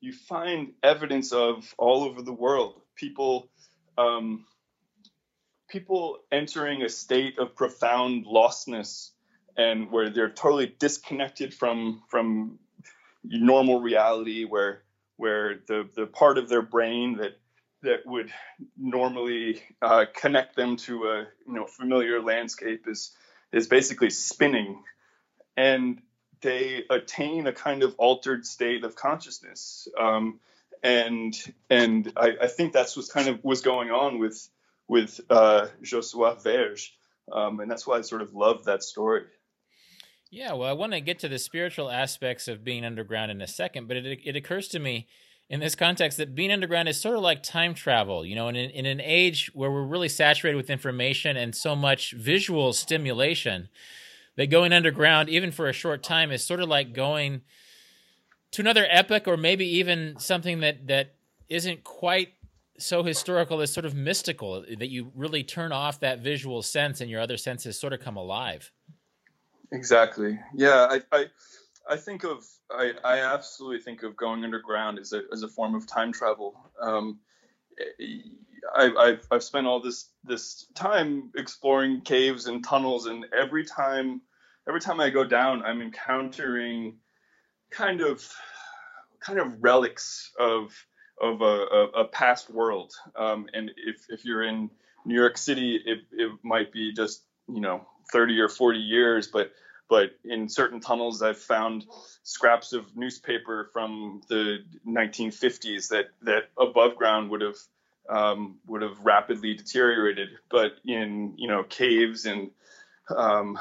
you 0.00 0.12
find 0.12 0.72
evidence 0.82 1.32
of 1.32 1.74
all 1.78 2.04
over 2.04 2.22
the 2.22 2.32
world. 2.32 2.80
People, 2.94 3.48
um, 3.98 4.44
people 5.68 6.18
entering 6.30 6.82
a 6.82 6.88
state 6.88 7.38
of 7.38 7.54
profound 7.54 8.26
lostness, 8.26 9.10
and 9.56 9.90
where 9.90 10.10
they're 10.10 10.30
totally 10.30 10.74
disconnected 10.78 11.54
from 11.54 12.02
from 12.08 12.58
normal 13.24 13.80
reality, 13.80 14.44
where 14.44 14.82
where 15.16 15.60
the 15.66 15.88
the 15.94 16.06
part 16.06 16.38
of 16.38 16.48
their 16.48 16.62
brain 16.62 17.16
that 17.16 17.38
that 17.82 18.06
would 18.06 18.32
normally 18.76 19.62
uh, 19.82 20.06
connect 20.14 20.56
them 20.56 20.76
to 20.76 21.04
a 21.04 21.26
you 21.46 21.54
know 21.54 21.66
familiar 21.66 22.20
landscape 22.20 22.86
is 22.86 23.12
is 23.52 23.66
basically 23.66 24.10
spinning, 24.10 24.82
and 25.56 26.02
they 26.42 26.84
attain 26.90 27.46
a 27.46 27.52
kind 27.52 27.82
of 27.82 27.94
altered 27.98 28.44
state 28.44 28.84
of 28.84 28.94
consciousness. 28.96 29.88
Um, 29.98 30.40
and 30.82 31.34
and 31.70 32.12
I, 32.16 32.32
I, 32.42 32.46
think 32.48 32.72
that's 32.72 32.96
what 32.96 33.08
kind 33.08 33.28
of 33.28 33.42
was 33.42 33.62
going 33.62 33.90
on 33.90 34.18
with 34.18 34.48
with 34.88 35.20
uh, 35.30 35.68
Josuat-Vergès, 35.82 36.90
um, 37.32 37.60
and 37.60 37.70
that's 37.70 37.86
why 37.86 37.98
I 37.98 38.02
sort 38.02 38.22
of 38.22 38.34
love 38.34 38.64
that 38.64 38.82
story. 38.82 39.22
Yeah, 40.30 40.54
well, 40.54 40.68
I 40.68 40.72
want 40.72 40.92
to 40.92 41.00
get 41.00 41.18
to 41.20 41.28
the 41.28 41.38
spiritual 41.38 41.90
aspects 41.90 42.48
of 42.48 42.64
being 42.64 42.84
underground 42.84 43.30
in 43.30 43.40
a 43.40 43.46
second, 43.46 43.86
but 43.86 43.96
it, 43.96 44.20
it 44.24 44.36
occurs 44.36 44.68
to 44.68 44.78
me 44.78 45.06
in 45.48 45.60
this 45.60 45.76
context 45.76 46.18
that 46.18 46.34
being 46.34 46.50
underground 46.50 46.88
is 46.88 47.00
sort 47.00 47.16
of 47.16 47.22
like 47.22 47.42
time 47.42 47.74
travel, 47.74 48.26
you 48.26 48.34
know, 48.34 48.48
in, 48.48 48.56
in 48.56 48.86
an 48.86 49.00
age 49.00 49.50
where 49.54 49.70
we're 49.70 49.86
really 49.86 50.08
saturated 50.08 50.56
with 50.56 50.70
information 50.70 51.36
and 51.36 51.54
so 51.54 51.76
much 51.76 52.12
visual 52.12 52.72
stimulation 52.72 53.68
that 54.36 54.50
going 54.50 54.72
underground, 54.72 55.28
even 55.28 55.52
for 55.52 55.68
a 55.68 55.72
short 55.72 56.02
time, 56.02 56.32
is 56.32 56.44
sort 56.44 56.60
of 56.60 56.68
like 56.68 56.92
going 56.92 57.42
to 58.50 58.62
another 58.62 58.86
epoch 58.90 59.28
or 59.28 59.36
maybe 59.36 59.66
even 59.66 60.18
something 60.18 60.60
that, 60.60 60.88
that 60.88 61.14
isn't 61.48 61.84
quite 61.84 62.30
so 62.78 63.04
historical 63.04 63.60
as 63.60 63.72
sort 63.72 63.86
of 63.86 63.94
mystical 63.94 64.64
that 64.78 64.90
you 64.90 65.12
really 65.14 65.42
turn 65.44 65.72
off 65.72 66.00
that 66.00 66.20
visual 66.20 66.62
sense 66.62 67.00
and 67.00 67.08
your 67.08 67.20
other 67.20 67.36
senses 67.36 67.78
sort 67.78 67.92
of 67.92 68.00
come 68.00 68.16
alive. 68.16 68.72
Exactly. 69.72 70.38
Yeah. 70.54 70.86
I, 70.90 71.00
I, 71.12 71.26
I 71.88 71.96
think 71.96 72.24
of 72.24 72.44
I, 72.70 72.92
I 73.04 73.18
absolutely 73.20 73.80
think 73.80 74.02
of 74.02 74.16
going 74.16 74.44
underground 74.44 74.98
as 74.98 75.12
a 75.12 75.22
as 75.32 75.42
a 75.42 75.48
form 75.48 75.74
of 75.74 75.86
time 75.86 76.12
travel. 76.12 76.58
Um, 76.80 77.20
I, 78.74 78.92
I've 78.98 79.26
I've 79.30 79.44
spent 79.44 79.66
all 79.66 79.80
this 79.80 80.08
this 80.24 80.66
time 80.74 81.30
exploring 81.36 82.00
caves 82.00 82.46
and 82.46 82.64
tunnels, 82.64 83.06
and 83.06 83.26
every 83.36 83.64
time 83.64 84.20
every 84.68 84.80
time 84.80 85.00
I 85.00 85.10
go 85.10 85.24
down, 85.24 85.62
I'm 85.62 85.80
encountering 85.80 86.96
kind 87.70 88.00
of 88.00 88.28
kind 89.20 89.38
of 89.38 89.62
relics 89.62 90.32
of 90.38 90.74
of 91.20 91.40
a, 91.40 92.00
a, 92.00 92.04
past 92.04 92.50
world. 92.50 92.92
Um, 93.14 93.46
and 93.54 93.70
if 93.76 94.06
if 94.08 94.24
you're 94.24 94.42
in 94.42 94.70
New 95.06 95.14
York 95.14 95.38
City, 95.38 95.80
it, 95.84 96.00
it 96.12 96.32
might 96.42 96.72
be 96.72 96.92
just 96.92 97.22
you 97.48 97.60
know 97.60 97.86
30 98.12 98.40
or 98.40 98.48
40 98.48 98.78
years, 98.78 99.28
but 99.28 99.52
but 99.88 100.10
in 100.24 100.48
certain 100.48 100.80
tunnels 100.80 101.22
I've 101.22 101.38
found 101.38 101.84
scraps 102.24 102.72
of 102.72 102.96
newspaper 102.96 103.70
from 103.72 104.20
the 104.28 104.58
1950s 104.86 105.88
that 105.88 106.06
that 106.22 106.50
above 106.58 106.96
ground 106.96 107.30
would 107.30 107.40
have 107.40 107.56
um, 108.08 108.58
would 108.66 108.82
have 108.82 108.98
rapidly 109.00 109.54
deteriorated. 109.54 110.30
But 110.50 110.72
in 110.84 111.34
you 111.36 111.48
know 111.48 111.62
caves 111.62 112.26
and 112.26 112.50
um, 113.14 113.58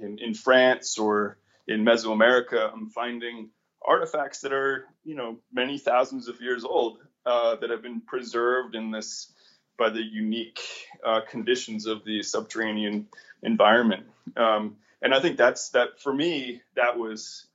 in, 0.00 0.18
in 0.18 0.34
France 0.34 0.98
or 0.98 1.38
in 1.68 1.84
Mesoamerica, 1.84 2.72
I'm 2.72 2.88
finding 2.90 3.50
artifacts 3.84 4.40
that 4.40 4.52
are 4.52 4.86
you 5.04 5.14
know 5.14 5.38
many 5.52 5.78
thousands 5.78 6.28
of 6.28 6.40
years 6.40 6.64
old 6.64 6.98
uh, 7.24 7.56
that 7.56 7.70
have 7.70 7.82
been 7.82 8.00
preserved 8.00 8.74
in 8.74 8.90
this 8.90 9.32
by 9.78 9.90
the 9.90 10.02
unique 10.02 10.60
uh, 11.04 11.20
conditions 11.28 11.86
of 11.86 12.04
the 12.04 12.22
subterranean 12.22 13.08
environment. 13.42 14.04
Um, 14.36 14.76
and 15.02 15.14
I 15.14 15.20
think 15.20 15.36
that's 15.36 15.70
that 15.70 16.00
for 16.00 16.12
me. 16.12 16.62
That 16.74 16.98
was 16.98 17.46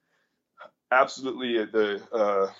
absolutely 0.91 1.65
the 1.65 2.01
uh, 2.13 2.51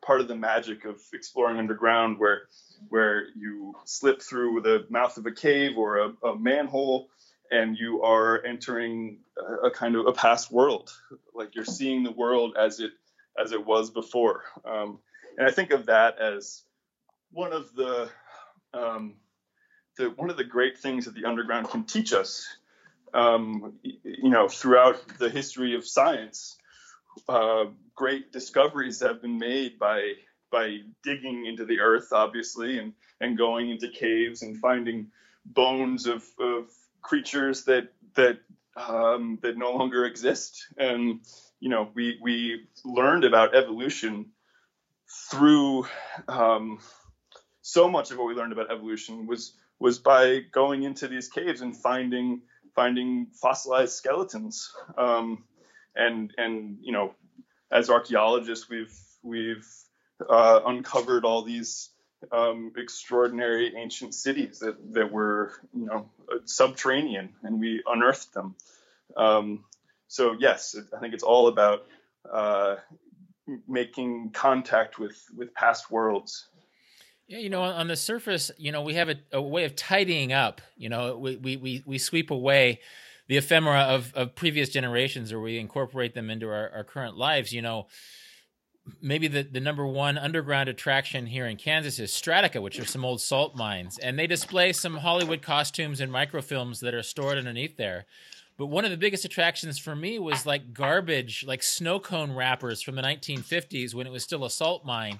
part 0.00 0.20
of 0.20 0.28
the 0.28 0.36
magic 0.36 0.84
of 0.84 1.00
exploring 1.12 1.58
underground, 1.58 2.18
where 2.18 2.42
where 2.88 3.26
you 3.36 3.74
slip 3.84 4.22
through 4.22 4.60
the 4.62 4.86
mouth 4.90 5.16
of 5.16 5.26
a 5.26 5.32
cave 5.32 5.76
or 5.76 5.98
a, 5.98 6.26
a 6.26 6.38
manhole, 6.38 7.08
and 7.50 7.76
you 7.76 8.02
are 8.02 8.44
entering 8.44 9.18
a, 9.64 9.70
kind 9.70 9.94
of 9.94 10.06
a 10.06 10.12
past 10.12 10.50
world. 10.50 10.90
Like 11.34 11.54
you're 11.54 11.64
seeing 11.64 12.02
the 12.02 12.10
world 12.10 12.56
as 12.58 12.80
it 12.80 12.92
as 13.40 13.52
it 13.52 13.64
was 13.64 13.90
before. 13.90 14.44
Um, 14.64 14.98
and 15.38 15.46
I 15.46 15.50
think 15.50 15.70
of 15.70 15.86
that 15.86 16.18
as 16.18 16.62
one 17.30 17.52
of 17.52 17.74
the 17.74 18.10
um, 18.74 19.14
the 19.98 20.10
one 20.10 20.30
of 20.30 20.36
the 20.36 20.44
great 20.44 20.78
things 20.78 21.04
that 21.04 21.14
the 21.14 21.24
underground 21.24 21.68
can 21.68 21.84
teach 21.84 22.12
us 22.12 22.46
um, 23.14 23.74
you 23.82 24.30
know, 24.30 24.48
throughout 24.48 25.18
the 25.18 25.28
history 25.28 25.74
of 25.74 25.86
science, 25.86 26.56
uh, 27.28 27.64
great 27.94 28.32
discoveries 28.32 29.00
have 29.00 29.20
been 29.20 29.38
made 29.38 29.78
by 29.78 30.12
by 30.50 30.78
digging 31.02 31.46
into 31.46 31.64
the 31.64 31.80
earth, 31.80 32.12
obviously, 32.12 32.78
and 32.78 32.92
and 33.20 33.36
going 33.36 33.70
into 33.70 33.88
caves 33.88 34.42
and 34.42 34.58
finding 34.58 35.08
bones 35.44 36.06
of, 36.06 36.24
of 36.40 36.70
creatures 37.02 37.64
that 37.64 37.92
that 38.14 38.38
um, 38.76 39.38
that 39.42 39.58
no 39.58 39.72
longer 39.72 40.06
exist. 40.06 40.66
And 40.78 41.20
you 41.60 41.68
know, 41.68 41.90
we 41.94 42.18
we 42.22 42.66
learned 42.84 43.24
about 43.24 43.54
evolution 43.54 44.26
through 45.30 45.86
um, 46.28 46.78
so 47.62 47.88
much 47.88 48.10
of 48.10 48.18
what 48.18 48.26
we 48.26 48.34
learned 48.34 48.52
about 48.52 48.70
evolution 48.70 49.26
was 49.26 49.54
was 49.78 49.98
by 49.98 50.40
going 50.52 50.82
into 50.82 51.08
these 51.08 51.28
caves 51.28 51.60
and 51.60 51.76
finding 51.76 52.42
finding 52.74 53.26
fossilized 53.40 53.92
skeletons. 53.92 54.72
Um, 54.96 55.44
and 55.94 56.32
and 56.36 56.78
you 56.82 56.92
know, 56.92 57.14
as 57.70 57.90
archaeologists, 57.90 58.68
we've 58.68 58.96
we've 59.22 59.66
uh, 60.28 60.60
uncovered 60.66 61.24
all 61.24 61.42
these 61.42 61.90
um, 62.30 62.72
extraordinary 62.76 63.74
ancient 63.76 64.14
cities 64.14 64.60
that 64.60 64.76
that 64.94 65.10
were 65.10 65.52
you 65.74 65.86
know 65.86 66.10
subterranean, 66.44 67.30
and 67.42 67.60
we 67.60 67.82
unearthed 67.86 68.32
them. 68.34 68.54
Um, 69.16 69.64
so 70.08 70.36
yes, 70.38 70.76
I 70.94 71.00
think 71.00 71.14
it's 71.14 71.22
all 71.22 71.48
about 71.48 71.86
uh, 72.30 72.76
making 73.68 74.30
contact 74.30 74.98
with 74.98 75.20
with 75.36 75.54
past 75.54 75.90
worlds. 75.90 76.46
Yeah, 77.32 77.38
you 77.38 77.48
know, 77.48 77.62
on 77.62 77.88
the 77.88 77.96
surface, 77.96 78.50
you 78.58 78.72
know, 78.72 78.82
we 78.82 78.92
have 78.92 79.08
a, 79.08 79.16
a 79.32 79.40
way 79.40 79.64
of 79.64 79.74
tidying 79.74 80.34
up. 80.34 80.60
You 80.76 80.90
know, 80.90 81.16
we, 81.16 81.36
we, 81.36 81.56
we, 81.56 81.82
we 81.86 81.96
sweep 81.96 82.30
away 82.30 82.80
the 83.26 83.38
ephemera 83.38 83.84
of, 83.84 84.12
of 84.14 84.34
previous 84.34 84.68
generations 84.68 85.32
or 85.32 85.40
we 85.40 85.56
incorporate 85.56 86.14
them 86.14 86.28
into 86.28 86.50
our, 86.50 86.68
our 86.74 86.84
current 86.84 87.16
lives. 87.16 87.50
You 87.50 87.62
know, 87.62 87.86
maybe 89.00 89.28
the, 89.28 89.44
the 89.44 89.60
number 89.60 89.86
one 89.86 90.18
underground 90.18 90.68
attraction 90.68 91.24
here 91.24 91.46
in 91.46 91.56
Kansas 91.56 91.98
is 91.98 92.10
Strataca 92.10 92.60
which 92.60 92.78
are 92.78 92.84
some 92.84 93.02
old 93.02 93.22
salt 93.22 93.56
mines. 93.56 93.96
And 93.96 94.18
they 94.18 94.26
display 94.26 94.74
some 94.74 94.98
Hollywood 94.98 95.40
costumes 95.40 96.02
and 96.02 96.12
microfilms 96.12 96.80
that 96.80 96.92
are 96.92 97.02
stored 97.02 97.38
underneath 97.38 97.78
there. 97.78 98.04
But 98.58 98.66
one 98.66 98.84
of 98.84 98.90
the 98.90 98.96
biggest 98.96 99.24
attractions 99.24 99.78
for 99.78 99.96
me 99.96 100.18
was 100.18 100.46
like 100.46 100.72
garbage, 100.72 101.44
like 101.46 101.62
snow 101.62 101.98
cone 101.98 102.32
wrappers 102.32 102.82
from 102.82 102.94
the 102.94 103.02
1950s 103.02 103.94
when 103.94 104.06
it 104.06 104.12
was 104.12 104.22
still 104.22 104.44
a 104.44 104.50
salt 104.50 104.84
mine. 104.84 105.18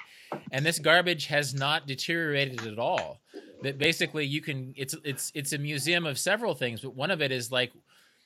And 0.50 0.64
this 0.64 0.78
garbage 0.78 1.26
has 1.26 1.54
not 1.54 1.86
deteriorated 1.86 2.66
at 2.66 2.78
all. 2.78 3.20
That 3.62 3.78
basically 3.78 4.26
you 4.26 4.40
can 4.40 4.74
it's 4.76 4.94
it's 5.04 5.30
it's 5.34 5.52
a 5.52 5.58
museum 5.58 6.04
of 6.04 6.18
several 6.18 6.54
things, 6.54 6.80
but 6.80 6.94
one 6.94 7.10
of 7.10 7.22
it 7.22 7.30
is 7.30 7.52
like 7.52 7.72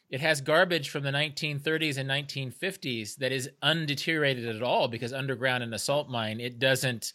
it 0.08 0.20
has 0.20 0.40
garbage 0.40 0.88
from 0.88 1.02
the 1.02 1.10
1930s 1.10 1.98
and 1.98 2.08
1950s 2.08 3.16
that 3.16 3.32
is 3.32 3.50
undeteriorated 3.62 4.46
at 4.54 4.62
all 4.62 4.88
because 4.88 5.12
underground 5.12 5.62
in 5.62 5.72
a 5.74 5.78
salt 5.78 6.08
mine 6.08 6.40
it 6.40 6.58
doesn't 6.58 7.12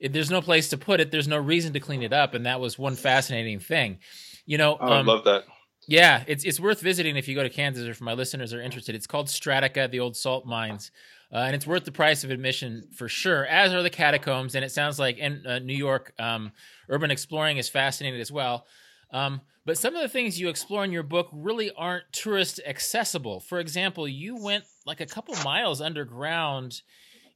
it, 0.00 0.12
there's 0.12 0.30
no 0.30 0.42
place 0.42 0.68
to 0.68 0.78
put 0.78 1.00
it 1.00 1.10
there's 1.10 1.28
no 1.28 1.38
reason 1.38 1.72
to 1.72 1.80
clean 1.80 2.02
it 2.02 2.12
up 2.12 2.34
and 2.34 2.46
that 2.46 2.60
was 2.60 2.78
one 2.78 2.96
fascinating 2.96 3.58
thing 3.58 3.98
you 4.46 4.58
know 4.58 4.76
oh, 4.80 4.86
um, 4.86 5.08
i 5.08 5.12
love 5.12 5.24
that 5.24 5.44
yeah, 5.86 6.24
it's 6.26 6.44
it's 6.44 6.60
worth 6.60 6.80
visiting 6.80 7.16
if 7.16 7.28
you 7.28 7.34
go 7.34 7.42
to 7.42 7.50
Kansas, 7.50 7.86
or 7.86 7.90
if 7.90 8.00
my 8.00 8.14
listeners 8.14 8.54
are 8.54 8.60
interested. 8.60 8.94
It's 8.94 9.06
called 9.06 9.26
Strataca, 9.26 9.90
the 9.90 10.00
old 10.00 10.16
salt 10.16 10.46
mines, 10.46 10.90
uh, 11.32 11.38
and 11.38 11.54
it's 11.54 11.66
worth 11.66 11.84
the 11.84 11.92
price 11.92 12.24
of 12.24 12.30
admission 12.30 12.88
for 12.94 13.08
sure. 13.08 13.46
As 13.46 13.72
are 13.72 13.82
the 13.82 13.90
catacombs, 13.90 14.54
and 14.54 14.64
it 14.64 14.72
sounds 14.72 14.98
like 14.98 15.18
in 15.18 15.46
uh, 15.46 15.58
New 15.58 15.76
York, 15.76 16.12
um, 16.18 16.52
urban 16.88 17.10
exploring 17.10 17.58
is 17.58 17.68
fascinating 17.68 18.20
as 18.20 18.32
well. 18.32 18.66
Um, 19.10 19.40
but 19.66 19.78
some 19.78 19.94
of 19.94 20.02
the 20.02 20.08
things 20.08 20.40
you 20.40 20.48
explore 20.48 20.84
in 20.84 20.92
your 20.92 21.02
book 21.02 21.28
really 21.32 21.70
aren't 21.76 22.04
tourist 22.12 22.60
accessible. 22.66 23.40
For 23.40 23.60
example, 23.60 24.06
you 24.06 24.36
went 24.36 24.64
like 24.86 25.00
a 25.00 25.06
couple 25.06 25.34
miles 25.42 25.80
underground 25.80 26.82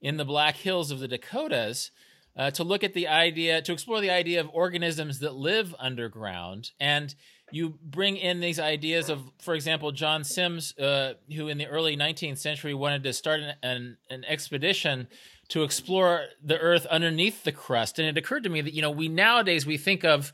in 0.00 0.16
the 0.16 0.24
Black 0.24 0.56
Hills 0.56 0.90
of 0.90 1.00
the 1.00 1.08
Dakotas. 1.08 1.90
Uh, 2.36 2.52
to 2.52 2.62
look 2.62 2.84
at 2.84 2.94
the 2.94 3.08
idea, 3.08 3.60
to 3.60 3.72
explore 3.72 4.00
the 4.00 4.10
idea 4.10 4.38
of 4.38 4.48
organisms 4.52 5.18
that 5.18 5.34
live 5.34 5.74
underground. 5.80 6.70
And 6.78 7.12
you 7.50 7.78
bring 7.82 8.16
in 8.16 8.40
these 8.40 8.58
ideas 8.58 9.08
of, 9.08 9.22
for 9.40 9.54
example, 9.54 9.92
John 9.92 10.24
Symmes, 10.24 10.76
uh, 10.78 11.14
who 11.34 11.48
in 11.48 11.58
the 11.58 11.66
early 11.66 11.96
19th 11.96 12.38
century 12.38 12.74
wanted 12.74 13.02
to 13.04 13.12
start 13.12 13.40
an, 13.40 13.54
an, 13.62 13.96
an, 14.10 14.24
expedition 14.24 15.08
to 15.48 15.62
explore 15.62 16.26
the 16.42 16.58
Earth 16.58 16.86
underneath 16.86 17.44
the 17.44 17.52
crust. 17.52 17.98
And 17.98 18.08
it 18.08 18.18
occurred 18.18 18.44
to 18.44 18.50
me 18.50 18.60
that 18.60 18.74
you 18.74 18.82
know 18.82 18.90
we 18.90 19.08
nowadays 19.08 19.66
we 19.66 19.78
think 19.78 20.04
of, 20.04 20.32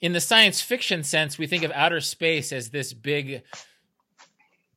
in 0.00 0.12
the 0.12 0.20
science 0.20 0.60
fiction 0.60 1.02
sense, 1.02 1.38
we 1.38 1.46
think 1.46 1.62
of 1.62 1.72
outer 1.72 2.00
space 2.00 2.52
as 2.52 2.70
this 2.70 2.92
big 2.92 3.42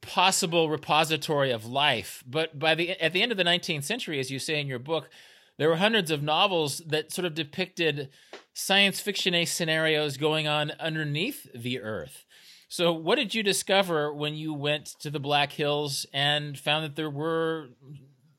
possible 0.01 0.69
repository 0.69 1.51
of 1.51 1.65
life. 1.65 2.23
But 2.25 2.57
by 2.57 2.75
the 2.75 2.91
at 2.91 3.13
the 3.13 3.21
end 3.21 3.31
of 3.31 3.37
the 3.37 3.43
19th 3.43 3.83
century, 3.83 4.19
as 4.19 4.31
you 4.31 4.39
say 4.39 4.59
in 4.59 4.67
your 4.67 4.79
book, 4.79 5.09
there 5.57 5.69
were 5.69 5.77
hundreds 5.77 6.11
of 6.11 6.21
novels 6.23 6.81
that 6.87 7.11
sort 7.11 7.25
of 7.25 7.33
depicted 7.33 8.09
science 8.53 8.99
fiction 8.99 9.45
scenarios 9.45 10.17
going 10.17 10.47
on 10.47 10.71
underneath 10.79 11.47
the 11.53 11.81
earth. 11.81 12.25
So, 12.69 12.91
what 12.91 13.15
did 13.15 13.33
you 13.33 13.43
discover 13.43 14.13
when 14.13 14.35
you 14.35 14.53
went 14.53 14.87
to 14.99 15.09
the 15.09 15.19
Black 15.19 15.53
Hills 15.53 16.05
and 16.13 16.57
found 16.59 16.83
that 16.83 16.95
there 16.95 17.09
were 17.09 17.69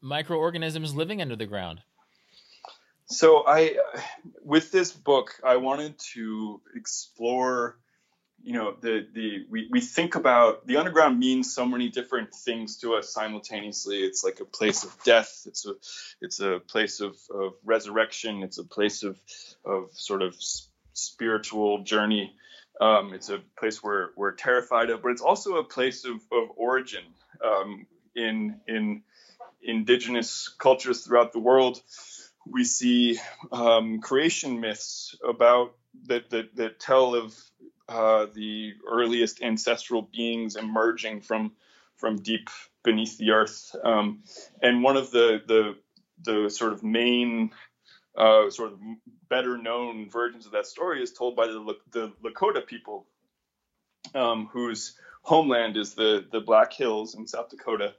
microorganisms 0.03 0.95
living 0.95 1.23
under 1.23 1.35
the 1.35 1.47
ground? 1.47 1.81
So, 3.07 3.43
I, 3.47 3.79
uh, 3.95 4.01
with 4.45 4.71
this 4.71 4.93
book, 4.93 5.41
I 5.43 5.57
wanted 5.57 5.99
to 6.13 6.61
explore 6.77 7.79
you 8.43 8.53
know 8.53 8.75
the 8.81 9.07
the 9.13 9.47
we, 9.51 9.69
we 9.71 9.81
think 9.81 10.15
about 10.15 10.67
the 10.67 10.77
underground 10.77 11.19
means 11.19 11.53
so 11.53 11.67
many 11.67 11.89
different 11.89 12.35
things 12.35 12.79
to 12.79 12.95
us 12.95 13.13
simultaneously. 13.13 13.99
It's 13.99 14.25
like 14.25 14.41
a 14.41 14.45
place 14.45 14.85
of 14.85 14.97
death. 15.05 15.45
It's 15.47 15.67
a 15.67 15.75
it's 16.21 16.41
a 16.41 16.61
place 16.61 17.01
of, 17.01 17.17
of 17.35 17.55
resurrection. 17.65 18.43
It's 18.43 18.59
a 18.59 18.65
place 18.65 19.03
of 19.03 19.19
of 19.65 19.91
sort 19.93 20.23
of 20.23 20.37
spiritual 20.93 21.83
journey. 21.83 22.35
Um, 22.81 23.13
it's 23.13 23.29
a 23.29 23.41
place 23.59 23.83
where 23.83 24.11
we're 24.17 24.35
terrified 24.35 24.91
of 24.91 25.03
but 25.03 25.11
it's 25.11 25.23
also 25.23 25.57
a 25.57 25.65
place 25.65 26.05
of, 26.05 26.15
of 26.33 26.51
origin 26.57 27.03
um, 27.45 27.87
in 28.15 28.61
in 28.69 29.03
indigenous 29.63 30.49
cultures 30.59 31.05
throughout 31.05 31.33
the 31.33 31.41
world. 31.41 31.83
We 32.47 32.65
see 32.65 33.19
um, 33.53 34.01
creation 34.01 34.61
myths 34.61 35.17
about 35.29 35.75
that, 36.07 36.31
that 36.31 36.57
that 36.57 36.81
tell 36.81 37.15
of 37.15 37.35
uh, 37.89 38.27
the 38.35 38.75
earliest 38.87 39.43
ancestral 39.43 40.03
beings 40.03 40.57
emerging 40.57 41.23
from 41.23 41.53
from 41.97 42.17
deep 42.23 42.49
beneath 42.85 43.19
the 43.19 43.31
earth. 43.31 43.75
Um, 43.83 44.23
and 44.63 44.83
one 44.83 44.97
of 44.97 45.11
the 45.11 45.41
the 45.47 45.77
the 46.23 46.51
sort 46.51 46.73
of 46.73 46.83
main 46.83 47.51
uh, 48.17 48.51
sort 48.51 48.73
of 48.73 48.79
better 49.29 49.57
known 49.57 50.11
versions 50.11 50.47
of 50.47 50.53
that 50.53 50.67
story 50.67 51.03
is 51.03 51.13
told 51.13 51.37
by 51.37 51.47
the, 51.47 51.77
the 51.93 52.13
Lakota 52.25 52.67
people, 52.67 53.07
um, 54.15 54.49
whose 54.53 54.95
homeland 55.23 55.77
is 55.77 55.95
the 55.95 56.25
the 56.31 56.41
Black 56.41 56.73
Hills 56.73 57.15
in 57.15 57.27
South 57.27 57.49
Dakota. 57.51 57.95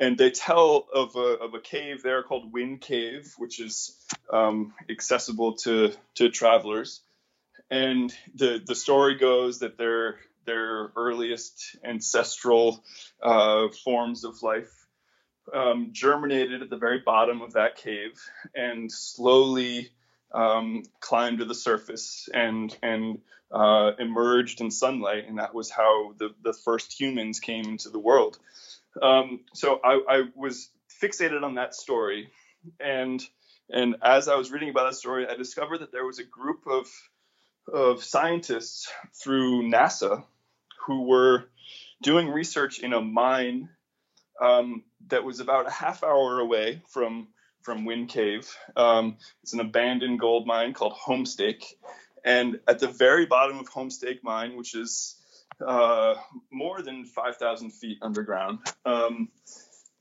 And 0.00 0.18
they 0.18 0.30
tell 0.30 0.88
of 0.92 1.14
a, 1.14 1.38
of 1.38 1.54
a 1.54 1.60
cave 1.60 2.02
there 2.02 2.24
called 2.24 2.52
Wind 2.52 2.80
Cave, 2.80 3.32
which 3.38 3.60
is 3.60 3.96
um, 4.32 4.74
accessible 4.90 5.52
to, 5.58 5.92
to 6.16 6.28
travelers 6.28 7.02
and 7.70 8.12
the 8.34 8.62
the 8.64 8.74
story 8.74 9.16
goes 9.16 9.60
that 9.60 9.78
their 9.78 10.16
their 10.44 10.90
earliest 10.96 11.76
ancestral 11.84 12.84
uh, 13.22 13.68
forms 13.84 14.24
of 14.24 14.42
life 14.42 14.86
um, 15.52 15.90
germinated 15.92 16.62
at 16.62 16.70
the 16.70 16.76
very 16.76 17.00
bottom 17.00 17.42
of 17.42 17.54
that 17.54 17.76
cave 17.76 18.20
and 18.54 18.90
slowly 18.90 19.90
um, 20.32 20.82
climbed 21.00 21.38
to 21.38 21.44
the 21.44 21.54
surface 21.54 22.28
and 22.32 22.76
and 22.82 23.18
uh, 23.50 23.92
emerged 23.98 24.60
in 24.60 24.70
sunlight, 24.70 25.24
and 25.28 25.38
that 25.38 25.54
was 25.54 25.70
how 25.70 26.14
the 26.18 26.30
the 26.42 26.52
first 26.52 26.98
humans 26.98 27.40
came 27.40 27.64
into 27.64 27.90
the 27.90 27.98
world. 27.98 28.38
Um, 29.00 29.40
so 29.54 29.80
I, 29.84 30.00
I 30.08 30.22
was 30.34 30.70
fixated 31.02 31.42
on 31.42 31.54
that 31.54 31.74
story, 31.74 32.28
and 32.80 33.22
and 33.70 33.96
as 34.02 34.28
I 34.28 34.36
was 34.36 34.50
reading 34.50 34.70
about 34.70 34.90
that 34.90 34.96
story, 34.96 35.26
I 35.28 35.36
discovered 35.36 35.78
that 35.78 35.92
there 35.92 36.06
was 36.06 36.18
a 36.18 36.24
group 36.24 36.66
of 36.66 36.88
of 37.72 38.02
scientists 38.04 38.90
through 39.22 39.68
NASA 39.68 40.24
who 40.86 41.02
were 41.02 41.44
doing 42.02 42.28
research 42.28 42.78
in 42.78 42.92
a 42.92 43.00
mine 43.00 43.68
um, 44.40 44.82
that 45.08 45.24
was 45.24 45.40
about 45.40 45.66
a 45.66 45.70
half 45.70 46.02
hour 46.02 46.40
away 46.40 46.82
from 46.88 47.28
from 47.62 47.84
Wind 47.84 48.08
Cave. 48.10 48.48
Um, 48.76 49.16
it's 49.42 49.52
an 49.52 49.58
abandoned 49.58 50.20
gold 50.20 50.46
mine 50.46 50.72
called 50.72 50.92
Homestake, 50.92 51.64
and 52.24 52.60
at 52.68 52.78
the 52.78 52.86
very 52.86 53.26
bottom 53.26 53.58
of 53.58 53.68
Homestake 53.68 54.22
Mine, 54.22 54.56
which 54.56 54.76
is 54.76 55.16
uh, 55.66 56.14
more 56.52 56.82
than 56.82 57.06
5,000 57.06 57.70
feet 57.70 57.98
underground, 58.02 58.60
um, 58.84 59.30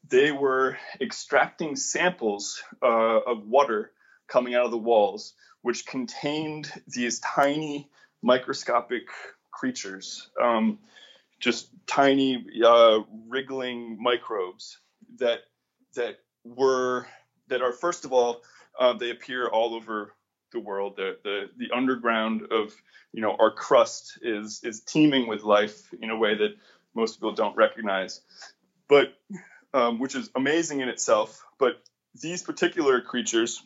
they 0.08 0.32
were 0.32 0.78
extracting 1.02 1.76
samples 1.76 2.62
uh, 2.84 3.20
of 3.20 3.48
water 3.48 3.92
coming 4.28 4.54
out 4.54 4.66
of 4.66 4.72
the 4.72 4.78
walls 4.78 5.34
which 5.66 5.88
contained 5.88 6.72
these 6.88 7.18
tiny 7.22 7.90
microscopic 8.22 9.08
creatures, 9.50 10.30
um, 10.40 10.78
just 11.40 11.70
tiny 11.88 12.46
uh, 12.64 13.00
wriggling 13.28 13.98
microbes 14.00 14.78
that 15.18 15.40
that 15.96 16.20
were 16.44 17.08
that 17.48 17.64
are 17.64 17.72
first 17.72 18.06
of 18.06 18.14
all 18.14 18.44
uh, 18.80 18.94
they 18.94 19.10
appear 19.10 19.48
all 19.48 19.74
over 19.74 20.14
the 20.52 20.60
world. 20.60 20.98
The, 20.98 21.18
the 21.24 21.50
the 21.58 21.76
underground 21.76 22.44
of 22.52 22.76
you 23.12 23.24
know 23.24 23.36
our 23.40 23.50
crust 23.50 24.20
is 24.22 24.62
is 24.64 24.82
teeming 24.82 25.28
with 25.28 25.42
life 25.42 25.92
in 26.00 26.12
a 26.12 26.16
way 26.16 26.36
that 26.36 26.56
most 26.94 27.16
people 27.16 27.34
don't 27.34 27.58
recognize, 27.58 28.22
but 28.88 29.16
um, 29.74 29.98
which 29.98 30.14
is 30.14 30.30
amazing 30.36 30.82
in 30.82 30.90
itself. 30.90 31.44
But 31.58 31.82
these 32.22 32.44
particular 32.44 33.02
creatures 33.02 33.64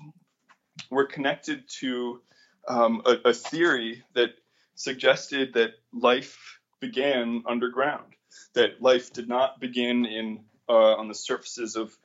were 0.90 1.06
connected 1.06 1.68
to 1.80 2.22
um, 2.68 3.02
a, 3.06 3.30
a, 3.30 3.34
theory 3.34 4.04
that 4.14 4.30
suggested 4.76 5.54
that 5.54 5.72
life 5.94 6.60
began 6.80 7.44
underground, 7.48 8.06
that 8.54 8.82
life 8.82 9.12
did 9.12 9.28
not 9.28 9.60
begin 9.60 10.06
in 10.06 10.42
uh, 10.68 10.96
on 10.96 11.08
the 11.08 11.16
surfaces 11.16 11.76
of 11.76 11.96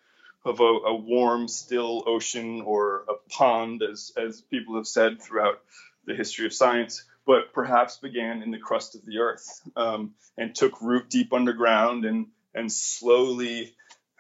of 0.45 0.61
a, 0.61 0.63
a, 0.63 0.95
warm, 0.95 1.49
still 1.49 2.03
ocean 2.07 2.61
or 2.63 3.05
a 3.09 3.31
pond, 3.31 3.83
as 3.83 4.13
as 4.17 4.41
people 4.43 4.77
have 4.77 4.87
said 4.87 5.21
throughout 5.21 5.61
the 6.07 6.15
history 6.15 6.47
of 6.47 6.53
science, 6.53 7.05
but 7.27 7.53
perhaps 7.53 7.97
began 7.97 8.43
in 8.43 8.51
the 8.51 8.59
crust 8.59 8.95
of 8.95 9.05
the 9.07 9.19
earth 9.19 9.63
um, 9.77 10.15
and 10.37 10.55
took 10.55 10.81
root 10.83 11.09
deep 11.09 11.33
underground 11.33 12.05
and 12.05 12.27
and 12.55 12.71
slowly 12.71 13.75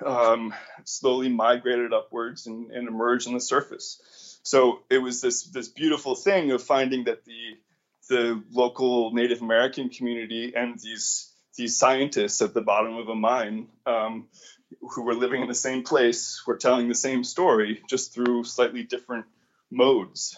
um, 0.05 0.53
slowly 0.85 1.29
migrated 1.29 1.93
upwards 1.93 2.47
and, 2.47 2.71
and 2.71 2.89
emerged 2.89 3.29
on 3.29 3.35
the 3.35 3.41
surface 3.41 4.01
so 4.45 4.81
it 4.91 4.99
was 4.99 5.21
this 5.21 5.45
this 5.45 5.69
beautiful 5.69 6.15
thing 6.15 6.53
of 6.53 6.63
finding 6.63 7.05
that 7.05 7.25
the 7.25 7.57
the 8.09 8.43
local 8.53 9.13
Native 9.13 9.41
American 9.43 9.89
community 9.89 10.53
and 10.55 10.79
these 10.79 11.33
these 11.57 11.77
scientists 11.77 12.43
at 12.43 12.53
the 12.53 12.61
bottom 12.61 12.97
of 12.97 13.09
a 13.09 13.15
mine 13.15 13.69
um, 13.87 14.29
who 14.81 15.03
were 15.03 15.15
living 15.15 15.41
in 15.43 15.49
the 15.49 15.55
same 15.55 15.83
place 15.83 16.43
were 16.47 16.57
telling 16.57 16.89
the 16.89 16.95
same 16.95 17.25
story 17.25 17.83
just 17.89 18.13
through 18.13 18.45
slightly 18.45 18.83
different 18.83 19.25
modes. 19.71 20.37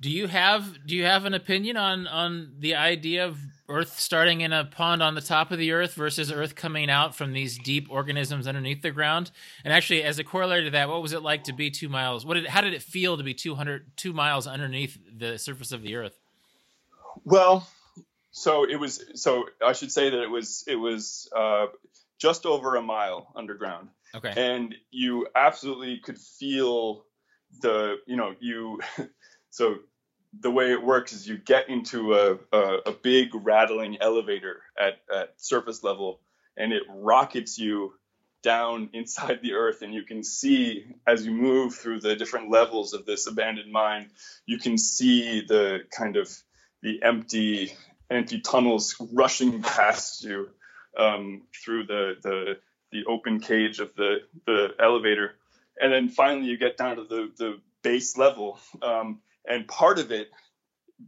Do 0.00 0.10
you 0.10 0.26
have 0.26 0.86
do 0.86 0.94
you 0.94 1.04
have 1.04 1.24
an 1.24 1.32
opinion 1.32 1.76
on 1.76 2.06
on 2.06 2.52
the 2.58 2.74
idea 2.74 3.24
of 3.24 3.38
Earth 3.68 3.98
starting 3.98 4.42
in 4.42 4.52
a 4.52 4.64
pond 4.64 5.02
on 5.02 5.14
the 5.14 5.20
top 5.20 5.50
of 5.50 5.58
the 5.58 5.72
Earth 5.72 5.94
versus 5.94 6.30
Earth 6.30 6.54
coming 6.54 6.90
out 6.90 7.14
from 7.14 7.32
these 7.32 7.58
deep 7.58 7.88
organisms 7.90 8.46
underneath 8.46 8.82
the 8.82 8.90
ground? 8.90 9.30
And 9.64 9.72
actually, 9.72 10.02
as 10.02 10.18
a 10.18 10.24
corollary 10.24 10.64
to 10.64 10.70
that, 10.70 10.88
what 10.88 11.00
was 11.00 11.14
it 11.14 11.22
like 11.22 11.44
to 11.44 11.54
be 11.54 11.70
two 11.70 11.88
miles? 11.88 12.26
What 12.26 12.34
did 12.34 12.46
how 12.46 12.60
did 12.60 12.74
it 12.74 12.82
feel 12.82 13.16
to 13.16 13.22
be 13.22 13.32
200 13.32 13.96
two 13.96 14.12
miles 14.12 14.46
underneath 14.46 14.98
the 15.16 15.38
surface 15.38 15.72
of 15.72 15.82
the 15.82 15.96
Earth? 15.96 16.18
Well, 17.24 17.66
so 18.32 18.64
it 18.68 18.76
was. 18.76 19.02
So 19.14 19.46
I 19.64 19.72
should 19.72 19.90
say 19.90 20.10
that 20.10 20.22
it 20.22 20.30
was 20.30 20.64
it 20.66 20.76
was 20.76 21.26
uh, 21.34 21.68
just 22.18 22.44
over 22.44 22.76
a 22.76 22.82
mile 22.82 23.32
underground. 23.34 23.88
Okay. 24.14 24.32
And 24.36 24.74
you 24.90 25.26
absolutely 25.34 25.98
could 25.98 26.18
feel 26.18 27.06
the 27.62 27.96
you 28.06 28.16
know 28.16 28.34
you 28.40 28.80
So 29.56 29.76
the 30.38 30.50
way 30.50 30.70
it 30.70 30.82
works 30.82 31.14
is 31.14 31.26
you 31.26 31.38
get 31.38 31.70
into 31.70 32.12
a, 32.12 32.36
a, 32.52 32.78
a 32.86 32.92
big 32.92 33.30
rattling 33.32 33.96
elevator 34.02 34.60
at, 34.78 35.00
at 35.10 35.32
surface 35.38 35.82
level 35.82 36.20
and 36.58 36.74
it 36.74 36.82
rockets 36.90 37.58
you 37.58 37.94
down 38.42 38.90
inside 38.92 39.40
the 39.42 39.54
earth 39.54 39.80
and 39.80 39.94
you 39.94 40.02
can 40.02 40.22
see 40.22 40.84
as 41.06 41.24
you 41.24 41.32
move 41.32 41.74
through 41.74 42.00
the 42.00 42.14
different 42.14 42.50
levels 42.50 42.92
of 42.92 43.06
this 43.06 43.26
abandoned 43.26 43.72
mine 43.72 44.10
you 44.44 44.58
can 44.58 44.76
see 44.76 45.40
the 45.40 45.80
kind 45.90 46.16
of 46.16 46.28
the 46.82 47.02
empty 47.02 47.72
empty 48.10 48.40
tunnels 48.40 48.94
rushing 49.12 49.62
past 49.62 50.22
you 50.22 50.50
um, 50.98 51.44
through 51.64 51.86
the, 51.86 52.16
the 52.22 52.58
the 52.92 53.04
open 53.06 53.40
cage 53.40 53.80
of 53.80 53.94
the 53.96 54.18
the 54.46 54.74
elevator. 54.78 55.34
And 55.80 55.92
then 55.92 56.08
finally 56.08 56.46
you 56.46 56.58
get 56.58 56.76
down 56.76 56.96
to 56.96 57.04
the 57.04 57.32
the 57.36 57.60
base 57.82 58.16
level. 58.16 58.58
Um, 58.82 59.20
and 59.48 59.66
part 59.66 59.98
of 59.98 60.12
it, 60.12 60.28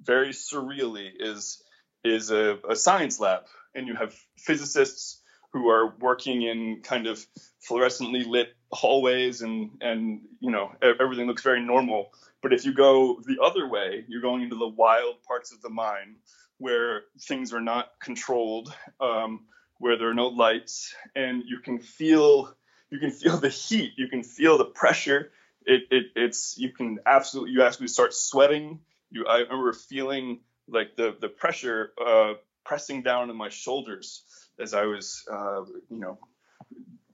very 0.03 0.31
surreally, 0.31 1.11
is 1.19 1.63
is 2.05 2.31
a, 2.31 2.59
a 2.69 2.77
science 2.77 3.21
lab, 3.21 3.43
and 3.75 3.87
you 3.87 3.95
have 3.95 4.15
physicists 4.37 5.21
who 5.53 5.69
are 5.69 5.95
working 5.99 6.43
in 6.43 6.81
kind 6.83 7.07
of 7.07 7.25
fluorescently 7.69 8.27
lit 8.27 8.49
hallways, 8.73 9.43
and 9.43 9.71
and 9.81 10.21
you 10.41 10.51
know 10.51 10.73
everything 10.83 11.27
looks 11.27 11.43
very 11.43 11.63
normal. 11.63 12.11
But 12.43 12.53
if 12.53 12.65
you 12.65 12.73
go 12.73 13.21
the 13.27 13.43
other 13.43 13.69
way, 13.69 14.05
you're 14.09 14.23
going 14.23 14.43
into 14.43 14.57
the 14.57 14.69
wild 14.69 15.23
parts 15.23 15.53
of 15.53 15.61
the 15.61 15.71
mine 15.71 16.17
where 16.59 17.03
things 17.21 17.53
are 17.53 17.61
not 17.61 17.93
controlled, 18.01 18.73
um, 19.01 19.47
where 19.79 19.97
there 19.97 20.11
are 20.11 20.15
no 20.15 20.29
lights, 20.29 20.95
and 21.15 21.43
you 21.47 21.61
can 21.61 21.79
feel 21.79 22.55
you 22.91 22.99
can 22.99 23.11
feel 23.11 23.37
the 23.37 23.49
heat, 23.49 23.93
you 23.97 24.09
can 24.09 24.23
feel 24.23 24.59
the 24.59 24.65
pressure, 24.65 25.31
it, 25.69 25.83
it 25.91 26.07
it's 26.17 26.57
you 26.59 26.71
can 26.71 26.99
absolutely 27.07 27.53
you 27.53 27.63
actually 27.63 27.89
start 27.89 28.15
sweating. 28.15 28.81
You 29.11 29.27
I 29.27 29.39
remember 29.39 29.73
feeling 29.73 30.41
like 30.67 30.97
the 30.97 31.17
the 31.19 31.29
pressure 31.29 31.93
uh, 32.05 32.35
pressing 32.65 33.03
down 33.03 33.31
on 33.31 33.37
my 33.37 33.49
shoulders 33.49 34.23
as 34.59 34.75
I 34.75 34.85
was 34.85 35.25
uh, 35.31 35.65
you 35.91 35.99
know 35.99 36.19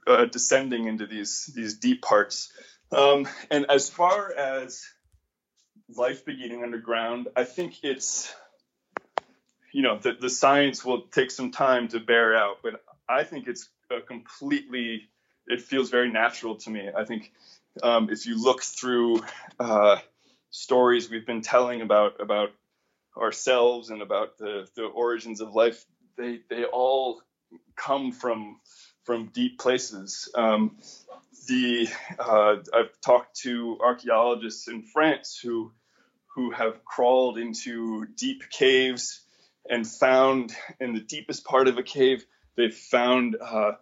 uh, 0.06 0.26
descending 0.26 0.86
into 0.86 1.06
these 1.06 1.50
these 1.54 1.74
deep 1.78 2.02
parts. 2.02 2.52
Um, 2.92 3.26
and 3.50 3.66
as 3.70 3.90
far 3.90 4.32
as 4.32 4.84
life 5.96 6.24
beginning 6.24 6.62
underground, 6.62 7.28
I 7.36 7.44
think 7.44 7.82
it's 7.82 8.32
you 9.74 9.82
know, 9.82 9.98
the, 9.98 10.12
the 10.12 10.30
science 10.30 10.84
will 10.84 11.02
take 11.02 11.32
some 11.32 11.50
time 11.50 11.88
to 11.88 11.98
bear 11.98 12.36
out, 12.36 12.58
but 12.62 12.84
I 13.08 13.24
think 13.24 13.48
it's 13.48 13.68
a 13.90 14.00
completely, 14.00 15.08
it 15.48 15.60
feels 15.60 15.90
very 15.90 16.12
natural 16.12 16.54
to 16.58 16.70
me. 16.70 16.88
I 16.96 17.04
think 17.04 17.32
um, 17.82 18.10
if 18.10 18.26
you 18.26 18.42
look 18.42 18.62
through 18.62 19.22
uh, 19.58 19.98
stories 20.50 21.10
we've 21.10 21.26
been 21.26 21.42
telling 21.42 21.80
about 21.80 22.20
about 22.20 22.50
ourselves 23.16 23.90
and 23.90 24.02
about 24.02 24.38
the, 24.38 24.66
the 24.76 24.84
origins 24.84 25.40
of 25.40 25.54
life, 25.54 25.84
they 26.16 26.40
they 26.48 26.64
all 26.64 27.20
come 27.76 28.12
from 28.12 28.60
from 29.04 29.26
deep 29.26 29.58
places. 29.58 30.28
Um, 30.34 30.78
the 31.48 31.88
uh, 32.18 32.56
I've 32.72 33.00
talked 33.00 33.40
to 33.40 33.78
archaeologists 33.82 34.68
in 34.68 34.82
France 34.82 35.38
who 35.42 35.72
who 36.34 36.50
have 36.50 36.84
crawled 36.84 37.38
into 37.38 38.06
deep 38.16 38.48
caves 38.50 39.20
and 39.68 39.86
found 39.86 40.54
in 40.80 40.94
the 40.94 41.00
deepest 41.00 41.44
part 41.44 41.68
of 41.68 41.78
a 41.78 41.82
cave 41.82 42.24
they've 42.56 42.74
found 42.74 43.36
uh, 43.40 43.72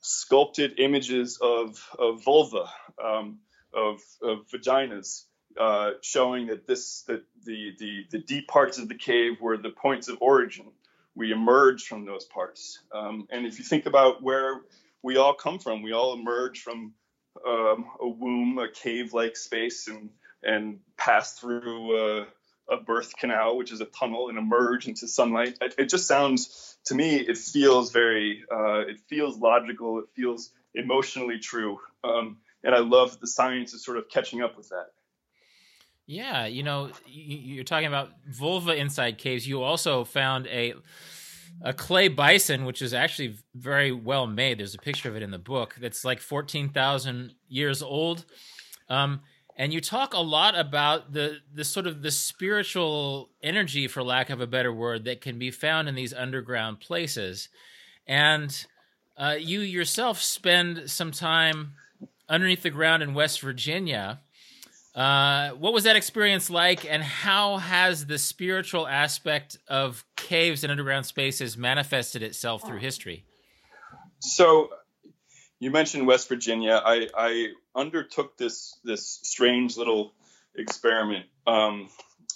sculpted 0.00 0.78
images 0.78 1.38
of, 1.40 1.84
of 1.98 2.22
vulva 2.22 2.70
um, 3.02 3.38
of, 3.74 4.00
of 4.22 4.46
vaginas 4.48 5.24
uh, 5.58 5.92
showing 6.02 6.48
that 6.48 6.66
this 6.66 7.02
that 7.02 7.22
the, 7.44 7.72
the 7.78 8.04
the 8.10 8.18
deep 8.18 8.46
parts 8.48 8.78
of 8.78 8.88
the 8.88 8.94
cave 8.94 9.40
were 9.40 9.56
the 9.56 9.70
points 9.70 10.08
of 10.08 10.18
origin 10.20 10.66
we 11.14 11.32
emerge 11.32 11.84
from 11.84 12.04
those 12.04 12.24
parts 12.24 12.80
um, 12.92 13.26
and 13.30 13.46
if 13.46 13.58
you 13.58 13.64
think 13.64 13.86
about 13.86 14.22
where 14.22 14.60
we 15.02 15.16
all 15.16 15.34
come 15.34 15.58
from 15.58 15.82
we 15.82 15.92
all 15.92 16.12
emerge 16.14 16.60
from 16.60 16.92
um, 17.46 17.86
a 18.00 18.08
womb 18.08 18.58
a 18.58 18.68
cave 18.70 19.12
like 19.14 19.36
space 19.36 19.88
and 19.88 20.10
and 20.42 20.78
pass 20.96 21.38
through 21.38 21.96
uh, 21.96 22.24
a 22.68 22.76
birth 22.76 23.16
canal, 23.16 23.56
which 23.56 23.72
is 23.72 23.80
a 23.80 23.84
tunnel, 23.84 24.28
and 24.28 24.38
emerge 24.38 24.88
into 24.88 25.06
sunlight. 25.06 25.58
It, 25.60 25.74
it 25.78 25.88
just 25.88 26.06
sounds 26.06 26.76
to 26.86 26.94
me, 26.94 27.16
it 27.16 27.36
feels 27.36 27.90
very, 27.90 28.44
uh, 28.50 28.80
it 28.80 29.00
feels 29.08 29.38
logical. 29.38 29.98
It 30.00 30.06
feels 30.14 30.50
emotionally 30.74 31.38
true, 31.38 31.78
um, 32.04 32.38
and 32.66 32.74
I 32.74 32.80
love 32.80 33.18
the 33.20 33.28
science 33.28 33.72
is 33.72 33.84
sort 33.84 33.96
of 33.96 34.08
catching 34.10 34.42
up 34.42 34.56
with 34.56 34.68
that. 34.68 34.88
Yeah, 36.06 36.46
you 36.46 36.62
know, 36.62 36.90
you're 37.06 37.64
talking 37.64 37.86
about 37.86 38.10
vulva 38.28 38.74
inside 38.76 39.18
caves. 39.18 39.46
You 39.46 39.62
also 39.62 40.04
found 40.04 40.46
a 40.48 40.74
a 41.62 41.72
clay 41.72 42.08
bison, 42.08 42.66
which 42.66 42.82
is 42.82 42.92
actually 42.92 43.38
very 43.54 43.90
well 43.90 44.26
made. 44.26 44.58
There's 44.58 44.74
a 44.74 44.78
picture 44.78 45.08
of 45.08 45.16
it 45.16 45.22
in 45.22 45.30
the 45.30 45.38
book. 45.38 45.76
That's 45.80 46.04
like 46.04 46.20
fourteen 46.20 46.68
thousand 46.68 47.34
years 47.48 47.82
old. 47.82 48.24
Um, 48.88 49.20
and 49.56 49.72
you 49.72 49.80
talk 49.80 50.12
a 50.12 50.20
lot 50.20 50.58
about 50.58 51.12
the 51.12 51.38
the 51.54 51.64
sort 51.64 51.86
of 51.86 52.02
the 52.02 52.10
spiritual 52.10 53.30
energy 53.42 53.88
for 53.88 54.02
lack 54.02 54.28
of 54.28 54.40
a 54.40 54.46
better 54.46 54.72
word 54.72 55.04
that 55.04 55.20
can 55.20 55.38
be 55.38 55.50
found 55.50 55.88
in 55.88 55.94
these 55.94 56.12
underground 56.12 56.80
places 56.80 57.48
and 58.06 58.66
uh, 59.16 59.34
you 59.38 59.60
yourself 59.60 60.20
spend 60.20 60.90
some 60.90 61.10
time 61.10 61.72
underneath 62.28 62.62
the 62.62 62.70
ground 62.70 63.02
in 63.02 63.14
west 63.14 63.40
virginia 63.40 64.20
uh, 64.94 65.50
what 65.50 65.74
was 65.74 65.84
that 65.84 65.94
experience 65.94 66.48
like 66.48 66.90
and 66.90 67.02
how 67.02 67.58
has 67.58 68.06
the 68.06 68.16
spiritual 68.16 68.88
aspect 68.88 69.58
of 69.68 70.06
caves 70.16 70.64
and 70.64 70.70
underground 70.70 71.04
spaces 71.04 71.56
manifested 71.56 72.22
itself 72.22 72.66
through 72.66 72.78
history 72.78 73.24
so 74.20 74.70
you 75.58 75.70
mentioned 75.70 76.06
West 76.06 76.28
Virginia. 76.28 76.80
I, 76.84 77.08
I 77.16 77.48
undertook 77.74 78.36
this 78.36 78.78
this 78.84 79.20
strange 79.22 79.76
little 79.76 80.12
experiment 80.54 81.26
um, 81.46 81.88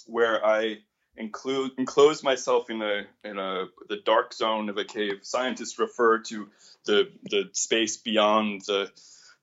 where 0.07 0.43
I 0.45 0.77
include 1.17 1.71
enclosed 1.77 2.23
myself 2.23 2.69
in 2.69 2.81
a 2.81 3.03
in 3.23 3.37
a 3.37 3.65
the 3.89 3.97
dark 4.05 4.33
zone 4.33 4.69
of 4.69 4.77
a 4.77 4.85
cave. 4.85 5.19
Scientists 5.21 5.77
refer 5.77 6.19
to 6.19 6.49
the 6.85 7.11
the 7.25 7.49
space 7.53 7.97
beyond 7.97 8.61
the 8.65 8.89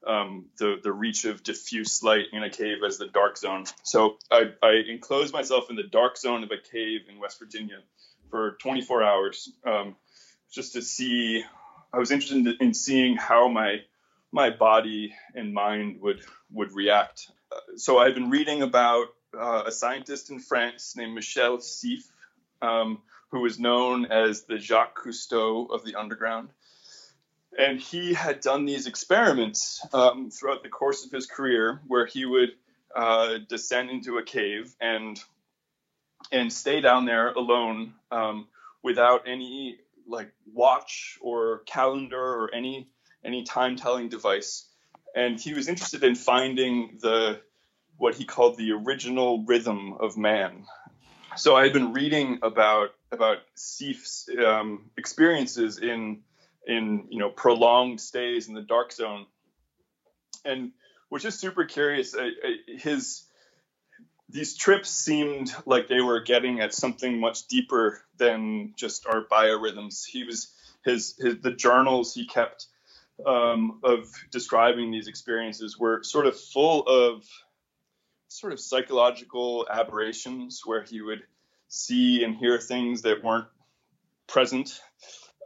um, 0.06 0.46
the 0.58 0.80
the 0.82 0.92
reach 0.92 1.24
of 1.24 1.42
diffuse 1.42 2.02
light 2.02 2.26
in 2.32 2.42
a 2.42 2.50
cave 2.50 2.78
as 2.86 2.98
the 2.98 3.08
dark 3.08 3.36
zone. 3.36 3.64
So 3.82 4.18
I, 4.30 4.52
I 4.62 4.82
enclosed 4.88 5.32
myself 5.32 5.70
in 5.70 5.76
the 5.76 5.82
dark 5.82 6.16
zone 6.16 6.44
of 6.44 6.50
a 6.50 6.58
cave 6.58 7.02
in 7.08 7.18
West 7.18 7.38
Virginia 7.38 7.78
for 8.30 8.56
24 8.60 9.02
hours, 9.02 9.50
um, 9.64 9.96
just 10.52 10.74
to 10.74 10.82
see 10.82 11.44
I 11.92 11.98
was 11.98 12.10
interested 12.10 12.46
in, 12.46 12.56
in 12.60 12.74
seeing 12.74 13.16
how 13.16 13.48
my 13.48 13.82
my 14.30 14.50
body 14.50 15.14
and 15.34 15.54
mind 15.54 16.00
would 16.00 16.20
would 16.52 16.72
react. 16.72 17.30
Uh, 17.50 17.76
so 17.76 17.98
I've 17.98 18.14
been 18.14 18.30
reading 18.30 18.62
about 18.62 19.06
uh, 19.38 19.64
a 19.66 19.72
scientist 19.72 20.30
in 20.30 20.38
France 20.38 20.96
named 20.96 21.14
Michel 21.14 21.58
Siffre, 21.58 22.10
um, 22.60 23.02
who 23.30 23.40
was 23.40 23.58
known 23.58 24.06
as 24.06 24.44
the 24.44 24.58
Jacques 24.58 25.02
Cousteau 25.02 25.70
of 25.70 25.84
the 25.84 25.94
underground. 25.94 26.50
And 27.58 27.80
he 27.80 28.14
had 28.14 28.40
done 28.40 28.66
these 28.66 28.86
experiments 28.86 29.84
um, 29.92 30.30
throughout 30.30 30.62
the 30.62 30.68
course 30.68 31.04
of 31.04 31.10
his 31.10 31.26
career 31.26 31.80
where 31.88 32.06
he 32.06 32.24
would 32.24 32.50
uh, 32.94 33.38
descend 33.48 33.90
into 33.90 34.18
a 34.18 34.22
cave 34.22 34.74
and 34.80 35.20
and 36.30 36.52
stay 36.52 36.80
down 36.80 37.04
there 37.04 37.32
alone 37.32 37.94
um, 38.10 38.46
without 38.82 39.26
any 39.26 39.78
like 40.06 40.30
watch 40.52 41.18
or 41.20 41.62
calendar 41.66 42.20
or 42.20 42.54
any 42.54 42.88
any 43.24 43.42
time 43.42 43.76
telling 43.76 44.08
device. 44.08 44.64
And 45.14 45.40
he 45.40 45.52
was 45.52 45.68
interested 45.68 46.04
in 46.04 46.14
finding 46.14 46.98
the 47.00 47.40
what 47.96 48.14
he 48.14 48.24
called 48.24 48.56
the 48.56 48.72
original 48.72 49.42
rhythm 49.44 49.94
of 49.98 50.16
man. 50.16 50.64
So 51.36 51.56
I 51.56 51.64
had 51.64 51.72
been 51.72 51.92
reading 51.92 52.38
about 52.42 52.90
about 53.10 53.38
Siffre's 53.56 54.28
um, 54.44 54.90
experiences 54.96 55.78
in 55.78 56.22
in 56.68 57.06
you 57.10 57.18
know 57.18 57.30
prolonged 57.30 58.00
stays 58.00 58.46
in 58.46 58.54
the 58.54 58.62
dark 58.62 58.92
zone, 58.92 59.26
and 60.44 60.70
was 61.10 61.22
just 61.22 61.40
super 61.40 61.64
curious. 61.64 62.14
Uh, 62.14 62.30
his 62.66 63.24
these 64.28 64.56
trips 64.56 64.90
seemed 64.90 65.54
like 65.64 65.88
they 65.88 66.02
were 66.02 66.20
getting 66.20 66.60
at 66.60 66.74
something 66.74 67.18
much 67.18 67.46
deeper 67.46 68.02
than 68.18 68.74
just 68.76 69.06
our 69.06 69.24
biorhythms. 69.24 70.04
He 70.06 70.24
was 70.24 70.52
his, 70.84 71.16
his 71.18 71.40
the 71.40 71.52
journals 71.52 72.14
he 72.14 72.26
kept 72.26 72.66
um, 73.26 73.80
of 73.82 74.12
describing 74.30 74.90
these 74.90 75.08
experiences 75.08 75.78
were 75.78 76.02
sort 76.02 76.26
of 76.26 76.38
full 76.38 76.82
of 76.86 77.24
sort 78.28 78.52
of 78.52 78.60
psychological 78.60 79.66
aberrations 79.70 80.60
where 80.64 80.82
he 80.82 81.00
would 81.00 81.22
see 81.68 82.22
and 82.22 82.36
hear 82.36 82.58
things 82.58 83.02
that 83.02 83.24
weren't 83.24 83.48
present. 84.26 84.80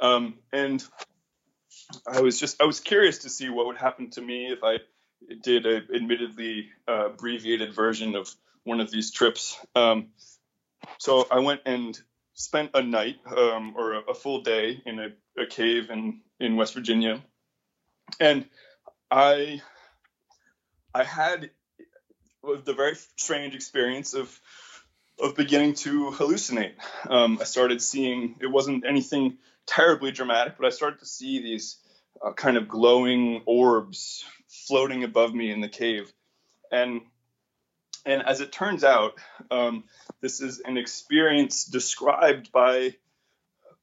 Um, 0.01 0.35
and 0.53 0.85
I 2.07 2.21
was 2.21 2.39
just 2.39 2.61
I 2.61 2.65
was 2.65 2.81
curious 2.81 3.19
to 3.19 3.29
see 3.29 3.49
what 3.49 3.67
would 3.67 3.77
happen 3.77 4.11
to 4.11 4.21
me 4.21 4.53
if 4.53 4.63
I 4.63 4.79
did 5.43 5.67
a 5.67 5.77
admittedly 5.95 6.69
uh, 6.89 7.07
abbreviated 7.07 7.75
version 7.75 8.15
of 8.15 8.35
one 8.65 8.81
of 8.81 8.91
these 8.91 9.11
trips. 9.11 9.59
Um, 9.75 10.09
so 10.99 11.27
I 11.31 11.41
went 11.41 11.63
and 11.67 11.99
spent 12.35 12.71
a 12.75 12.83
night 12.83 13.17
um, 13.27 13.75
or 13.77 13.95
a, 13.95 14.01
a, 14.11 14.15
full 14.15 14.43
day 14.43 14.83
in 14.85 14.99
a, 14.99 15.09
a, 15.41 15.47
cave 15.47 15.91
in, 15.91 16.21
in 16.41 16.57
West 16.57 16.75
Virginia, 16.75 17.23
and 18.19 18.47
I 19.11 19.61
I 20.95 21.05
had 21.05 21.51
the 22.43 22.73
very 22.75 22.97
strange 23.17 23.55
experience 23.55 24.15
of 24.15 24.41
of 25.21 25.37
beginning 25.37 25.75
to 25.75 26.11
hallucinate. 26.11 26.75
Um, 27.09 27.39
I 27.41 27.45
started 27.45 27.81
seeing 27.81 28.37
it 28.41 28.47
wasn't 28.47 28.85
anything 28.87 29.39
terribly 29.67 30.11
dramatic, 30.11 30.57
but 30.59 30.67
I 30.67 30.71
started 30.71 31.01
to 31.01 31.07
see 31.07 31.43
these 31.43 31.79
uh, 32.25 32.33
kind 32.33 32.57
of 32.57 32.69
glowing 32.69 33.43
orbs 33.47 34.25
floating 34.49 35.05
above 35.05 35.35
me 35.35 35.51
in 35.51 35.61
the 35.61 35.69
cave, 35.69 36.13
and 36.71 37.03
and 38.05 38.23
as 38.23 38.41
it 38.41 38.53
turns 38.53 38.83
out, 38.83 39.15
um, 39.51 39.85
this 40.21 40.41
is 40.41 40.61
an 40.61 40.77
experience 40.77 41.65
described 41.65 42.51
by 42.53 42.95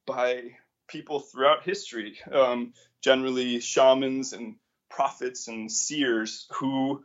by 0.06 0.56
people 0.88 1.20
throughout 1.20 1.62
history, 1.62 2.18
um, 2.32 2.72
generally 3.00 3.60
shamans 3.60 4.32
and 4.32 4.56
prophets 4.88 5.48
and 5.48 5.70
seers 5.70 6.48
who 6.52 7.02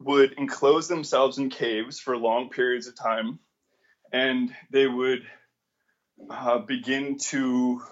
would 0.00 0.32
enclose 0.32 0.88
themselves 0.88 1.38
in 1.38 1.50
caves 1.50 2.00
for 2.00 2.16
long 2.16 2.48
periods 2.48 2.86
of 2.86 2.96
time, 2.96 3.38
and 4.12 4.54
they 4.70 4.86
would 4.86 5.22
uh, 6.30 6.58
begin 6.58 7.18
to 7.18 7.82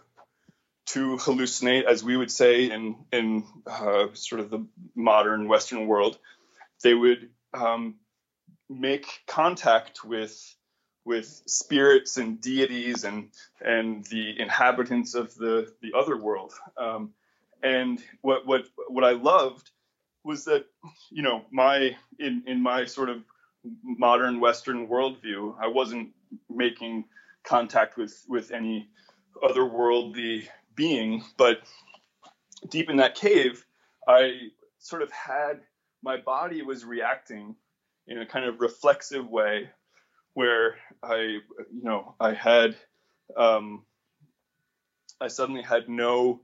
to 0.88 1.16
hallucinate, 1.18 1.84
as 1.84 2.02
we 2.02 2.16
would 2.16 2.30
say 2.30 2.70
in 2.70 2.96
in 3.12 3.44
uh, 3.66 4.06
sort 4.14 4.40
of 4.40 4.50
the 4.50 4.66
modern 4.94 5.48
Western 5.48 5.86
world. 5.86 6.18
They 6.82 6.94
would 6.94 7.30
um, 7.52 7.96
make 8.68 9.06
contact 9.26 10.04
with 10.04 10.34
with 11.04 11.42
spirits 11.46 12.16
and 12.16 12.40
deities 12.40 13.04
and 13.04 13.30
and 13.60 14.04
the 14.06 14.40
inhabitants 14.40 15.14
of 15.14 15.34
the 15.34 15.72
the 15.82 15.92
other 15.96 16.16
world. 16.16 16.52
Um, 16.76 17.12
and 17.62 18.02
what 18.22 18.46
what 18.46 18.66
what 18.88 19.04
I 19.04 19.12
loved 19.12 19.70
was 20.24 20.44
that 20.44 20.64
you 21.10 21.22
know 21.22 21.44
my 21.50 21.96
in 22.18 22.44
in 22.46 22.62
my 22.62 22.86
sort 22.86 23.10
of 23.10 23.22
modern 23.84 24.40
Western 24.40 24.88
worldview, 24.88 25.54
I 25.60 25.66
wasn't 25.66 26.10
making 26.48 27.04
contact 27.44 27.96
with 27.98 28.24
with 28.28 28.52
any 28.52 28.88
otherworldly 29.42 30.48
being. 30.78 31.22
But 31.36 31.60
deep 32.70 32.88
in 32.88 32.96
that 32.96 33.16
cave, 33.16 33.66
I 34.06 34.52
sort 34.78 35.02
of 35.02 35.10
had 35.12 35.60
my 36.02 36.16
body 36.16 36.62
was 36.62 36.84
reacting 36.84 37.56
in 38.06 38.18
a 38.18 38.24
kind 38.24 38.46
of 38.46 38.60
reflexive 38.60 39.28
way 39.28 39.68
where 40.32 40.76
I, 41.02 41.16
you 41.16 41.82
know, 41.82 42.14
I 42.20 42.32
had, 42.32 42.76
um, 43.36 43.82
I 45.20 45.26
suddenly 45.28 45.62
had 45.62 45.88
no, 45.88 46.40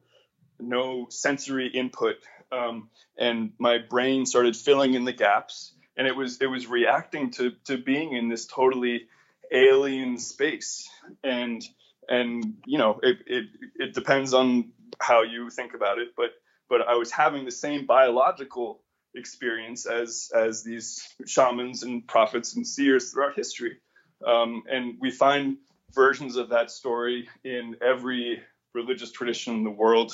no 0.58 1.06
sensory 1.10 1.68
input, 1.68 2.16
um, 2.50 2.90
and 3.16 3.52
my 3.58 3.78
brain 3.78 4.26
started 4.26 4.56
filling 4.56 4.94
in 4.94 5.04
the 5.04 5.12
gaps, 5.12 5.72
and 5.96 6.08
it 6.08 6.16
was, 6.16 6.40
it 6.40 6.46
was 6.46 6.66
reacting 6.66 7.30
to, 7.30 7.52
to 7.66 7.78
being 7.78 8.12
in 8.14 8.28
this 8.28 8.46
totally 8.46 9.06
alien 9.52 10.18
space, 10.18 10.88
and, 11.22 11.64
and 12.08 12.58
you 12.66 12.78
know, 12.78 13.00
it, 13.02 13.18
it, 13.26 13.44
it 13.76 13.94
depends 13.94 14.34
on 14.34 14.72
how 15.00 15.22
you 15.22 15.50
think 15.50 15.74
about 15.74 15.98
it, 15.98 16.08
but, 16.16 16.30
but 16.68 16.82
I 16.82 16.94
was 16.94 17.10
having 17.10 17.44
the 17.44 17.50
same 17.50 17.86
biological 17.86 18.80
experience 19.14 19.86
as 19.86 20.30
as 20.34 20.64
these 20.64 21.06
shamans 21.26 21.82
and 21.82 22.06
prophets 22.06 22.56
and 22.56 22.66
seers 22.66 23.12
throughout 23.12 23.36
history. 23.36 23.78
Um, 24.26 24.64
and 24.68 24.96
we 25.00 25.10
find 25.10 25.58
versions 25.92 26.36
of 26.36 26.50
that 26.50 26.70
story 26.70 27.28
in 27.44 27.76
every 27.80 28.42
religious 28.74 29.12
tradition 29.12 29.54
in 29.54 29.64
the 29.64 29.70
world. 29.70 30.12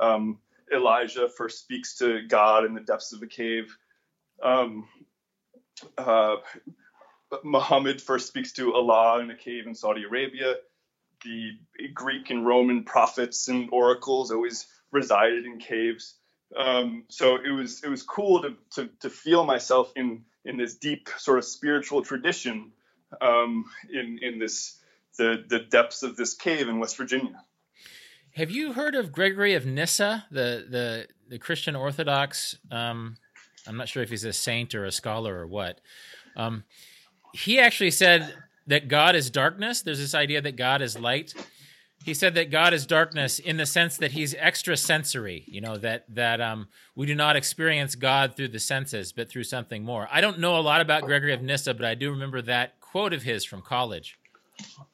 Um, 0.00 0.38
Elijah 0.72 1.28
first 1.28 1.60
speaks 1.60 1.96
to 1.98 2.26
God 2.26 2.64
in 2.64 2.74
the 2.74 2.80
depths 2.80 3.12
of 3.12 3.22
a 3.22 3.26
cave. 3.26 3.76
Um, 4.42 4.88
uh, 5.98 6.36
Muhammad 7.42 8.00
first 8.00 8.28
speaks 8.28 8.52
to 8.52 8.74
Allah 8.74 9.20
in 9.20 9.30
a 9.30 9.36
cave 9.36 9.66
in 9.66 9.74
Saudi 9.74 10.04
Arabia. 10.04 10.54
The 11.26 11.88
Greek 11.92 12.30
and 12.30 12.46
Roman 12.46 12.84
prophets 12.84 13.48
and 13.48 13.68
oracles 13.72 14.30
always 14.30 14.66
resided 14.92 15.44
in 15.44 15.58
caves. 15.58 16.14
Um, 16.56 17.04
so 17.08 17.36
it 17.36 17.50
was 17.50 17.82
it 17.82 17.88
was 17.88 18.02
cool 18.02 18.42
to, 18.42 18.54
to, 18.74 18.88
to 19.00 19.10
feel 19.10 19.44
myself 19.44 19.92
in 19.96 20.24
in 20.44 20.56
this 20.56 20.76
deep 20.76 21.08
sort 21.18 21.38
of 21.38 21.44
spiritual 21.44 22.02
tradition 22.02 22.72
um, 23.20 23.64
in 23.92 24.18
in 24.22 24.38
this 24.38 24.78
the 25.18 25.44
the 25.48 25.58
depths 25.58 26.02
of 26.02 26.16
this 26.16 26.34
cave 26.34 26.68
in 26.68 26.78
West 26.78 26.96
Virginia. 26.96 27.42
Have 28.34 28.50
you 28.50 28.74
heard 28.74 28.94
of 28.94 29.12
Gregory 29.12 29.54
of 29.54 29.66
Nyssa, 29.66 30.26
the 30.30 30.66
the 30.68 31.08
the 31.28 31.38
Christian 31.38 31.74
Orthodox? 31.74 32.56
Um, 32.70 33.16
I'm 33.66 33.76
not 33.76 33.88
sure 33.88 34.02
if 34.02 34.10
he's 34.10 34.24
a 34.24 34.32
saint 34.32 34.74
or 34.74 34.84
a 34.84 34.92
scholar 34.92 35.40
or 35.40 35.46
what. 35.46 35.80
Um, 36.36 36.64
he 37.32 37.58
actually 37.58 37.90
said 37.90 38.34
that 38.66 38.88
God 38.88 39.14
is 39.14 39.30
darkness. 39.30 39.82
There's 39.82 39.98
this 39.98 40.14
idea 40.14 40.40
that 40.40 40.56
God 40.56 40.82
is 40.82 40.98
light, 40.98 41.34
he 42.06 42.14
said 42.14 42.34
that 42.34 42.52
God 42.52 42.72
is 42.72 42.86
darkness 42.86 43.40
in 43.40 43.56
the 43.56 43.66
sense 43.66 43.96
that 43.96 44.12
he's 44.12 44.32
extrasensory, 44.34 45.44
you 45.48 45.60
know, 45.60 45.76
that 45.78 46.04
that 46.14 46.40
um, 46.40 46.68
we 46.94 47.04
do 47.04 47.16
not 47.16 47.34
experience 47.34 47.96
God 47.96 48.36
through 48.36 48.48
the 48.48 48.60
senses, 48.60 49.12
but 49.12 49.28
through 49.28 49.42
something 49.42 49.82
more. 49.82 50.08
I 50.12 50.20
don't 50.20 50.38
know 50.38 50.56
a 50.56 50.60
lot 50.60 50.80
about 50.80 51.02
Gregory 51.02 51.34
of 51.34 51.42
Nyssa, 51.42 51.74
but 51.74 51.84
I 51.84 51.96
do 51.96 52.12
remember 52.12 52.40
that 52.42 52.80
quote 52.80 53.12
of 53.12 53.24
his 53.24 53.44
from 53.44 53.60
college. 53.60 54.20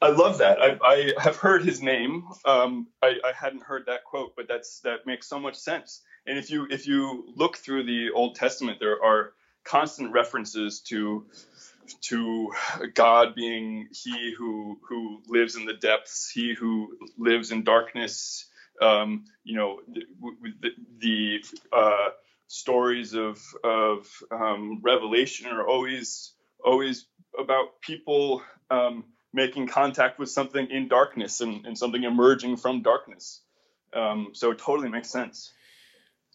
I 0.01 0.09
love 0.09 0.39
that. 0.39 0.59
I, 0.59 0.77
I 0.83 1.13
have 1.19 1.35
heard 1.35 1.63
his 1.63 1.83
name. 1.83 2.23
Um, 2.45 2.87
I, 3.03 3.13
I, 3.23 3.31
hadn't 3.33 3.63
heard 3.63 3.85
that 3.85 4.03
quote, 4.03 4.35
but 4.35 4.47
that's 4.47 4.79
that 4.79 5.05
makes 5.05 5.27
so 5.27 5.39
much 5.39 5.55
sense. 5.55 6.01
And 6.25 6.37
if 6.37 6.49
you 6.49 6.67
if 6.71 6.87
you 6.87 7.31
look 7.35 7.57
through 7.57 7.83
the 7.83 8.09
Old 8.09 8.35
Testament, 8.35 8.79
there 8.79 9.01
are 9.03 9.33
constant 9.63 10.11
references 10.11 10.81
to 10.81 11.25
to 12.01 12.51
God 12.93 13.35
being 13.35 13.89
He 13.91 14.33
who 14.37 14.79
who 14.87 15.21
lives 15.27 15.55
in 15.55 15.65
the 15.65 15.73
depths, 15.73 16.29
He 16.29 16.53
who 16.53 16.97
lives 17.17 17.51
in 17.51 17.63
darkness. 17.63 18.45
Um, 18.81 19.25
you 19.43 19.55
know, 19.55 19.79
the, 19.87 20.69
the 20.99 21.43
uh, 21.71 22.09
stories 22.47 23.13
of 23.13 23.41
of 23.63 24.07
um, 24.31 24.79
Revelation 24.81 25.47
are 25.47 25.65
always 25.67 26.33
always 26.63 27.05
about 27.37 27.81
people 27.81 28.41
um, 28.69 29.05
making 29.33 29.67
contact 29.67 30.19
with 30.19 30.29
something 30.29 30.67
in 30.69 30.87
darkness 30.87 31.41
and, 31.41 31.65
and 31.65 31.77
something 31.77 32.03
emerging 32.03 32.57
from 32.57 32.81
darkness. 32.81 33.41
Um, 33.93 34.29
so 34.33 34.51
it 34.51 34.59
totally 34.59 34.89
makes 34.89 35.09
sense. 35.09 35.51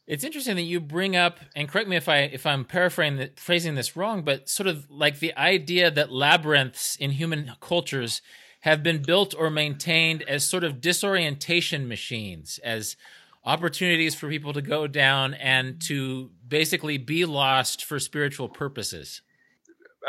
It's 0.09 0.25
interesting 0.25 0.57
that 0.57 0.63
you 0.63 0.81
bring 0.81 1.17
up, 1.17 1.39
and 1.55 1.69
correct 1.69 1.87
me 1.87 1.95
if 1.95 2.09
I 2.09 2.21
if 2.21 2.47
I'm 2.47 2.65
paraphrasing 2.65 3.29
phrasing 3.37 3.75
this 3.75 3.95
wrong, 3.95 4.23
but 4.23 4.49
sort 4.49 4.67
of 4.67 4.91
like 4.91 5.19
the 5.19 5.37
idea 5.37 5.91
that 5.91 6.11
labyrinths 6.11 6.97
in 6.97 7.11
human 7.11 7.53
cultures 7.61 8.23
have 8.61 8.83
been 8.83 9.03
built 9.03 9.35
or 9.39 9.51
maintained 9.51 10.23
as 10.23 10.45
sort 10.45 10.65
of 10.65 10.81
disorientation 10.81 11.87
machines, 11.89 12.59
as 12.65 12.97
opportunities 13.45 14.15
for 14.15 14.31
people 14.31 14.55
to 14.55 14.63
go 14.63 14.87
down 14.87 15.35
and 15.35 15.79
to 15.83 16.31
basically 16.47 16.97
be 16.97 17.27
lost 17.27 17.85
for 17.85 17.99
spiritual 17.99 18.49
purposes. 18.49 19.21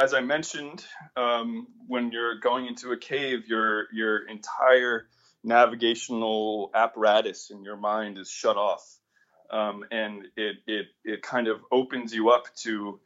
As 0.01 0.13
I 0.13 0.21
mentioned, 0.21 0.85
um, 1.17 1.67
when 1.87 2.09
you're 2.13 2.39
going 2.39 2.67
into 2.67 2.93
a 2.93 2.97
cave, 2.97 3.49
your 3.49 3.87
your 3.91 4.25
entire 4.29 5.07
navigational 5.43 6.71
apparatus 6.73 7.49
in 7.49 7.65
your 7.65 7.75
mind 7.75 8.17
is 8.17 8.29
shut 8.29 8.55
off 8.55 8.98
um, 9.51 9.85
and 9.91 10.25
it, 10.35 10.57
it 10.67 10.87
it 11.03 11.21
kind 11.21 11.47
of 11.47 11.61
opens 11.71 12.13
you 12.13 12.29
up 12.29 12.45
to 12.63 12.99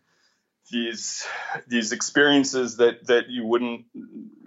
these 0.71 1.25
these 1.67 1.91
experiences 1.91 2.77
that 2.77 3.05
that 3.07 3.29
you 3.29 3.45
wouldn't 3.45 3.85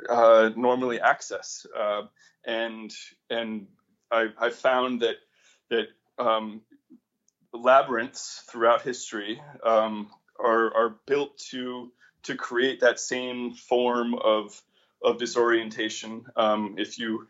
uh, 0.09 0.51
normally 0.57 1.01
access 1.01 1.67
uh, 1.79 2.03
and 2.45 2.93
and 3.31 3.67
I, 4.11 4.29
I 4.39 4.51
found 4.51 5.03
that 5.03 5.17
that 5.71 5.87
um, 6.19 6.63
labyrinths 7.53 8.43
throughout 8.49 8.83
history 8.83 9.41
um, 9.65 10.11
are 10.39 10.75
are 10.75 10.97
built 11.07 11.37
to 11.51 11.93
to 12.25 12.37
create 12.37 12.81
that 12.81 13.01
same 13.01 13.55
form 13.55 14.15
of 14.15 14.61
of 15.03 15.19
disorientation. 15.19 16.25
Um, 16.37 16.77
if 16.79 16.99
you 16.99 17.29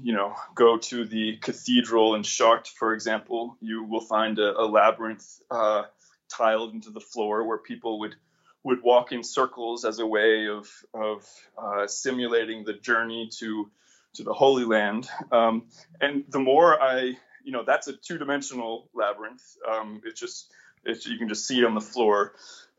you 0.00 0.12
know, 0.12 0.34
go 0.54 0.78
to 0.78 1.04
the 1.04 1.36
cathedral 1.36 2.14
in 2.14 2.22
Chartres, 2.22 2.72
for 2.72 2.94
example, 2.94 3.56
you 3.60 3.84
will 3.84 4.00
find 4.00 4.38
a, 4.38 4.58
a 4.58 4.64
labyrinth 4.64 5.40
uh, 5.50 5.84
tiled 6.28 6.72
into 6.74 6.90
the 6.90 7.00
floor 7.00 7.44
where 7.44 7.58
people 7.58 8.00
would 8.00 8.16
would 8.64 8.82
walk 8.82 9.10
in 9.10 9.24
circles 9.24 9.84
as 9.84 9.98
a 9.98 10.06
way 10.06 10.46
of 10.48 10.68
of 10.94 11.26
uh, 11.58 11.86
simulating 11.86 12.64
the 12.64 12.74
journey 12.74 13.28
to 13.38 13.70
to 14.14 14.22
the 14.22 14.32
Holy 14.32 14.64
Land. 14.64 15.08
Um, 15.30 15.68
and 16.00 16.24
the 16.28 16.38
more 16.38 16.80
I, 16.80 17.16
you 17.44 17.52
know, 17.52 17.64
that's 17.66 17.88
a 17.88 17.94
two 17.94 18.18
dimensional 18.18 18.88
labyrinth. 18.94 19.42
Um, 19.68 20.02
it's 20.04 20.20
just 20.20 20.50
it's, 20.84 21.06
you 21.06 21.18
can 21.18 21.28
just 21.28 21.46
see 21.46 21.60
it 21.60 21.64
on 21.64 21.74
the 21.74 21.80
floor. 21.80 22.34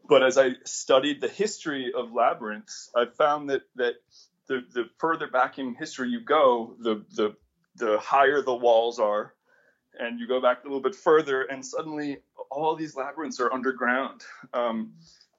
But 0.07 0.21
as 0.23 0.37
I 0.37 0.51
studied 0.65 1.21
the 1.21 1.29
history 1.29 1.93
of 1.95 2.13
labyrinths, 2.13 2.91
I 2.95 3.05
found 3.05 3.49
that 3.49 3.61
that 3.75 3.95
the, 4.47 4.63
the 4.73 4.89
further 4.97 5.27
back 5.27 5.59
in 5.59 5.75
history 5.75 6.09
you 6.09 6.21
go, 6.21 6.75
the, 6.79 7.03
the, 7.15 7.35
the 7.75 7.97
higher 7.99 8.41
the 8.41 8.55
walls 8.55 8.99
are. 8.99 9.33
And 9.97 10.19
you 10.19 10.27
go 10.27 10.41
back 10.41 10.63
a 10.63 10.67
little 10.67 10.81
bit 10.81 10.95
further, 10.95 11.43
and 11.43 11.63
suddenly 11.63 12.17
all 12.49 12.75
these 12.75 12.95
labyrinths 12.95 13.39
are 13.39 13.53
underground. 13.53 14.21
Um, 14.51 14.93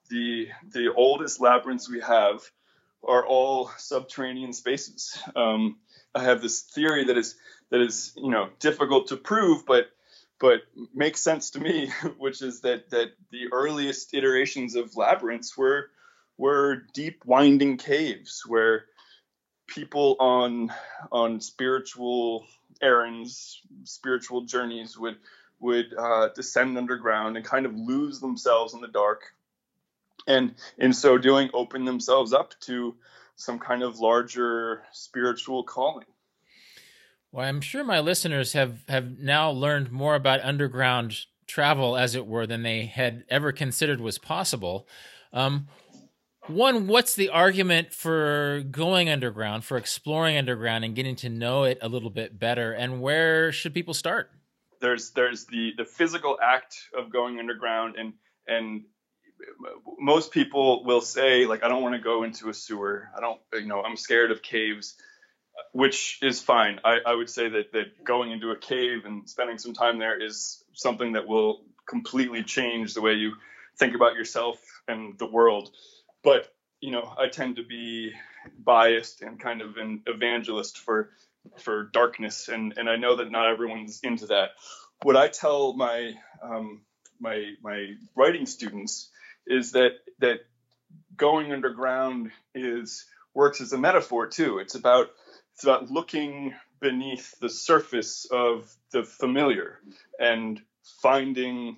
the, 0.09 0.47
the 0.71 0.93
oldest 0.93 1.41
labyrinths 1.41 1.89
we 1.89 1.99
have 1.99 2.41
are 3.05 3.25
all 3.25 3.69
subterranean 3.77 4.53
spaces. 4.53 5.17
Um, 5.35 5.77
I 6.13 6.23
have 6.23 6.41
this 6.41 6.61
theory 6.61 7.05
that 7.05 7.17
is 7.17 7.35
that 7.69 7.81
is 7.81 8.13
you 8.15 8.31
know 8.31 8.49
difficult 8.59 9.07
to 9.07 9.17
prove, 9.17 9.65
but 9.65 9.89
but 10.39 10.61
makes 10.93 11.21
sense 11.21 11.51
to 11.51 11.59
me, 11.59 11.91
which 12.17 12.41
is 12.41 12.61
that 12.61 12.89
that 12.91 13.11
the 13.31 13.47
earliest 13.51 14.13
iterations 14.13 14.75
of 14.75 14.95
labyrinths 14.95 15.57
were 15.57 15.89
were 16.37 16.83
deep 16.93 17.23
winding 17.25 17.77
caves 17.77 18.43
where 18.45 18.85
people 19.67 20.15
on 20.19 20.71
on 21.11 21.39
spiritual 21.41 22.45
errands, 22.81 23.61
spiritual 23.83 24.41
journeys 24.41 24.97
would 24.97 25.17
would 25.59 25.93
uh, 25.97 26.29
descend 26.35 26.77
underground 26.77 27.37
and 27.37 27.45
kind 27.45 27.65
of 27.65 27.75
lose 27.75 28.19
themselves 28.19 28.73
in 28.73 28.81
the 28.81 28.87
dark, 28.87 29.33
and 30.27 30.55
in 30.77 30.93
so 30.93 31.17
doing, 31.17 31.49
open 31.53 31.85
themselves 31.85 32.33
up 32.33 32.53
to 32.61 32.95
some 33.35 33.59
kind 33.59 33.83
of 33.83 33.99
larger 33.99 34.83
spiritual 34.91 35.63
calling. 35.63 36.05
Well, 37.31 37.47
I'm 37.47 37.61
sure 37.61 37.83
my 37.83 37.99
listeners 37.99 38.53
have 38.53 38.83
have 38.87 39.19
now 39.19 39.49
learned 39.49 39.91
more 39.91 40.15
about 40.15 40.41
underground 40.41 41.25
travel, 41.47 41.97
as 41.97 42.15
it 42.15 42.25
were, 42.25 42.47
than 42.47 42.63
they 42.63 42.85
had 42.85 43.23
ever 43.29 43.51
considered 43.51 44.01
was 44.01 44.17
possible. 44.17 44.87
Um, 45.33 45.67
one, 46.47 46.87
what's 46.87 47.15
the 47.15 47.29
argument 47.29 47.93
for 47.93 48.63
going 48.71 49.09
underground, 49.09 49.63
for 49.63 49.77
exploring 49.77 50.37
underground 50.37 50.85
and 50.85 50.95
getting 50.95 51.15
to 51.17 51.29
know 51.29 51.63
it 51.63 51.79
a 51.81 51.89
little 51.89 52.09
bit 52.09 52.37
better? 52.39 52.71
And 52.71 53.01
where 53.01 53.51
should 53.51 53.73
people 53.73 53.93
start? 53.93 54.31
There's 54.81 55.11
there's 55.11 55.45
the 55.45 55.73
the 55.77 55.85
physical 55.85 56.37
act 56.41 56.77
of 56.97 57.11
going 57.11 57.39
underground 57.39 57.95
and 57.97 58.13
and 58.47 58.83
most 59.99 60.31
people 60.31 60.83
will 60.83 61.01
say 61.01 61.45
like 61.45 61.63
I 61.63 61.67
don't 61.69 61.81
want 61.81 61.95
to 61.95 62.01
go 62.01 62.23
into 62.23 62.49
a 62.49 62.53
sewer. 62.53 63.09
I 63.17 63.21
don't 63.21 63.39
you 63.53 63.65
know 63.67 63.81
I'm 63.81 63.97
scared 63.97 64.31
of 64.31 64.41
caves. 64.41 64.95
which 65.71 66.19
is 66.21 66.41
fine. 66.41 66.79
I, 66.83 66.99
I 67.05 67.15
would 67.15 67.29
say 67.29 67.49
that 67.49 67.71
that 67.73 68.03
going 68.03 68.31
into 68.31 68.51
a 68.51 68.57
cave 68.57 69.05
and 69.05 69.29
spending 69.29 69.57
some 69.57 69.73
time 69.73 69.99
there 69.99 70.21
is 70.21 70.63
something 70.73 71.13
that 71.13 71.27
will 71.27 71.61
completely 71.87 72.43
change 72.43 72.93
the 72.93 73.01
way 73.01 73.13
you 73.13 73.33
think 73.77 73.95
about 73.95 74.15
yourself 74.15 74.57
and 74.87 75.17
the 75.17 75.25
world. 75.27 75.71
But 76.25 76.51
you 76.81 76.91
know, 76.91 77.13
I 77.17 77.29
tend 77.29 77.57
to 77.57 77.63
be 77.63 78.11
biased 78.57 79.21
and 79.21 79.39
kind 79.39 79.61
of 79.61 79.77
an 79.77 80.01
evangelist 80.07 80.79
for 80.79 81.11
for 81.59 81.83
darkness, 81.93 82.49
and 82.49 82.73
and 82.77 82.89
I 82.89 82.97
know 82.97 83.17
that 83.17 83.31
not 83.31 83.47
everyone's 83.47 83.99
into 84.03 84.25
that. 84.27 84.49
What 85.03 85.15
I 85.15 85.27
tell 85.27 85.73
my 85.73 86.13
um, 86.43 86.81
my 87.21 87.53
my 87.61 87.93
writing 88.15 88.47
students 88.47 89.11
is 89.45 89.73
that 89.73 89.91
that 90.19 90.39
going 91.15 91.53
underground 91.53 92.31
is 92.55 93.05
works 93.35 93.61
as 93.61 93.71
a 93.73 93.77
metaphor 93.77 94.27
too. 94.27 94.57
It's 94.57 94.75
about 94.75 95.11
it's 95.53 95.63
about 95.63 95.91
looking 95.91 96.55
beneath 96.81 97.39
the 97.39 97.49
surface 97.49 98.25
of 98.31 98.75
the 98.91 99.03
familiar 99.03 99.79
and 100.19 100.59
finding 101.01 101.77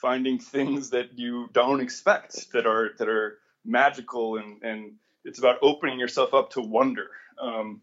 finding 0.00 0.38
things 0.38 0.90
that 0.90 1.18
you 1.18 1.48
don't 1.52 1.80
expect 1.80 2.52
that 2.52 2.66
are 2.66 2.90
that 2.98 3.08
are 3.08 3.38
magical 3.64 4.36
and 4.36 4.62
and 4.62 4.92
it's 5.24 5.38
about 5.38 5.58
opening 5.62 5.98
yourself 5.98 6.34
up 6.34 6.50
to 6.50 6.60
wonder. 6.60 7.08
Um, 7.40 7.82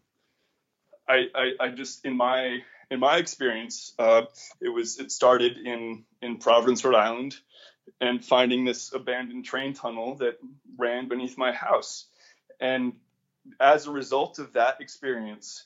I, 1.08 1.28
I, 1.34 1.52
I 1.60 1.70
just 1.70 2.06
in 2.06 2.18
my 2.18 2.60
in 2.90 3.00
my 3.00 3.18
experience, 3.18 3.94
uh, 4.00 4.24
it 4.62 4.70
was 4.70 5.00
it 5.00 5.12
started 5.12 5.58
in 5.58 6.04
in 6.22 6.38
Providence, 6.38 6.84
Rhode 6.84 6.96
Island, 6.96 7.36
and 8.02 8.24
finding 8.24 8.66
this 8.66 8.94
abandoned 8.94 9.46
train 9.46 9.74
tunnel 9.74 10.16
that 10.16 10.38
ran 10.78 11.08
beneath 11.08 11.38
my 11.38 11.52
house, 11.52 12.06
and 12.60 12.94
as 13.60 13.88
a 13.88 13.92
result 13.92 14.40
of 14.40 14.54
that 14.54 14.82
experience, 14.82 15.66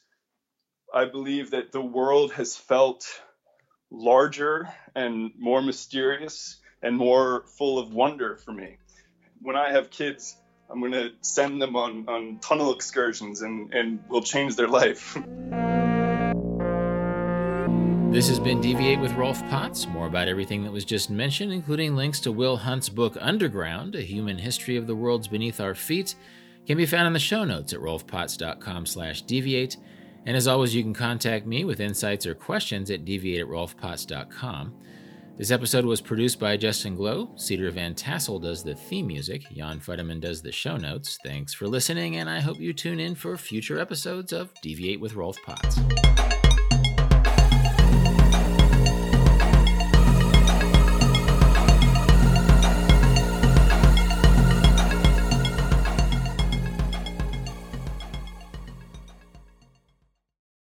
I 0.94 1.06
believe 1.06 1.52
that 1.52 1.72
the 1.72 1.82
world 1.82 2.34
has 2.34 2.56
felt 2.56 3.08
larger 3.90 4.70
and 4.96 5.32
more 5.38 5.62
mysterious 5.62 6.58
and 6.82 6.96
more 6.96 7.44
full 7.58 7.80
of 7.80 7.94
wonder 7.94 8.38
for 8.38 8.52
me. 8.52 8.78
When 9.44 9.56
I 9.56 9.72
have 9.72 9.90
kids, 9.90 10.38
I'm 10.70 10.80
going 10.80 10.92
to 10.92 11.12
send 11.22 11.62
them 11.62 11.76
on, 11.76 12.08
on 12.08 12.38
tunnel 12.40 12.74
excursions 12.74 13.42
and, 13.42 13.74
and 13.74 14.00
will 14.08 14.22
change 14.22 14.56
their 14.56 14.68
life. 14.68 15.18
This 18.12 18.28
has 18.28 18.42
been 18.42 18.60
Deviate 18.60 19.00
with 19.00 19.14
Rolf 19.14 19.40
Potts. 19.48 19.88
More 19.88 20.06
about 20.06 20.28
everything 20.28 20.66
that 20.66 20.72
was 20.74 20.84
just 20.84 21.10
mentioned, 21.10 21.54
including 21.54 21.96
links 21.96 22.20
to 22.20 22.32
Will 22.34 22.58
Hunt's 22.58 22.90
book 22.90 23.16
Underground, 23.18 23.96
A 23.96 24.02
Human 24.02 24.38
History 24.38 24.76
of 24.76 24.86
the 24.86 24.98
Worlds 24.98 25.30
Beneath 25.30 25.62
Our 25.62 25.74
Feet, 25.74 26.16
can 26.68 26.76
be 26.76 26.86
found 26.86 27.08
in 27.08 27.14
the 27.14 27.20
show 27.20 27.46
notes 27.46 27.72
at 27.72 27.80
rolfpotts.com 27.80 28.86
slash 28.86 29.22
deviate. 29.22 29.78
And 30.26 30.36
as 30.36 30.46
always, 30.46 30.76
you 30.76 30.84
can 30.84 30.94
contact 30.94 31.46
me 31.46 31.64
with 31.64 31.80
insights 31.80 32.26
or 32.26 32.36
questions 32.36 32.92
at 32.92 33.06
deviate 33.06 33.44
at 33.44 33.48
rolfpotts.com. 33.48 34.76
This 35.42 35.50
episode 35.50 35.86
was 35.86 36.02
produced 36.02 36.40
by 36.40 36.56
Justin 36.56 36.96
Glow. 36.96 37.32
Cedar 37.36 37.72
Van 37.72 37.96
Tassel 37.96 38.40
does 38.40 38.64
the 38.64 38.76
theme 38.76 39.08
music. 39.08 39.42
Jan 39.52 39.80
Futterman 39.80 40.22
does 40.22 40.44
the 40.44 40.52
show 40.52 40.78
notes. 40.78 41.18
Thanks 41.24 41.52
for 41.52 41.68
listening, 41.68 42.18
and 42.18 42.30
I 42.30 42.40
hope 42.40 42.60
you 42.60 42.74
tune 42.74 43.00
in 43.00 43.16
for 43.16 43.36
future 43.38 43.80
episodes 43.80 44.34
of 44.34 44.54
Deviate 44.62 45.00
with 45.00 45.16
Rolf 45.16 45.38
Potts. 45.44 45.80